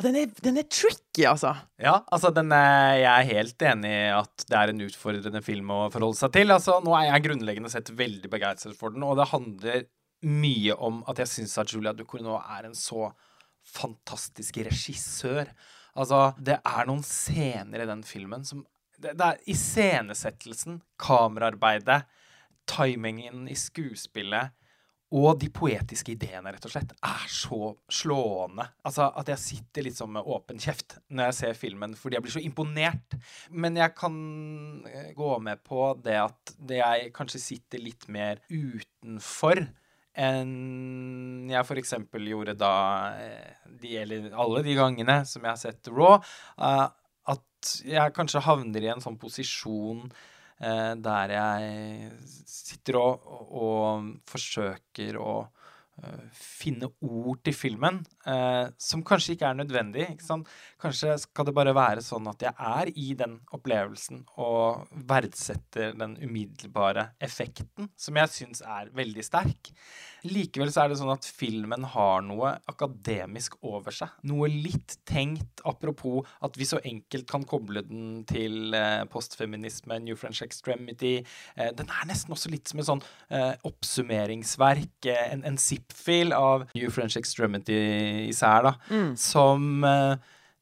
den 0.00 0.16
er, 0.16 0.30
den 0.40 0.56
er, 0.56 0.64
tricky, 0.64 1.26
altså. 1.28 1.52
Ja, 1.80 1.98
altså 2.08 2.30
er, 2.32 2.94
jeg 3.02 3.10
er 3.10 3.28
helt 3.28 3.64
enig 3.68 3.90
i 3.92 4.12
at 4.16 4.44
det 4.48 4.56
er 4.56 4.72
en 4.72 4.84
utfordrende 4.86 5.42
film 5.44 5.72
å 5.74 5.80
forholde 5.92 6.16
seg 6.16 6.32
til. 6.38 6.52
Altså, 6.54 6.78
nå 6.84 6.94
er 6.96 7.10
jeg 7.10 7.26
grunnleggende 7.26 7.72
sett 7.72 7.92
veldig 7.96 8.30
begeistret 8.32 8.78
for 8.78 8.94
den, 8.94 9.04
og 9.04 9.18
det 9.20 9.28
handler 9.32 9.84
mye 10.24 10.76
om 10.76 11.02
at 11.08 11.20
jeg 11.22 11.32
syns 11.34 11.58
at 11.60 11.72
Julia 11.72 11.92
Ducournau 11.96 12.38
er 12.40 12.68
en 12.68 12.76
så 12.76 13.10
fantastisk 13.66 14.62
regissør. 14.64 15.52
Altså, 15.92 16.30
det 16.40 16.60
er 16.64 16.88
noen 16.88 17.04
scener 17.04 17.84
i 17.84 17.90
den 17.90 18.04
filmen 18.06 18.46
som 18.46 18.64
Det, 19.00 19.14
det 19.16 19.26
er 19.26 19.38
iscenesettelsen, 19.48 20.74
kameraarbeidet, 21.00 22.02
timingen 22.70 23.48
i 23.50 23.58
skuespillet 23.58 24.56
og 25.10 25.40
de 25.42 25.48
poetiske 25.50 26.12
ideene, 26.14 26.52
rett 26.54 26.66
og 26.68 26.70
slett, 26.70 26.92
er 27.02 27.24
så 27.34 27.72
slående. 27.90 28.68
Altså 28.86 29.08
At 29.18 29.32
jeg 29.32 29.42
sitter 29.42 29.86
litt 29.86 29.98
sånn 29.98 30.12
med 30.14 30.28
åpen 30.30 30.60
kjeft 30.62 31.00
når 31.10 31.30
jeg 31.30 31.38
ser 31.40 31.58
filmen, 31.58 31.96
fordi 31.98 32.16
jeg 32.16 32.26
blir 32.26 32.34
så 32.36 32.42
imponert. 32.46 33.18
Men 33.50 33.78
jeg 33.80 33.96
kan 33.98 34.14
eh, 34.86 35.10
gå 35.18 35.32
med 35.42 35.64
på 35.66 35.90
det 36.04 36.14
at 36.22 36.54
jeg 36.70 37.10
kanskje 37.16 37.42
sitter 37.42 37.82
litt 37.82 38.06
mer 38.06 38.38
utenfor 38.46 39.64
enn 40.20 41.50
jeg 41.50 41.62
f.eks. 41.62 41.94
gjorde 42.30 42.54
da 42.58 42.74
eh, 43.18 43.66
de, 43.82 43.96
eller 44.04 44.30
alle 44.30 44.62
de 44.66 44.78
gangene 44.78 45.20
som 45.26 45.42
jeg 45.42 45.50
har 45.50 45.58
sett 45.58 45.90
Raw. 45.90 46.20
Uh, 46.54 46.86
at 47.30 47.74
jeg 47.86 48.14
kanskje 48.14 48.46
havner 48.46 48.86
i 48.86 48.92
en 48.94 49.02
sånn 49.02 49.18
posisjon 49.20 50.06
eh, 50.06 50.28
der 50.60 51.32
jeg 51.32 52.10
sitter 52.44 52.98
og, 53.00 53.30
og 53.56 54.10
forsøker 54.28 55.16
å 55.16 55.34
finne 56.36 56.88
ord 57.00 57.40
til 57.44 57.54
filmen 57.56 58.00
eh, 58.28 58.66
som 58.80 59.02
kanskje 59.06 59.36
ikke 59.36 59.48
er 59.50 59.58
nødvendig. 59.58 60.06
Ikke 60.14 60.40
kanskje 60.80 61.16
skal 61.24 61.48
det 61.48 61.56
bare 61.56 61.74
være 61.76 62.04
sånn 62.04 62.28
at 62.30 62.44
jeg 62.46 62.54
er 62.56 62.92
i 62.94 63.08
den 63.18 63.38
opplevelsen 63.54 64.24
og 64.40 64.90
verdsetter 65.10 65.96
den 65.98 66.16
umiddelbare 66.20 67.10
effekten, 67.22 67.90
som 67.96 68.20
jeg 68.20 68.34
syns 68.34 68.64
er 68.66 68.92
veldig 68.96 69.26
sterk. 69.26 69.72
Likevel 70.28 70.68
så 70.72 70.84
er 70.84 70.92
det 70.92 70.98
sånn 71.00 71.12
at 71.14 71.24
filmen 71.24 71.86
har 71.94 72.20
noe 72.26 72.52
akademisk 72.68 73.56
over 73.64 73.94
seg. 73.94 74.12
Noe 74.28 74.50
litt 74.52 74.98
tenkt, 75.08 75.62
apropos 75.68 76.28
at 76.44 76.58
vi 76.60 76.68
så 76.68 76.80
enkelt 76.84 77.28
kan 77.30 77.46
koble 77.48 77.82
den 77.86 78.26
til 78.28 78.76
eh, 78.76 79.04
postfeminisme, 79.10 79.96
New 80.04 80.18
French 80.20 80.42
Extremity. 80.44 81.20
Eh, 81.56 81.70
den 81.76 81.88
er 81.88 82.08
nesten 82.10 82.36
også 82.36 82.52
litt 82.52 82.68
som 82.68 82.82
et 82.82 82.88
sånn 82.90 83.04
eh, 83.32 83.54
oppsummeringsverk, 83.68 85.08
eh, 85.08 85.24
en, 85.32 85.46
en 85.48 85.60
zip-fil 85.90 86.32
av 86.32 86.68
New 86.74 86.90
French 86.90 87.16
Extremity 87.16 88.28
især, 88.28 88.62
da, 88.62 88.74
mm. 88.90 89.16
som, 89.16 89.84
eh, 89.84 90.16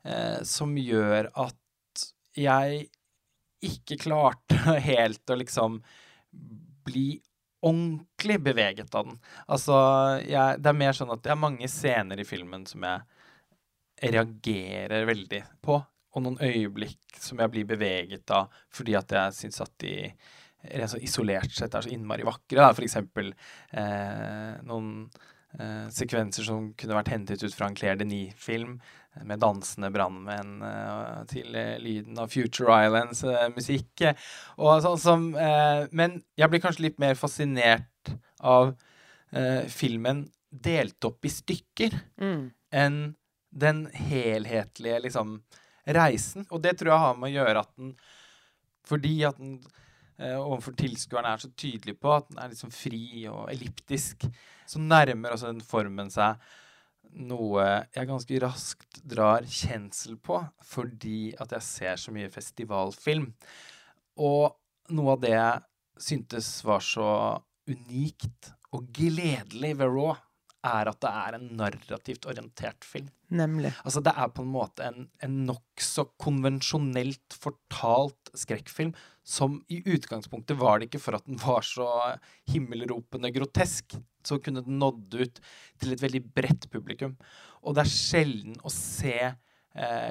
eh, 0.04 0.42
som 0.42 0.76
gjør 0.76 1.30
at 1.34 1.54
jeg 2.36 2.88
ikke 3.60 3.98
klarte 3.98 4.56
helt 4.90 5.30
å 5.30 5.38
liksom 5.38 5.82
bli 6.84 7.20
ordentlig 7.60 8.40
beveget 8.40 8.94
av 8.94 9.08
den. 9.08 9.18
Altså, 9.48 9.74
jeg, 10.22 10.60
det 10.62 10.70
er 10.70 10.78
mer 10.78 10.92
sånn 10.94 11.10
at 11.10 11.24
det 11.24 11.32
er 11.34 11.40
mange 11.40 11.68
scener 11.68 12.20
i 12.20 12.26
filmen 12.26 12.66
som 12.66 12.84
jeg 12.86 14.12
reagerer 14.12 15.08
veldig 15.08 15.42
på. 15.60 15.80
og 16.14 16.22
noen 16.22 16.38
øyeblikk 16.40 17.18
som 17.20 17.38
jeg 17.38 17.50
blir 17.52 17.66
beveget 17.68 18.30
av 18.30 18.46
fordi 18.72 18.94
at 18.96 19.10
jeg 19.12 19.34
syns 19.34 19.60
at 19.60 19.72
de 19.82 19.92
isolert 21.00 21.52
sett 21.54 21.74
er 21.74 21.84
så 21.84 21.92
innmari 21.92 22.26
vakre. 22.26 22.60
Da. 22.60 22.70
For 22.76 22.86
eksempel 22.86 23.32
eh, 23.70 24.54
noen 24.66 25.08
eh, 25.58 25.86
sekvenser 25.94 26.46
som 26.48 26.72
kunne 26.78 26.96
vært 26.98 27.12
hentet 27.14 27.44
ut 27.44 27.54
fra 27.54 27.68
en 27.68 27.76
Claire 27.78 28.00
Denis-film, 28.00 28.78
med 29.26 29.40
dansende 29.42 29.88
brannmenn 29.90 30.60
eh, 30.62 31.22
til 31.26 31.56
uh, 31.56 31.74
lyden 31.82 32.20
av 32.22 32.30
Future 32.30 32.76
Islands 32.84 33.24
uh, 33.26 33.48
musikk. 33.50 34.04
og 34.54 34.82
sånn 34.84 35.00
som 35.02 35.24
Men 35.90 36.20
jeg 36.38 36.52
blir 36.52 36.62
kanskje 36.62 36.84
litt 36.84 37.00
mer 37.02 37.18
fascinert 37.18 38.12
av 38.38 38.76
filmen 39.68 40.22
delt 40.48 41.04
opp 41.04 41.26
i 41.26 41.32
stykker 41.32 41.96
mm. 42.22 42.44
enn 42.72 43.00
den 43.50 43.82
helhetlige 43.92 45.02
liksom 45.04 45.34
reisen. 45.84 46.46
Og 46.48 46.62
det 46.64 46.78
tror 46.78 46.94
jeg 46.94 47.02
har 47.02 47.18
med 47.18 47.28
å 47.28 47.34
gjøre 47.34 47.64
at 47.64 47.74
den 47.76 47.92
Fordi 48.88 49.12
at 49.28 49.36
den 49.36 49.58
overfor 50.18 50.74
tilskueren 50.78 51.28
er 51.30 51.42
så 51.42 51.50
tydelig 51.54 51.94
på 52.02 52.10
at 52.10 52.26
den 52.30 52.40
er 52.42 52.50
liksom 52.50 52.72
fri 52.74 53.26
og 53.30 53.50
elliptisk, 53.52 54.26
så 54.66 54.80
nærmer 54.82 55.34
altså 55.34 55.52
den 55.52 55.62
formen 55.64 56.10
seg 56.10 56.40
noe 57.28 57.64
jeg 57.94 58.08
ganske 58.08 58.40
raskt 58.42 59.00
drar 59.08 59.46
kjensel 59.48 60.18
på 60.20 60.40
fordi 60.66 61.32
at 61.40 61.54
jeg 61.56 61.64
ser 61.64 62.00
så 62.00 62.12
mye 62.14 62.30
festivalfilm. 62.32 63.30
Og 64.20 64.52
noe 64.94 65.14
av 65.14 65.22
det 65.22 65.34
jeg 65.34 65.62
syntes 66.08 66.50
var 66.66 66.84
så 66.84 67.10
unikt 67.68 68.52
og 68.74 68.90
gledelig 68.94 69.72
ved 69.78 69.88
Raw, 69.88 70.16
er 70.68 70.90
at 70.90 71.00
det 71.02 71.10
er 71.10 71.36
en 71.36 71.46
narrativt 71.58 72.28
orientert 72.30 72.86
film. 72.86 73.08
Nemlig. 73.28 73.72
Altså 73.84 74.02
Det 74.04 74.14
er 74.16 74.32
på 74.32 74.44
en 74.44 74.52
måte 74.52 74.86
en, 74.86 75.08
en 75.24 75.38
nokså 75.48 76.06
konvensjonelt 76.20 77.36
fortalt 77.42 78.32
skrekkfilm 78.36 78.94
som 79.28 79.58
i 79.68 79.82
utgangspunktet 79.84 80.56
var 80.60 80.78
det 80.78 80.88
ikke 80.88 81.02
for 81.02 81.18
at 81.18 81.26
den 81.28 81.40
var 81.42 81.66
så 81.66 81.88
himmelropende 82.48 83.32
grotesk 83.34 83.98
så 84.28 84.38
kunne 84.42 84.64
den 84.64 84.78
nådd 84.80 85.18
ut 85.18 85.40
til 85.80 85.94
et 85.94 86.02
veldig 86.02 86.22
bredt 86.36 86.68
publikum. 86.72 87.16
Og 87.62 87.76
det 87.76 87.84
er 87.84 87.92
sjelden 87.92 88.58
å 88.64 88.72
se 88.72 89.16
eh, 89.28 90.10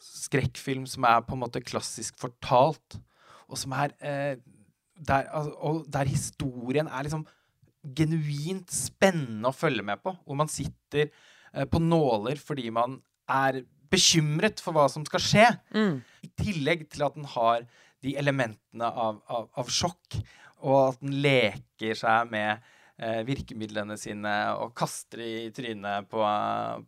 skrekkfilm 0.00 0.86
som 0.90 1.06
er 1.08 1.20
på 1.26 1.36
en 1.36 1.42
måte 1.44 1.64
klassisk 1.64 2.18
fortalt, 2.20 3.00
og 3.50 3.58
som 3.58 3.74
er 3.76 3.94
eh, 3.98 4.34
der, 5.00 5.28
altså, 5.32 5.52
og 5.64 5.84
der 5.92 6.10
historien 6.10 6.88
er 6.88 7.06
liksom 7.06 7.26
genuint 7.82 8.70
spennende 8.72 9.50
å 9.50 9.56
følge 9.56 9.84
med 9.86 10.02
på. 10.04 10.14
Hvor 10.24 10.38
man 10.38 10.50
sitter 10.52 11.08
eh, 11.08 11.66
på 11.70 11.82
nåler 11.82 12.40
fordi 12.40 12.68
man 12.74 12.98
er 13.30 13.62
bekymret 13.90 14.60
for 14.62 14.76
hva 14.76 14.86
som 14.90 15.04
skal 15.08 15.22
skje. 15.24 15.46
Mm. 15.74 16.02
I 16.26 16.32
tillegg 16.38 16.86
til 16.92 17.06
at 17.06 17.16
den 17.16 17.28
har 17.30 17.64
de 18.00 18.14
elementene 18.16 18.86
av, 18.88 19.20
av, 19.28 19.48
av 19.60 19.72
sjokk, 19.72 20.20
og 20.64 20.76
at 20.92 21.00
den 21.02 21.16
leker 21.24 21.96
seg 21.98 22.30
med 22.32 22.62
eh, 23.00 23.20
virkemidlene 23.28 23.96
sine 24.00 24.34
og 24.60 24.74
kaster 24.78 25.22
i 25.24 25.34
trynet 25.56 26.08
på, 26.10 26.22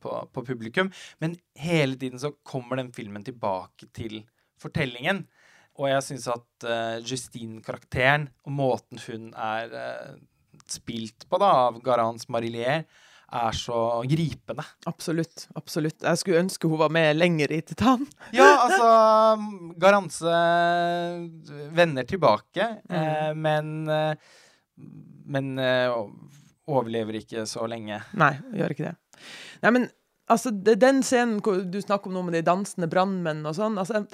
på, 0.03 0.16
på, 0.32 0.45
publikum. 0.47 0.93
Men 1.24 1.36
hele 1.59 1.99
tiden 2.01 2.20
så 2.22 2.34
kommer 2.47 2.80
den 2.80 2.93
filmen 2.97 3.24
tilbake 3.26 3.90
til 3.97 4.22
fortellingen. 4.62 5.24
Og 5.80 5.88
jeg 5.88 6.05
syns 6.05 6.26
at 6.28 6.66
uh, 6.68 6.99
Justine-karakteren 7.01 8.26
og 8.45 8.53
måten 8.53 9.01
hun 9.07 9.30
er 9.32 9.72
uh, 9.72 10.18
spilt 10.70 11.26
på 11.30 11.40
da, 11.42 11.50
av 11.68 11.80
Garance 11.84 12.30
Marillier, 12.32 12.84
er 13.32 13.56
så 13.56 14.02
gripende. 14.04 14.64
Absolutt. 14.84 15.46
absolutt. 15.56 16.02
Jeg 16.04 16.20
skulle 16.20 16.42
ønske 16.42 16.68
hun 16.68 16.82
var 16.82 16.92
med 16.92 17.16
lenger 17.16 17.54
i 17.56 17.62
Titan. 17.64 18.04
ja, 18.36 18.50
altså 18.66 18.90
Garance 19.80 20.36
vender 21.72 22.04
tilbake, 22.08 22.68
mm. 22.84 22.96
eh, 22.98 23.30
men 23.40 23.74
eh, 23.88 24.32
men 25.24 25.58
uh, 25.58 26.08
overlever 26.70 27.20
ikke 27.20 27.46
så 27.48 27.66
lenge. 27.70 28.00
Nei, 28.18 28.34
gjør 28.56 28.74
ikke 28.74 28.90
det. 28.90 28.94
Nei, 29.62 29.72
men 29.74 29.88
altså, 30.32 30.52
den 30.52 31.02
scenen 31.06 31.40
hvor 31.44 31.62
du 31.62 31.80
snakker 31.82 32.10
om 32.10 32.18
noe 32.18 32.28
med 32.28 32.38
de 32.38 32.44
dansende 32.46 32.88
brannmenn 32.90 33.44
og 33.48 33.56
sånn 33.58 33.78
altså, 33.80 34.04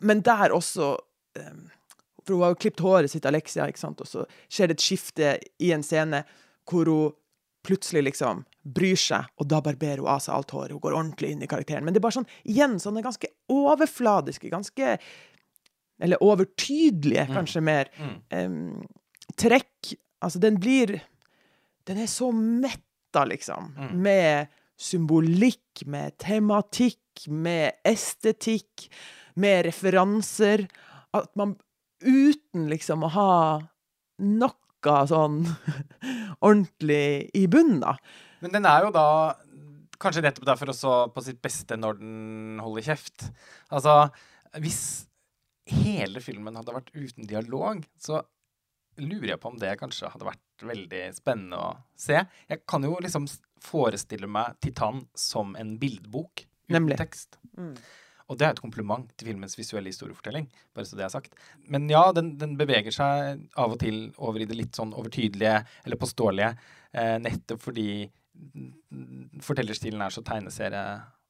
men 0.08 0.18
der 0.24 0.48
også 0.56 0.86
eh, 1.36 1.56
for 2.28 2.36
hun 2.36 2.44
har 2.44 2.52
jo 2.52 2.60
klippet 2.60 2.84
håret 2.84 3.12
sitt, 3.12 3.26
Alexia, 3.28 3.66
ikke 3.68 3.80
sant? 3.80 4.02
og 4.04 4.08
så 4.08 4.26
skjer 4.52 4.68
det 4.68 4.76
et 4.76 4.84
skifte 4.84 5.32
i 5.64 5.72
en 5.72 5.84
scene 5.86 6.22
hvor 6.68 6.90
hun 6.92 7.16
plutselig 7.64 8.04
liksom 8.06 8.44
bryr 8.62 9.00
seg, 9.00 9.26
og 9.40 9.48
da 9.50 9.58
barberer 9.64 10.02
hun 10.02 10.10
av 10.12 10.20
seg 10.24 10.36
alt 10.36 10.52
håret. 10.54 10.74
Hun 10.76 10.82
går 10.84 10.96
ordentlig 10.96 11.32
inn 11.32 11.42
i 11.44 11.48
karakteren. 11.50 11.84
Men 11.84 11.94
det 11.94 12.00
er 12.00 12.04
bare 12.04 12.18
sånn, 12.20 12.28
igjen, 12.48 12.76
sånne 12.80 13.02
ganske 13.04 13.28
overfladiske, 13.52 14.52
ganske 14.52 14.94
Eller 16.02 16.22
overtydelige, 16.22 17.26
mm. 17.26 17.34
kanskje 17.34 17.62
mer. 17.64 17.90
Um, 18.34 18.82
trekk 19.38 19.96
Altså, 20.18 20.40
den 20.42 20.56
blir 20.58 20.98
Den 21.86 21.98
er 22.02 22.08
så 22.10 22.32
metta, 22.34 23.24
liksom, 23.24 23.72
mm. 23.76 23.92
med 24.02 24.50
symbolikk, 24.78 25.86
med 25.86 26.18
tematikk, 26.20 27.24
med 27.32 27.78
estetikk, 27.86 28.90
med 29.34 29.64
referanser. 29.70 30.66
At 31.16 31.30
man 31.38 31.56
uten 32.04 32.68
liksom 32.68 33.06
å 33.06 33.12
ha 33.14 33.32
noe 34.20 34.94
sånn 35.08 35.40
ordentlig 36.46 37.30
i 37.34 37.46
bunnen, 37.50 37.80
da. 37.82 37.96
Men 38.44 38.54
den 38.54 38.68
er 38.68 38.84
jo 38.84 38.92
da 38.94 39.08
kanskje 39.98 40.22
nettopp 40.28 40.46
derfor 40.52 40.74
også 40.74 40.94
på 41.14 41.24
sitt 41.24 41.40
beste 41.42 41.80
når 41.80 41.98
den 42.02 42.60
holder 42.62 42.90
kjeft. 42.92 43.30
Altså, 43.72 44.10
hvis 44.60 45.07
hele 45.70 46.22
filmen 46.24 46.58
hadde 46.58 46.74
vært 46.74 46.90
uten 46.96 47.28
dialog, 47.28 47.84
så 48.00 48.22
lurer 48.98 49.32
jeg 49.32 49.40
på 49.42 49.52
om 49.52 49.60
det 49.60 49.76
kanskje 49.80 50.10
hadde 50.12 50.26
vært 50.26 50.66
veldig 50.66 51.04
spennende 51.16 51.60
å 51.60 51.70
se. 51.98 52.18
Jeg 52.50 52.64
kan 52.68 52.84
jo 52.86 52.96
liksom 53.02 53.28
forestille 53.62 54.28
meg 54.30 54.58
Titan 54.64 55.04
som 55.18 55.54
en 55.58 55.76
bildbok 55.80 56.44
uten 56.68 56.76
Nemlig. 56.80 56.98
tekst. 57.00 57.38
Mm. 57.56 57.74
Og 58.28 58.36
det 58.36 58.44
er 58.44 58.52
et 58.52 58.60
kompliment 58.60 59.08
til 59.16 59.30
filmens 59.30 59.56
visuelle 59.56 59.88
historiefortelling. 59.88 60.48
bare 60.74 60.84
så 60.84 60.98
det 60.98 61.06
er 61.06 61.12
sagt. 61.14 61.36
Men 61.64 61.88
ja, 61.88 62.10
den, 62.12 62.34
den 62.38 62.58
beveger 62.60 62.92
seg 62.92 63.46
av 63.56 63.72
og 63.72 63.80
til 63.80 64.10
over 64.18 64.44
i 64.44 64.48
det 64.48 64.58
litt 64.58 64.76
sånn 64.76 64.92
overtydelige 64.92 65.62
eller 65.84 66.00
påståelige, 66.00 66.50
eh, 66.92 67.16
nettopp 67.24 67.62
fordi 67.64 67.88
fortellerstilen 69.42 70.02
er 70.04 70.14
så 70.14 70.22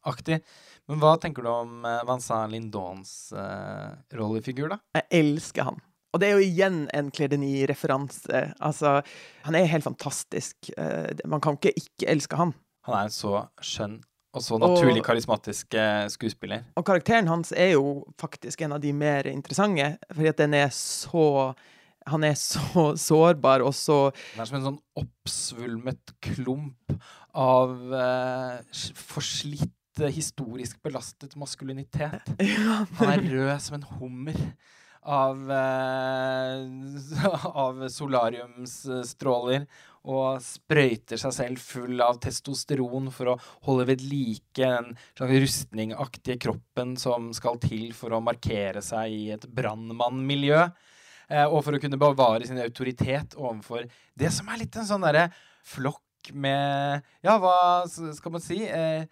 tegneserieaktig. 0.08 0.40
Men 0.88 1.00
hva 1.02 1.16
tenker 1.20 1.44
du 1.44 1.50
om 1.52 1.84
eh, 1.84 2.04
Vincent 2.08 2.52
Lindons 2.52 3.32
uh, 3.36 3.92
rollefigur, 4.16 4.72
da? 4.72 4.78
Jeg 4.96 5.06
elsker 5.20 5.68
han. 5.68 5.80
Og 6.14 6.20
det 6.20 6.28
er 6.28 6.38
jo 6.38 6.46
igjen 6.46 6.78
en 6.96 7.10
Clédeny-referanse. 7.12 8.54
Altså, 8.64 9.02
han 9.44 9.54
er 9.54 9.68
helt 9.68 9.84
fantastisk. 9.84 10.70
Uh, 10.78 11.12
man 11.28 11.42
kan 11.44 11.58
ikke 11.58 11.74
ikke 11.76 12.08
elske 12.08 12.38
han. 12.40 12.54
Han 12.88 12.96
er 12.96 13.08
en 13.08 13.12
så 13.12 13.42
skjønn 13.60 14.00
og 14.36 14.44
så 14.44 14.58
naturlig 14.60 15.00
karismatisk 15.02 15.72
skuespiller. 16.12 16.66
Og 16.76 16.84
karakteren 16.86 17.30
hans 17.30 17.48
er 17.56 17.72
jo 17.72 18.04
faktisk 18.20 18.60
en 18.62 18.74
av 18.76 18.82
de 18.82 18.92
mer 18.92 19.26
interessante, 19.26 19.94
fordi 20.12 20.28
at 20.30 20.40
den 20.40 20.54
er 20.54 20.68
så 20.72 21.54
han 22.08 22.24
er 22.24 22.36
så 22.38 22.92
sårbar 23.08 23.64
og 23.64 23.74
så 23.76 23.98
Han 24.34 24.42
er 24.42 24.50
som 24.50 24.58
en 24.58 24.66
sånn 24.68 24.80
oppsvulmet 25.00 26.14
klump 26.24 26.96
av 27.38 27.74
eh, 27.94 28.78
forslitt, 28.96 29.74
historisk 30.06 30.82
belastet 30.84 31.36
maskulinitet. 31.36 32.32
Han 33.00 33.12
er 33.12 33.24
rød 33.32 33.54
som 33.64 33.78
en 33.78 33.86
hummer 33.98 34.38
av, 35.08 35.38
uh, 35.50 37.44
av 37.64 37.84
solariumsstråler 37.92 39.66
og 40.08 40.40
sprøyter 40.42 41.20
seg 41.20 41.34
selv 41.34 41.62
full 41.62 42.00
av 42.04 42.20
testosteron 42.22 43.10
for 43.12 43.34
å 43.34 43.38
holde 43.66 43.88
ved 43.90 44.04
like 44.08 44.56
den 44.58 44.94
slags 45.18 45.40
rustningaktige 45.44 46.38
kroppen 46.46 46.94
som 47.00 47.32
skal 47.36 47.60
til 47.62 47.90
for 47.96 48.14
å 48.14 48.22
markere 48.24 48.82
seg 48.84 49.12
i 49.12 49.24
et 49.36 49.44
brannmannmiljø. 49.52 50.62
Eh, 51.28 51.44
og 51.44 51.60
for 51.66 51.76
å 51.76 51.80
kunne 51.82 52.00
bevare 52.00 52.46
sin 52.48 52.60
autoritet 52.62 53.36
overfor 53.36 53.84
det 54.18 54.32
som 54.32 54.48
er 54.48 54.62
litt 54.62 54.76
en 54.80 54.88
sånn 54.88 55.04
derre 55.04 55.28
flokk 55.66 56.32
med 56.32 57.04
Ja, 57.24 57.36
hva 57.40 57.84
skal 57.88 58.32
man 58.32 58.42
si? 58.44 58.62
Eh, 58.64 59.04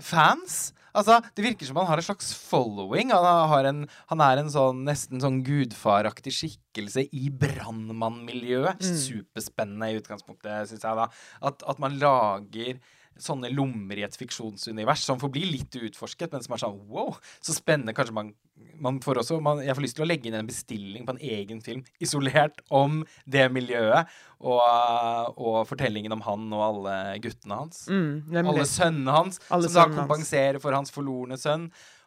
fans. 0.00 0.72
Altså, 0.98 1.18
Det 1.36 1.44
virker 1.44 1.68
som 1.68 1.78
han 1.78 1.86
har 1.86 2.00
en 2.00 2.06
slags 2.08 2.32
following. 2.34 3.12
Han, 3.12 3.66
en, 3.68 3.82
han 4.10 4.22
er 4.24 4.42
en 4.42 4.50
sånn 4.52 4.84
nesten 4.86 5.22
sånn 5.22 5.42
gudfaraktig 5.46 6.32
skikkelse 6.34 7.06
i 7.14 7.28
brannmannmiljøet. 7.30 8.82
Mm. 8.82 9.00
Superspennende 9.04 9.92
i 9.92 9.98
utgangspunktet, 10.00 10.70
syns 10.70 10.86
jeg. 10.86 10.98
da. 10.98 11.08
At, 11.50 11.62
at 11.68 11.82
man 11.82 11.98
lager 12.00 12.80
sånne 13.22 13.50
lommer 13.52 13.98
i 13.98 14.04
et 14.06 14.16
fiksjonsunivers 14.18 15.04
som 15.06 15.20
får 15.20 15.32
bli 15.34 15.44
litt 15.56 15.78
utforsket, 15.78 16.32
men 16.32 16.44
som 16.44 16.54
er 16.54 16.62
sånn 16.62 16.78
wow, 16.90 17.16
så 17.44 17.54
spennende. 17.56 17.94
Kanskje 17.96 18.16
man, 18.16 18.32
man 18.82 19.00
får 19.04 19.22
også 19.22 19.40
man, 19.44 19.62
Jeg 19.64 19.76
får 19.76 19.86
lyst 19.86 19.98
til 19.98 20.06
å 20.06 20.08
legge 20.08 20.30
inn 20.30 20.38
en 20.38 20.48
bestilling 20.48 21.06
på 21.06 21.16
en 21.16 21.22
egen 21.34 21.60
film 21.64 21.84
isolert 22.02 22.62
om 22.70 23.02
det 23.26 23.48
miljøet. 23.54 24.10
Og, 24.38 24.62
og 25.34 25.60
fortellingen 25.66 26.14
om 26.14 26.22
han 26.22 26.46
og 26.54 26.64
alle 26.68 26.96
guttene 27.24 27.62
hans. 27.64 27.86
Mm, 27.90 28.44
alle 28.44 28.66
sønnene 28.70 29.16
hans, 29.16 29.40
alle 29.50 29.66
som 29.66 29.80
da 29.90 30.02
kompenserer 30.02 30.60
for 30.62 30.76
hans 30.78 30.94
forlorne 30.94 31.40
sønn. 31.40 31.66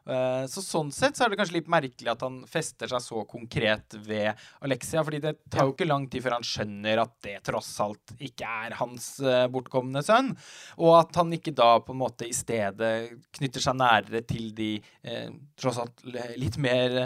Eh, 0.09 0.45
så 0.49 0.63
sånn 0.65 0.89
sett 0.93 1.17
så 1.17 1.25
er 1.25 1.31
det 1.31 1.37
kanskje 1.37 1.59
litt 1.59 1.69
merkelig 1.69 2.09
at 2.09 2.23
han 2.25 2.39
fester 2.49 2.89
seg 2.89 3.03
så 3.05 3.21
konkret 3.29 3.97
ved 4.01 4.33
Alexia. 4.65 5.03
fordi 5.05 5.19
det 5.21 5.35
tar 5.51 5.67
jo 5.67 5.75
ikke 5.75 5.87
lang 5.87 6.07
tid 6.09 6.25
før 6.25 6.37
han 6.39 6.47
skjønner 6.47 7.03
at 7.03 7.13
det 7.21 7.35
tross 7.45 7.69
alt 7.83 8.15
ikke 8.17 8.49
er 8.65 8.77
hans 8.79 9.13
uh, 9.21 9.45
bortkomne 9.51 10.01
sønn. 10.05 10.33
Og 10.81 10.95
at 10.97 11.21
han 11.21 11.33
ikke 11.37 11.53
da 11.53 11.75
på 11.85 11.93
en 11.93 12.01
måte 12.01 12.25
i 12.25 12.33
stedet 12.33 12.91
knytter 13.37 13.61
seg 13.63 13.77
nærere 13.77 14.23
til 14.25 14.49
de 14.57 14.71
eh, 15.05 15.29
tross 15.59 15.77
alt 15.81 16.01
litt 16.39 16.57
mer 16.61 17.03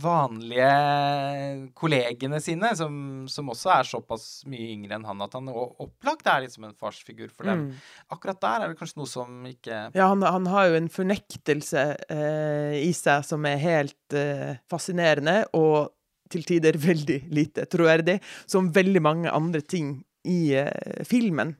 vanlige 0.00 0.70
kollegene 1.76 2.40
sine, 2.44 2.72
som, 2.76 3.26
som, 3.30 3.52
også 3.52 3.72
er 3.72 3.88
såpass 3.88 4.26
mye 4.50 4.70
yngre 4.74 4.96
enn 4.96 5.06
han 5.08 5.22
at 5.24 5.36
han 5.36 5.48
opplagt 5.52 6.28
er 6.28 6.44
litt 6.44 6.54
som 6.56 6.66
en 6.68 6.76
farsfigur 6.76 7.30
for 7.32 7.48
dem. 7.48 7.66
Mm. 7.68 7.84
Akkurat 8.16 8.40
der 8.42 8.64
er 8.64 8.72
det 8.72 8.80
kanskje 8.80 9.00
noe 9.00 9.10
som 9.10 9.46
ikke 9.48 9.80
Ja, 9.96 10.08
han, 10.12 10.24
han 10.24 10.48
har 10.52 10.70
jo 10.70 10.78
en 10.80 10.90
fornektelse 10.92 11.84
eh, 12.12 12.78
i 12.84 12.92
seg 12.96 13.24
som 13.26 13.44
er 13.48 13.60
helt 13.62 14.16
eh, 14.16 14.56
fascinerende, 14.70 15.42
og 15.58 15.92
til 16.32 16.46
tider 16.46 16.78
veldig 16.88 17.20
lite 17.34 17.66
troverdig, 17.70 18.18
som 18.46 18.72
veldig 18.74 19.02
mange 19.04 19.32
andre 19.32 19.62
ting 19.62 19.98
i 20.26 20.54
eh, 20.58 21.04
filmen. 21.06 21.54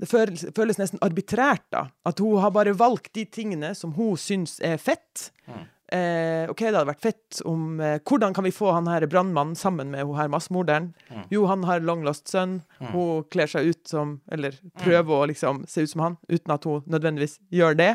Det 0.00 0.08
føles, 0.08 0.46
føles, 0.56 0.78
nesten 0.80 1.00
arbitrært, 1.04 1.66
da. 1.74 1.84
At 2.08 2.22
hun 2.24 2.40
har 2.40 2.54
bare 2.54 2.72
valgt 2.72 3.12
de 3.18 3.26
tingene 3.28 3.74
som 3.76 3.92
hun 3.98 4.16
syns 4.16 4.56
er 4.64 4.80
fett. 4.80 5.28
Mm. 5.44 5.66
Eh, 5.90 6.46
OK, 6.46 6.60
det 6.62 6.70
hadde 6.70 6.86
vært 6.86 7.02
fett 7.02 7.40
om 7.50 7.80
eh, 7.82 7.96
Hvordan 8.06 8.34
kan 8.36 8.46
vi 8.46 8.52
få 8.54 8.68
han 8.70 8.86
her 8.86 9.02
brannmannen 9.10 9.56
sammen 9.58 9.88
med 9.90 10.06
hun 10.06 10.14
her 10.20 10.30
massemorderen? 10.30 10.92
Mm. 11.10 11.24
Jo, 11.34 11.48
han 11.50 11.66
har 11.66 11.82
long 11.82 12.04
lost 12.06 12.30
sønn. 12.30 12.60
Mm. 12.78 12.92
Hun 12.94 13.24
kler 13.34 13.50
seg 13.50 13.72
ut 13.72 13.90
som 13.90 14.20
Eller 14.30 14.54
prøver 14.78 15.10
mm. 15.10 15.16
å 15.16 15.26
liksom 15.32 15.64
se 15.68 15.82
ut 15.82 15.92
som 15.92 16.04
han, 16.06 16.18
uten 16.30 16.54
at 16.54 16.68
hun 16.68 16.86
nødvendigvis 16.86 17.40
gjør 17.50 17.76
det. 17.82 17.90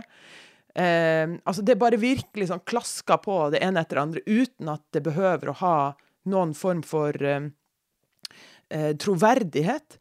Eh, 0.75 1.29
altså, 1.43 1.63
det 1.63 1.77
bare 1.79 1.99
virkelig 2.01 2.49
sånn 2.49 2.63
klasker 2.67 3.21
på 3.23 3.37
det 3.53 3.61
ene 3.63 3.79
etter 3.81 3.95
det 3.95 4.03
andre, 4.03 4.23
uten 4.27 4.73
at 4.73 4.83
det 4.95 5.05
behøver 5.05 5.51
å 5.51 5.59
ha 5.61 5.77
noen 6.31 6.51
form 6.57 6.81
for 6.83 7.15
eh, 7.23 7.47
eh, 8.69 8.91
troverdighet. 8.99 9.99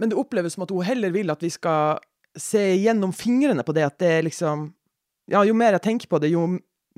Men 0.00 0.12
det 0.12 0.18
oppleves 0.20 0.56
som 0.56 0.66
at 0.66 0.74
hun 0.74 0.84
heller 0.84 1.14
vil 1.14 1.32
at 1.32 1.44
vi 1.44 1.52
skal 1.52 2.02
se 2.36 2.62
gjennom 2.76 3.14
fingrene 3.16 3.64
på 3.64 3.74
det, 3.76 3.86
at 3.88 3.98
det 4.02 4.18
liksom 4.28 4.70
Ja, 5.30 5.44
jo 5.46 5.54
mer 5.54 5.76
jeg 5.76 5.84
tenker 5.84 6.08
på 6.10 6.18
det, 6.18 6.32
jo 6.32 6.40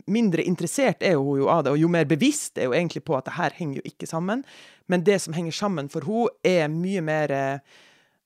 mindre 0.08 0.40
interessert 0.48 1.02
er 1.04 1.18
hun 1.20 1.42
jo 1.42 1.48
av 1.52 1.66
det, 1.66 1.74
og 1.74 1.82
jo 1.82 1.90
mer 1.92 2.06
bevisst 2.08 2.56
er 2.56 2.70
hun 2.70 2.78
egentlig 2.78 3.02
på 3.04 3.16
at 3.18 3.26
det 3.26 3.34
her 3.36 3.52
henger 3.58 3.82
jo 3.82 3.90
ikke 3.90 4.08
sammen. 4.08 4.40
Men 4.88 5.04
det 5.04 5.18
som 5.20 5.36
henger 5.36 5.52
sammen 5.52 5.90
for 5.92 6.06
hun 6.08 6.30
er 6.46 6.68
mye 6.72 7.04
mer 7.04 7.34
eh, 7.36 7.80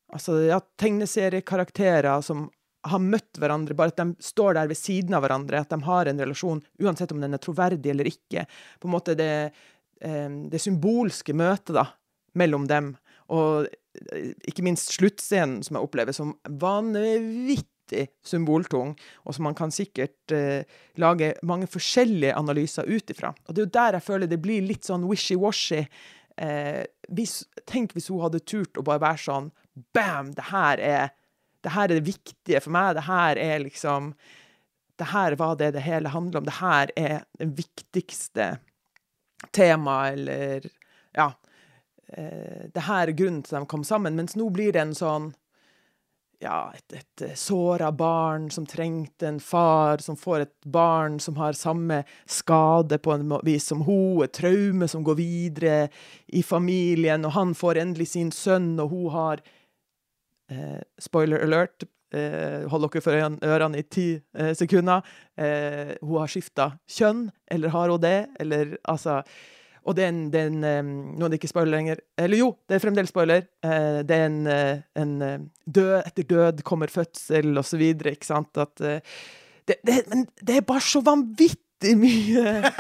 Altså, 0.07 0.37
ja, 0.47 0.61
tegneseriekarakterer 0.79 2.21
som 2.23 2.45
har 2.91 3.03
møtt 3.03 3.41
hverandre, 3.41 3.77
bare 3.77 3.93
at 3.95 4.01
de 4.01 4.25
står 4.25 4.57
der 4.59 4.71
ved 4.71 4.79
siden 4.79 5.17
av 5.17 5.25
hverandre, 5.25 5.63
at 5.63 5.73
de 5.73 5.81
har 5.87 6.11
en 6.11 6.23
relasjon, 6.23 6.63
uansett 6.83 7.13
om 7.15 7.23
den 7.23 7.37
er 7.37 7.43
troverdig 7.43 7.93
eller 7.93 8.09
ikke. 8.11 8.47
På 8.81 8.89
en 8.89 8.95
måte 8.97 9.17
det, 9.19 9.31
eh, 10.01 10.29
det 10.53 10.63
symbolske 10.63 11.37
møtet 11.37 11.77
da, 11.79 11.89
mellom 12.39 12.69
dem. 12.71 12.95
Og 13.35 13.67
eh, 13.67 14.35
ikke 14.49 14.65
minst 14.67 14.95
sluttscenen, 14.97 15.63
som 15.67 15.79
jeg 15.79 15.89
opplever 15.89 16.17
som 16.17 16.35
vanvittig 16.63 18.07
symboltung, 18.27 18.95
og 19.25 19.37
som 19.37 19.47
man 19.49 19.57
kan 19.59 19.75
sikkert 19.75 20.35
eh, 20.35 20.63
lage 21.03 21.35
mange 21.47 21.69
forskjellige 21.71 22.37
analyser 22.39 22.89
ut 22.89 23.15
ifra. 23.15 23.33
Og 23.47 23.55
det 23.55 23.63
er 23.63 23.67
jo 23.67 23.77
der 23.79 23.99
jeg 23.99 24.09
føler 24.09 24.31
det 24.31 24.43
blir 24.43 24.67
litt 24.67 24.87
sånn 24.87 25.07
wishy-washy. 25.11 25.85
Eh, 26.37 26.83
tenk 27.65 27.95
hvis 27.97 28.11
hun 28.13 28.25
hadde 28.27 28.45
turt 28.45 28.77
å 28.77 28.85
bare 28.85 29.01
være 29.07 29.25
sånn 29.25 29.55
Bam! 29.93 30.31
Det 30.37 30.51
her 30.51 30.81
er 30.81 31.15
det 31.67 31.75
her 31.75 31.91
er 31.91 31.99
det 31.99 32.07
viktige 32.07 32.61
for 32.63 32.75
meg. 32.75 32.95
Det 32.95 33.07
her 33.09 33.41
er 33.43 33.65
liksom 33.65 34.15
Det 34.97 35.11
her 35.11 35.35
var 35.37 35.57
det 35.61 35.75
det 35.75 35.83
hele 35.85 36.09
handler 36.09 36.39
om. 36.39 36.45
Det 36.47 36.57
her 36.57 36.91
er 36.97 37.25
det 37.39 37.51
viktigste 37.59 38.59
temaet, 39.53 40.13
eller 40.13 40.71
Ja. 41.15 41.33
Eh, 42.09 42.71
det 42.73 42.81
her 42.87 43.09
er 43.09 43.13
grunnen 43.13 43.43
til 43.43 43.57
at 43.57 43.63
de 43.63 43.67
kom 43.67 43.85
sammen. 43.85 44.17
Mens 44.17 44.37
nå 44.37 44.49
blir 44.51 44.73
det 44.73 44.81
en 44.81 44.95
sånn 44.95 45.35
ja, 46.39 46.73
et, 46.75 46.93
et 46.93 47.23
eh, 47.23 47.35
såra 47.35 47.91
barn 47.93 48.51
som 48.51 48.67
trengte 48.67 49.29
en 49.29 49.41
far, 49.41 49.99
som 49.99 50.17
får 50.17 50.41
et 50.41 50.55
barn 50.65 51.19
som 51.21 51.37
har 51.37 51.53
samme 51.53 52.03
skade 52.27 52.99
på 52.99 53.13
en 53.13 53.39
vis 53.45 53.67
som 53.67 53.83
hun, 53.87 54.23
et 54.25 54.33
traume 54.33 54.89
som 54.89 55.05
går 55.05 55.17
videre 55.17 55.79
i 56.29 56.43
familien, 56.43 57.25
og 57.25 57.33
han 57.37 57.55
får 57.55 57.81
endelig 57.83 58.11
sin 58.13 58.33
sønn, 58.33 58.75
og 58.81 58.93
hun 58.93 59.11
har 59.17 59.45
Eh, 60.51 60.81
spoiler 61.03 61.43
alert. 61.43 61.87
Eh, 62.15 62.63
hold 62.71 62.87
dere 62.87 63.03
for 63.03 63.19
ørene 63.19 63.81
i 63.81 63.85
ti 63.91 64.07
eh, 64.15 64.53
sekunder. 64.55 65.03
Eh, 65.35 65.97
hun 66.01 66.21
har 66.23 66.31
skifta 66.31 66.71
kjønn, 66.87 67.27
eller 67.51 67.75
har 67.75 67.93
hun 67.93 68.03
det? 68.03 68.19
Eller 68.41 68.77
altså 68.85 69.23
Og 69.87 69.95
det 69.95 70.03
er 70.03 70.09
en, 70.11 70.63
Nå 71.15 71.27
er 71.27 71.31
det 71.31 71.39
ikke 71.39 71.53
spoiler 71.53 71.77
lenger. 71.77 72.01
Eller 72.19 72.41
jo, 72.41 72.49
det 72.67 72.75
er 72.75 72.83
fremdeles 72.83 73.11
spoiler. 73.11 73.45
Eh, 73.63 74.01
det 74.07 74.17
er 74.17 74.25
en, 74.27 74.41
eh, 74.47 74.81
en, 74.99 75.51
død 75.67 76.01
etter 76.01 76.27
død 76.27 76.63
kommer 76.67 76.91
fødsel, 76.91 77.53
og 77.59 77.65
så 77.65 77.79
videre, 77.79 78.17
ikke 78.17 78.27
sant? 78.27 78.57
At 78.59 78.75
det, 79.67 79.79
det, 79.83 80.03
men 80.11 80.27
det 80.43 80.57
er 80.57 80.67
bare 80.67 80.83
så 80.83 81.03
vanvittig 81.03 81.66
vanvittig 81.77 81.97
mye 81.97 82.73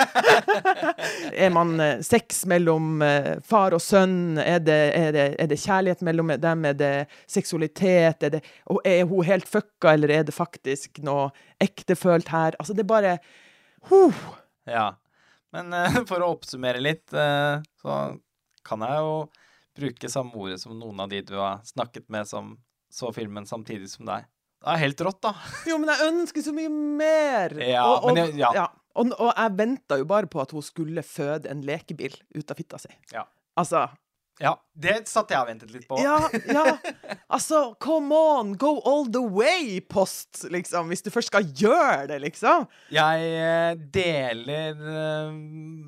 Er 1.37 1.51
man 1.51 1.81
eh, 1.81 2.01
sex 2.01 2.45
mellom 2.47 3.03
eh, 3.03 3.41
far 3.45 3.75
og 3.75 3.81
sønn? 3.81 4.39
Er 4.39 4.61
det, 4.61 4.93
er, 4.95 5.13
det, 5.13 5.37
er 5.39 5.47
det, 5.47 5.59
kjærlighet 5.61 6.03
mellom 6.03 6.33
dem? 6.39 6.65
Er 6.65 6.75
det 6.75 7.09
seksualitet? 7.27 8.23
Er, 8.23 8.31
det, 8.31 8.43
er 8.85 9.05
hun 9.05 9.25
helt 9.25 9.49
fucka, 9.49 9.95
eller 9.95 10.09
er 10.11 10.25
det 10.25 10.35
faktisk 10.35 10.99
noe 11.05 11.31
ektefølt 11.61 12.29
her? 12.29 12.57
Altså, 12.59 12.75
det 12.75 12.85
er 12.85 12.91
bare 12.91 13.19
huh. 13.91 14.15
Ja. 14.67 14.95
Men 15.53 15.73
uh, 15.73 16.05
for 16.09 16.21
å 16.21 16.33
oppsummere 16.35 16.81
litt, 16.81 17.13
uh, 17.13 17.61
så 17.81 18.17
kan 18.67 18.83
jeg 18.83 19.03
jo 19.03 19.19
bruke 19.77 20.09
samme 20.09 20.35
ordet 20.35 20.61
som 20.61 20.77
noen 20.77 21.01
av 21.05 21.11
de 21.13 21.21
du 21.23 21.37
har 21.37 21.61
snakket 21.65 22.09
med 22.09 22.27
som 22.27 22.57
så 22.91 23.13
filmen 23.13 23.47
samtidig 23.47 23.91
som 23.93 24.07
deg. 24.09 24.25
Det 24.57 24.73
er 24.73 24.81
helt 24.81 25.03
rått, 25.05 25.21
da. 25.23 25.35
Jo, 25.69 25.77
men 25.79 25.93
jeg 25.93 26.09
ønsker 26.09 26.43
så 26.43 26.53
mye 26.57 26.71
mer! 26.73 27.55
Ja, 27.61 27.85
og, 27.85 28.09
og, 28.09 28.19
jeg, 28.19 28.33
ja. 28.41 28.51
ja. 28.57 28.67
Og, 28.97 29.13
og 29.21 29.31
jeg 29.31 29.55
venta 29.59 30.01
jo 30.01 30.09
bare 30.09 30.31
på 30.31 30.41
at 30.43 30.55
hun 30.57 30.65
skulle 30.65 31.05
føde 31.07 31.51
en 31.53 31.63
lekebil 31.67 32.17
ut 32.37 32.51
av 32.51 32.59
fitta 32.59 32.81
si. 32.81 32.93
Ja. 33.13 33.27
Altså 33.57 33.87
ja, 34.37 34.51
det 34.77 35.07
satt 35.09 35.31
jeg 35.33 35.41
og 35.41 35.49
ventet 35.49 35.71
litt 35.73 35.87
på. 35.89 35.97
Ja, 36.03 36.19
ja. 36.45 36.77
Altså, 37.37 37.73
come 37.81 38.15
on! 38.15 38.53
Go 38.61 38.75
all 38.85 39.09
the 39.09 39.23
way, 39.23 39.81
Post! 39.81 40.45
Liksom, 40.53 40.91
hvis 40.93 41.03
du 41.07 41.09
først 41.11 41.33
skal 41.33 41.49
gjøre 41.57 42.05
det, 42.11 42.19
liksom. 42.27 42.67
Jeg 42.93 43.31
eh, 43.33 43.81
deler 43.97 44.77
eh, 44.77 45.33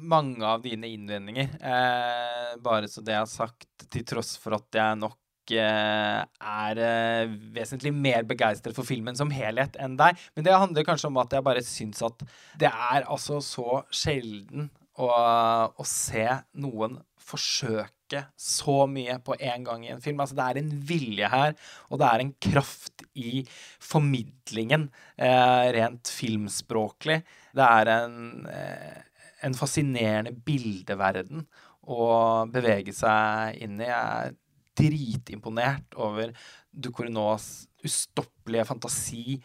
mange 0.08 0.48
av 0.48 0.64
dine 0.64 0.88
innvendinger. 0.88 1.52
Eh, 1.60 2.56
bare 2.64 2.88
så 2.88 3.04
det 3.04 3.18
har 3.20 3.28
sagt, 3.28 3.68
til 3.92 4.06
tross 4.08 4.34
for 4.40 4.56
at 4.56 4.80
jeg 4.80 5.00
nok 5.04 5.18
Er 5.56 6.80
eh, 6.82 7.30
vesentlig 7.56 7.94
mer 7.94 8.26
begeistret 8.28 8.76
for 8.76 8.84
filmen 8.84 9.16
som 9.16 9.32
helhet 9.32 9.78
enn 9.80 9.96
deg. 9.96 10.18
Men 10.36 10.44
det 10.44 10.56
handler 10.56 10.84
kanskje 10.84 11.08
om 11.08 11.22
at 11.22 11.32
jeg 11.32 11.46
bare 11.46 11.64
syns 11.64 12.04
at 12.04 12.26
det 12.60 12.68
er 12.68 13.08
altså 13.08 13.40
så 13.44 13.82
sjelden 13.88 14.68
å, 14.98 15.08
å 15.08 15.86
se 15.86 16.26
noen 16.58 16.98
forsøke 17.28 18.22
så 18.40 18.86
mye 18.88 19.18
på 19.24 19.36
en 19.36 19.66
gang 19.66 19.84
i 19.84 19.92
en 19.92 20.02
film. 20.04 20.20
Altså, 20.22 20.36
det 20.38 20.46
er 20.46 20.60
en 20.62 20.70
vilje 20.88 21.28
her, 21.32 21.54
og 21.90 22.00
det 22.00 22.08
er 22.08 22.24
en 22.24 22.32
kraft 22.48 23.04
i 23.18 23.44
formidlingen, 23.84 24.88
eh, 25.16 25.68
rent 25.76 26.08
filmspråklig. 26.08 27.20
Det 27.56 27.68
er 27.68 27.92
en, 27.98 28.46
eh, 28.46 29.02
en 29.42 29.54
fascinerende 29.54 30.32
bildeverden 30.32 31.46
å 31.88 32.48
bevege 32.52 32.94
seg 32.96 33.60
inn 33.62 33.80
i. 33.80 33.88
Jeg 33.88 34.36
dritimponert 34.78 35.98
over 35.98 36.32
Ducournau's 36.72 37.66
ustoppelige 37.84 38.66
fantasi 38.68 39.38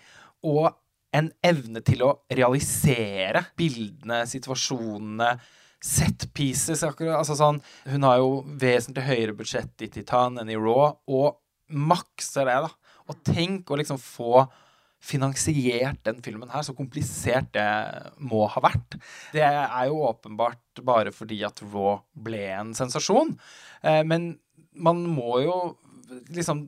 og 0.45 0.71
en 1.13 1.29
evne 1.45 1.83
til 1.85 2.01
å 2.05 2.13
realisere 2.33 3.43
bildene, 3.57 4.23
situasjonene, 4.29 5.29
set 5.83 6.25
pieces. 6.33 6.81
Altså 6.87 7.37
sånn, 7.37 7.59
hun 7.91 8.07
har 8.07 8.19
jo 8.21 8.41
vesentlig 8.59 9.05
høyere 9.09 9.37
budsjett 9.37 9.85
i 9.85 9.91
Titan 9.93 10.39
enn 10.41 10.49
i 10.49 10.57
Raw, 10.57 10.95
og 11.05 11.39
makser 11.73 12.49
det, 12.49 12.59
da. 12.65 12.99
Og 13.11 13.19
tenk 13.27 13.69
å 13.69 13.77
liksom 13.77 13.99
få 14.01 14.45
finansiert 15.03 15.99
den 16.07 16.21
filmen 16.23 16.51
her, 16.53 16.63
så 16.63 16.75
komplisert 16.77 17.49
det 17.55 17.67
må 18.23 18.45
ha 18.47 18.61
vært. 18.63 18.95
Det 19.35 19.43
er 19.43 19.89
jo 19.89 20.05
åpenbart 20.07 20.79
bare 20.87 21.11
fordi 21.13 21.41
at 21.43 21.59
Raw 21.67 21.99
ble 22.15 22.45
en 22.55 22.71
sensasjon. 22.77 23.35
Eh, 23.83 24.01
men 24.07 24.31
man 24.75 25.03
må 25.09 25.39
jo 25.43 25.57
liksom 26.33 26.67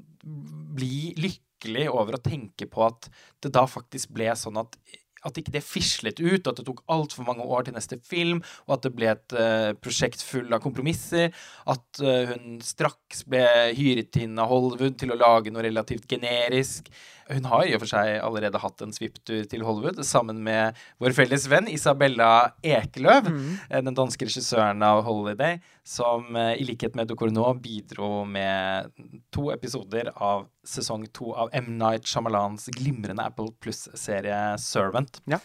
bli 0.76 1.14
lykkelig 1.20 1.90
over 1.92 2.18
å 2.18 2.24
tenke 2.24 2.68
på 2.70 2.86
at 2.86 3.10
det 3.44 3.54
da 3.56 3.66
faktisk 3.70 4.14
ble 4.16 4.32
sånn 4.38 4.60
at 4.62 4.78
at 5.26 5.40
ikke 5.40 5.56
det 5.56 5.64
fislet 5.66 6.20
ut, 6.22 6.46
at 6.46 6.60
det 6.60 6.66
tok 6.68 6.84
altfor 6.92 7.26
mange 7.26 7.46
år 7.50 7.66
til 7.66 7.76
neste 7.76 7.98
film, 8.06 8.44
og 8.68 8.76
at 8.78 8.86
det 8.86 8.92
ble 8.94 9.10
et 9.10 9.36
uh, 9.38 9.72
prosjekt 9.82 10.22
full 10.22 10.54
av 10.54 10.62
kompromisser. 10.64 11.34
At 11.72 12.02
uh, 12.04 12.34
hun 12.34 12.60
straks 12.62 13.24
ble 13.30 13.46
hyret 13.78 14.22
inn 14.22 14.38
av 14.42 14.52
Hollywood 14.54 15.00
til 15.02 15.16
å 15.16 15.20
lage 15.20 15.54
noe 15.54 15.66
relativt 15.66 16.06
generisk. 16.12 16.92
Hun 17.26 17.48
har 17.50 17.66
i 17.66 17.74
og 17.74 17.82
for 17.82 17.90
seg 17.90 18.20
allerede 18.22 18.60
hatt 18.62 18.82
en 18.86 18.94
svipptur 18.94 19.48
til 19.50 19.64
Hollywood 19.66 19.98
sammen 20.06 20.44
med 20.46 20.78
vår 21.02 21.16
felles 21.18 21.48
venn 21.50 21.70
Isabella 21.72 22.52
Ekeløv, 22.62 23.32
mm. 23.34 23.48
Eh, 23.70 23.82
den 23.82 23.98
danske 23.98 24.28
regissøren 24.28 24.84
av 24.86 25.02
Holiday, 25.08 25.58
som 25.86 26.38
uh, 26.38 26.54
i 26.54 26.66
likhet 26.68 26.98
med 26.98 27.10
Ducournau 27.10 27.56
bidro 27.62 28.26
med 28.30 28.92
to 29.34 29.48
episoder 29.54 30.12
av 30.14 30.46
sesong 30.66 31.08
to 31.14 31.32
av 31.34 31.50
M. 31.58 31.74
Night 31.80 32.06
Shyamalans 32.10 32.70
glimrende 32.78 33.26
Apple 33.26 33.54
Pluss-serie 33.62 34.60
Servant. 34.62 35.22
Ja. 35.30 35.42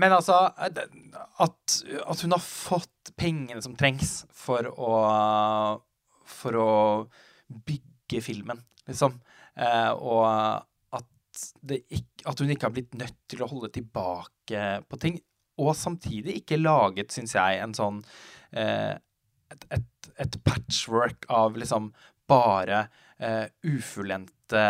Men 0.00 0.14
altså 0.14 0.38
at, 0.56 0.78
at, 0.80 2.22
hun 2.22 2.32
har 2.32 2.44
fått 2.44 3.12
pengene 3.18 3.60
som 3.60 3.76
trengs 3.76 4.22
for 4.32 4.70
å 4.70 4.94
For 6.30 6.56
å 6.56 6.72
bygge 7.66 8.20
filmen, 8.22 8.60
liksom. 8.86 9.16
Eh, 9.58 9.90
og 9.90 10.62
ikke, 11.64 12.24
at 12.30 12.40
hun 12.42 12.52
ikke 12.52 12.68
har 12.68 12.74
blitt 12.74 12.96
nødt 12.98 13.18
til 13.30 13.44
å 13.44 13.50
holde 13.50 13.72
tilbake 13.74 14.64
på 14.88 15.00
ting. 15.02 15.18
Og 15.60 15.74
samtidig 15.76 16.40
ikke 16.40 16.60
laget, 16.60 17.12
syns 17.12 17.36
jeg, 17.36 17.60
en 17.60 17.76
sånn 17.76 18.00
eh, 18.56 18.96
et, 19.50 19.66
et, 19.76 20.10
et, 20.22 20.38
patchwork 20.46 21.26
av 21.32 21.58
liksom 21.58 21.90
bare 22.30 22.84
eh, 23.18 23.46
ufullendte 23.66 24.62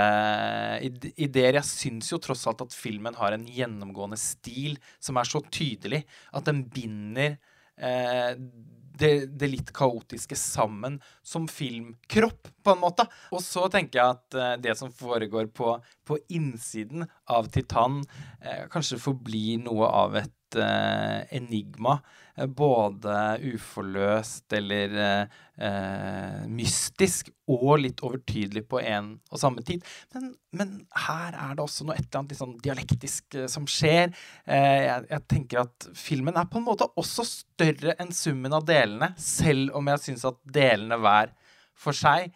ideer. 1.21 1.59
Jeg 1.61 1.69
syns 1.69 2.11
jo 2.13 2.21
tross 2.23 2.47
alt 2.49 2.65
at 2.65 2.77
filmen 2.77 3.17
har 3.21 3.37
en 3.37 3.47
gjennomgående 3.49 4.19
stil 4.21 4.79
som 5.03 5.21
er 5.21 5.29
så 5.29 5.43
tydelig 5.53 6.03
at 6.37 6.49
den 6.49 6.65
binder 6.73 7.37
eh, 7.77 8.33
det, 9.01 9.13
det, 9.41 9.51
litt 9.53 9.73
kaotiske 9.77 10.37
sammen 10.39 10.99
som 11.27 11.49
filmkropp, 11.51 12.51
på 12.61 12.75
en 12.75 12.83
måte. 12.83 13.07
Og 13.35 13.43
så 13.45 13.67
tenker 13.73 14.01
jeg 14.01 14.17
at 14.17 14.39
uh, 14.39 14.53
det 14.61 14.77
som 14.79 14.93
foregår 14.95 15.51
på, 15.57 15.75
på 16.07 16.19
innsiden 16.37 17.07
av 17.31 17.49
Titan, 17.55 18.03
uh, 18.45 18.67
kanskje 18.73 19.01
forblir 19.01 19.65
noe 19.65 19.89
av 19.89 20.21
et 20.21 20.35
uh, 20.59 21.21
enigma. 21.31 22.01
både 22.57 23.13
uforløst 23.53 24.53
eller 24.57 24.95
mystisk 26.49 27.29
og 27.53 27.83
litt 27.83 28.01
overtydelig 28.01 28.63
på 28.71 28.81
en 28.81 29.11
og 29.29 29.43
samme 29.43 29.61
tid. 29.67 29.85
Men, 30.15 30.31
men, 30.57 30.71
her 31.05 31.37
er 31.37 31.59
det 31.59 31.61
også 31.67 31.85
noe 31.85 31.99
et 31.99 32.07
eller 32.07 32.23
annet 32.23 32.33
litt 32.33 32.41
sånn 32.41 32.57
dialektisk 32.65 33.37
som 33.53 33.69
skjer. 33.69 34.15
Jeg, 34.47 35.05
jeg 35.11 35.27
tenker 35.29 35.67
at 35.67 35.91
filmen 35.93 36.41
er 36.41 36.49
på 36.49 36.63
en 36.63 36.69
måte 36.71 36.89
også 36.97 37.27
større 37.29 37.99
enn 38.01 38.15
summen 38.17 38.57
av 38.57 38.65
delene, 38.65 39.13
selv 39.21 39.77
om 39.77 39.93
jeg 39.93 40.05
syns 40.07 40.25
at 40.31 40.41
delene 40.49 40.97
hver 41.03 41.35
for 41.77 41.93
seg 41.97 42.33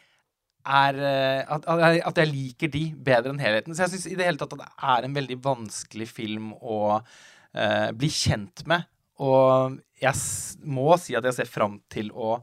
er 0.65 0.97
eh, 0.97 1.43
at, 1.45 1.67
at, 1.69 2.19
jeg 2.19 2.31
liker 2.31 2.73
de 2.73 2.85
bedre 3.07 3.35
enn 3.35 3.43
helheten. 3.43 3.77
Så 3.77 3.85
jeg 3.85 3.95
syns 3.95 4.09
i 4.09 4.17
det 4.19 4.29
hele 4.29 4.41
tatt 4.41 4.55
at 4.57 4.65
det 4.65 4.71
er 4.95 5.07
en 5.07 5.17
veldig 5.17 5.39
vanskelig 5.45 6.09
film 6.09 6.53
å 6.57 6.99
uh, 7.55 7.91
bli 7.97 8.11
kjent 8.13 8.65
med. 8.71 8.87
Og 9.23 9.79
jeg 10.03 10.15
må 10.67 10.95
si 11.01 11.17
at 11.17 11.27
jeg 11.29 11.39
ser 11.39 11.51
fram 11.51 11.79
til 11.93 12.11
å, 12.11 12.37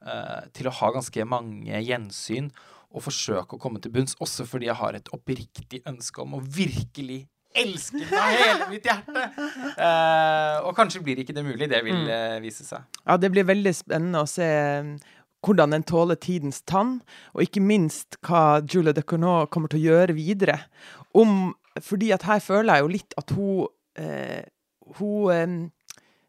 eh, 0.00 0.46
til 0.56 0.70
å 0.70 0.74
ha 0.78 0.88
ganske 0.94 1.26
mange 1.28 1.82
gjensyn 1.84 2.48
og 2.96 3.04
forsøke 3.04 3.58
å 3.58 3.60
komme 3.60 3.82
til 3.84 3.92
bunns, 3.92 4.16
også 4.24 4.46
fordi 4.48 4.70
jeg 4.70 4.78
har 4.80 4.96
et 4.96 5.10
oppriktig 5.12 5.82
ønske 5.86 6.22
om 6.22 6.38
å 6.38 6.40
virkelig 6.40 7.26
elske 7.56 8.00
den 8.00 8.16
av 8.16 8.32
hele 8.36 8.68
mitt 8.70 8.86
hjerte. 8.88 9.26
Uh, 9.76 10.66
og 10.68 10.72
kanskje 10.76 11.02
blir 11.04 11.20
ikke 11.20 11.36
det 11.36 11.44
mulig. 11.44 11.68
Det 11.72 11.82
vil 11.84 12.08
uh, 12.08 12.38
vise 12.44 12.64
seg. 12.66 12.84
Ja, 13.04 13.16
det 13.20 13.30
blir 13.32 13.48
veldig 13.48 13.72
spennende 13.76 14.24
å 14.24 14.30
se 14.30 14.48
hvordan 15.46 15.76
den 15.76 15.84
tåler 15.86 16.18
tidens 16.20 16.62
tann, 16.66 16.98
og 17.36 17.44
ikke 17.44 17.62
minst 17.62 18.18
hva 18.26 18.60
Julie 18.64 18.96
de 18.96 19.04
Cournot 19.06 19.52
kommer 19.54 19.70
til 19.72 19.80
å 19.80 19.86
gjøre 19.92 20.16
videre. 20.16 20.58
Om, 21.16 21.54
fordi 21.84 22.10
at 22.16 22.26
her 22.26 22.42
føler 22.42 22.74
jeg 22.74 22.84
jo 22.84 22.92
litt 22.96 23.16
at 23.20 23.34
hun 23.36 23.50
eh, 23.62 23.75
Hun 23.96 25.32
eh, 25.32 25.56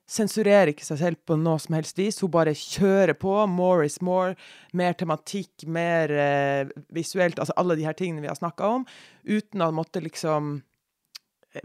sensurerer 0.08 0.72
ikke 0.72 0.88
seg 0.88 1.02
selv 1.02 1.22
på 1.28 1.38
noe 1.40 1.60
som 1.62 1.76
helst 1.78 2.00
vis. 2.00 2.22
Hun 2.24 2.32
bare 2.34 2.56
kjører 2.58 3.18
på. 3.20 3.34
More 3.52 3.88
is 3.90 4.00
more. 4.06 4.38
Mer 4.78 4.96
tematikk, 4.98 5.68
mer 5.68 6.14
eh, 6.14 6.72
visuelt. 6.96 7.40
Altså 7.40 7.56
alle 7.60 7.78
de 7.80 7.88
her 7.88 7.98
tingene 7.98 8.24
vi 8.24 8.32
har 8.32 8.40
snakka 8.40 8.72
om. 8.80 8.88
Uten 9.28 9.66
å 9.66 9.74
måtte 9.76 10.04
liksom 10.04 10.58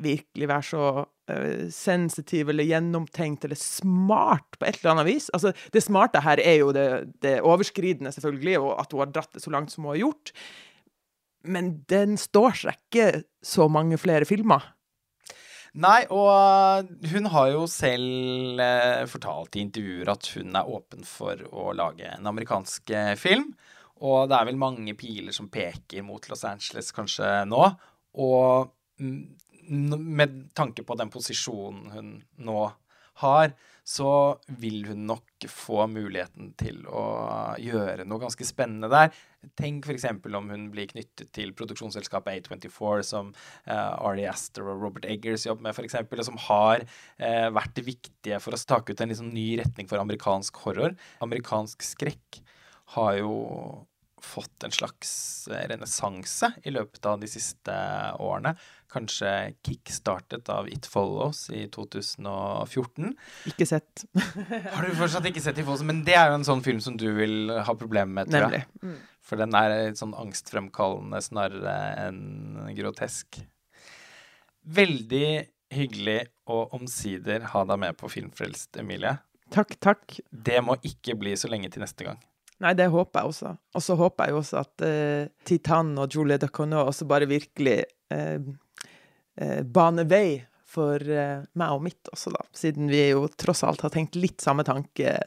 virkelig 0.01 0.47
være 0.49 0.65
så 0.65 0.85
sensitiv 1.73 2.51
eller 2.51 2.65
gjennomtenkt 2.65 3.45
eller 3.45 3.59
smart 3.59 4.59
på 4.59 4.67
et 4.67 4.79
eller 4.81 4.95
annet 4.95 5.09
vis. 5.11 5.29
Altså, 5.37 5.53
det 5.75 5.83
smarte 5.85 6.23
her 6.25 6.41
er 6.41 6.59
jo 6.61 6.71
det, 6.77 6.87
det 7.25 7.35
overskridende, 7.45 8.13
selvfølgelig, 8.15 8.59
og 8.63 8.73
at 8.81 8.95
hun 8.95 9.03
har 9.05 9.13
dratt 9.15 9.37
det 9.37 9.43
så 9.45 9.53
langt 9.53 9.73
som 9.73 9.85
hun 9.85 9.95
har 9.95 10.03
gjort. 10.05 10.33
Men 11.43 11.73
den 11.91 12.17
står 12.21 12.59
seg 12.63 12.79
ikke 12.79 13.09
så 13.45 13.69
mange 13.73 13.99
flere 14.01 14.29
filmer. 14.29 14.71
Nei, 15.73 16.03
og 16.13 16.91
hun 17.09 17.27
har 17.33 17.47
jo 17.55 17.63
selv 17.71 18.61
eh, 18.61 19.05
fortalt 19.09 19.57
i 19.57 19.63
intervjuer 19.65 20.11
at 20.13 20.29
hun 20.35 20.59
er 20.59 20.69
åpen 20.69 21.07
for 21.09 21.41
å 21.49 21.71
lage 21.73 22.11
en 22.11 22.29
amerikansk 22.29 22.93
eh, 22.93 23.15
film. 23.17 23.55
Og 24.05 24.29
det 24.29 24.37
er 24.37 24.51
vel 24.51 24.61
mange 24.61 24.93
piler 24.99 25.33
som 25.33 25.49
peker 25.53 26.05
mot 26.05 26.29
Los 26.29 26.45
Angeles 26.45 26.93
kanskje 26.93 27.31
nå. 27.49 27.63
Og 28.21 28.69
mm, 29.01 29.19
med 29.97 30.37
tanke 30.59 30.85
på 30.85 30.99
den 31.01 31.13
posisjonen 31.13 31.89
hun 31.95 32.15
nå 32.45 32.61
har, 33.23 33.55
så 33.85 34.39
vil 34.61 34.85
hun 34.91 35.07
nok 35.09 35.47
få 35.51 35.87
muligheten 35.91 36.53
til 36.61 36.85
å 36.87 37.07
gjøre 37.59 38.05
noe 38.05 38.23
ganske 38.27 38.47
spennende 38.47 38.93
der. 38.93 39.11
Tenk 39.59 39.89
f.eks. 39.89 40.07
om 40.39 40.51
hun 40.53 40.69
blir 40.73 40.89
knyttet 40.91 41.33
til 41.35 41.51
produksjonsselskapet 41.59 42.49
A24, 42.49 43.03
som 43.07 43.33
uh, 43.35 44.07
Ari 44.07 44.27
Aster 44.31 44.67
og 44.71 44.85
Robert 44.85 45.09
Eggers 45.11 45.47
jobber 45.49 45.67
med, 45.69 45.77
f.eks., 45.77 45.99
og 46.07 46.27
som 46.29 46.41
har 46.49 46.85
uh, 46.87 47.49
vært 47.55 47.83
viktige 47.83 48.39
for 48.43 48.55
å 48.55 48.61
stake 48.61 48.95
ut 48.95 49.03
en 49.03 49.13
liksom 49.13 49.33
ny 49.35 49.49
retning 49.61 49.91
for 49.91 50.03
amerikansk 50.03 50.63
horror. 50.65 50.95
Amerikansk 51.25 51.83
skrekk 51.87 52.43
har 52.95 53.19
jo 53.19 53.33
fått 54.23 54.65
en 54.65 54.75
slags 54.75 55.13
eh, 55.51 55.67
renessanse 55.71 56.53
i 56.63 56.73
løpet 56.75 57.07
av 57.09 57.21
de 57.21 57.29
siste 57.31 57.75
årene. 58.23 58.55
Kanskje 58.93 59.31
kickstartet 59.65 60.51
av 60.53 60.69
It 60.69 60.87
Follows 60.91 61.47
i 61.51 61.65
2014. 61.73 63.15
Ikke 63.49 63.67
sett. 63.69 64.05
Har 64.75 64.85
du 64.85 64.93
fortsatt 64.99 65.29
ikke 65.31 65.43
sett 65.45 65.59
It 65.59 65.67
Follows? 65.67 65.85
Men 65.89 66.03
det 66.07 66.19
er 66.19 66.29
jo 66.31 66.41
en 66.41 66.49
sånn 66.49 66.65
film 66.65 66.83
som 66.85 66.99
du 67.01 67.09
vil 67.17 67.53
ha 67.53 67.77
problemer 67.79 68.21
med, 68.21 68.33
tror 68.33 68.59
jeg. 68.59 68.69
Mm. 68.85 68.99
For 69.23 69.41
den 69.41 69.57
er 69.57 69.95
sånn 69.97 70.13
angstfremkallende 70.19 71.23
snarere 71.25 71.77
enn 72.05 72.75
grotesk. 72.77 73.41
Veldig 74.63 75.29
hyggelig 75.73 76.19
å 76.53 76.67
omsider 76.77 77.49
ha 77.55 77.63
deg 77.69 77.81
med 77.81 77.97
på 77.99 78.11
Filmfrelst, 78.13 78.77
Emilie. 78.83 79.17
Takk, 79.53 79.77
takk. 79.81 80.19
Det 80.31 80.61
må 80.65 80.77
ikke 80.87 81.17
bli 81.21 81.35
så 81.39 81.51
lenge 81.53 81.71
til 81.73 81.85
neste 81.85 82.07
gang. 82.07 82.21
Nei, 82.63 82.75
det 82.79 82.87
håper 82.93 83.23
jeg 83.23 83.33
også. 83.33 83.55
Og 83.75 83.83
så 83.83 83.97
håper 83.99 84.29
jeg 84.29 84.39
også 84.39 84.61
at 84.61 84.85
uh, 84.87 85.31
Titan 85.49 85.97
og 85.99 86.15
Julie 86.15 86.39
Ducournau 86.41 86.85
også 86.87 87.09
bare 87.11 87.27
virkelig 87.31 87.81
uh, 88.15 88.39
uh, 89.41 89.61
baner 89.65 90.09
vei 90.09 90.43
for 90.73 91.03
uh, 91.03 91.43
meg 91.59 91.75
og 91.75 91.83
mitt 91.85 92.13
også, 92.13 92.33
da. 92.35 92.45
Siden 92.57 92.91
vi 92.93 93.05
jo 93.11 93.27
tross 93.39 93.65
alt 93.69 93.85
har 93.85 93.93
tenkt 93.95 94.19
litt 94.21 94.41
samme 94.45 94.65
tanke 94.67 95.19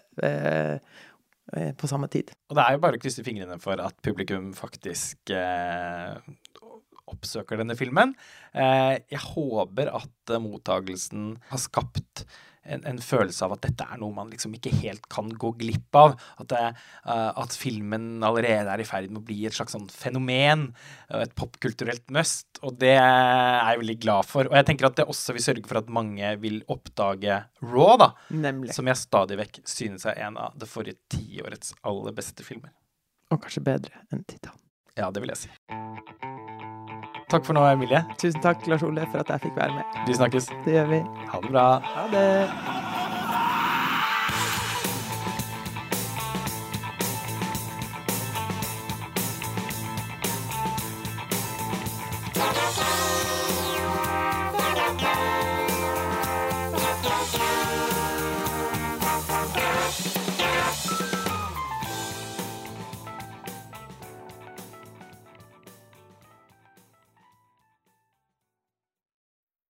på 1.45 1.87
samme 1.87 2.07
tid. 2.09 2.31
Og 2.49 2.57
det 2.57 2.63
er 2.63 2.73
jo 2.73 2.79
bare 2.81 2.97
å 2.97 3.01
krysse 3.03 3.23
fingrene 3.23 3.59
for 3.61 3.77
at 3.79 3.93
publikum 4.03 4.47
faktisk 4.57 5.29
oppsøker 7.05 7.61
denne 7.61 7.75
filmen. 7.77 8.15
jeg 8.55 9.21
håper 9.27 9.91
at 9.93 10.33
mottagelsen 10.41 11.35
har 11.51 11.61
skapt 11.61 12.25
en, 12.65 12.83
en, 12.89 12.99
følelse 13.01 13.45
av 13.45 13.55
at 13.55 13.63
dette 13.67 13.85
er 13.85 13.99
noe 14.01 14.13
man 14.15 14.31
liksom 14.33 14.55
ikke 14.57 14.73
helt 14.81 15.05
kan 15.11 15.29
gå 15.29 15.51
glipp 15.59 15.97
av. 15.99 16.15
At, 16.41 16.49
det, 16.51 16.61
uh, 17.05 17.31
at 17.43 17.55
filmen 17.57 18.23
allerede 18.25 18.71
er 18.71 18.81
i 18.81 18.87
ferd 18.87 19.11
med 19.11 19.21
å 19.21 19.25
bli 19.27 19.45
et 19.47 19.55
slags 19.55 19.75
sånn 19.75 19.87
fenomen. 19.91 20.67
Uh, 21.11 21.21
et 21.23 21.35
popkulturelt 21.37 22.09
must. 22.15 22.47
Og 22.65 22.77
det 22.81 22.95
er 22.97 23.61
jeg 23.71 23.83
veldig 23.83 23.97
glad 24.07 24.29
for. 24.29 24.49
Og 24.49 24.57
jeg 24.59 24.69
tenker 24.71 24.89
at 24.89 24.99
det 25.01 25.07
også 25.11 25.35
vil 25.37 25.45
sørge 25.45 25.67
for 25.69 25.81
at 25.81 25.91
mange 25.93 26.35
vil 26.41 26.61
oppdage 26.71 27.41
Raw, 27.65 27.95
da. 28.01 28.11
Nemlig. 28.33 28.73
Som 28.75 28.89
jeg 28.91 29.01
stadig 29.01 29.39
vekk 29.41 29.61
synes 29.69 30.07
er 30.09 30.19
en 30.27 30.39
av 30.41 30.57
det 30.59 30.69
forrige 30.69 30.99
tiårets 31.13 31.75
aller 31.85 32.15
beste 32.15 32.45
filmer. 32.45 32.73
Og 33.33 33.41
kanskje 33.41 33.65
bedre 33.65 34.05
enn 34.13 34.25
Titan. 34.29 34.57
Ja, 34.95 35.09
det 35.11 35.23
vil 35.23 35.33
jeg 35.33 35.47
si. 35.47 36.53
Takk 37.35 37.43
for 37.49 37.57
nå, 37.57 37.65
Emilie. 37.67 37.99
Tusen 38.15 38.39
takk, 38.39 38.61
Lars 38.71 38.83
Ole, 38.87 39.03
for 39.11 39.19
at 39.19 39.33
jeg 39.33 39.41
fikk 39.49 39.57
være 39.59 39.75
med. 39.75 39.97
Vi 40.07 40.15
snakkes. 40.15 40.47
Det 40.63 40.77
gjør 40.77 40.87
vi. 40.93 41.01
Ha 41.33 41.41
det 41.43 41.51
bra. 41.51 41.67
Ha 41.83 42.07
det. 42.13 43.04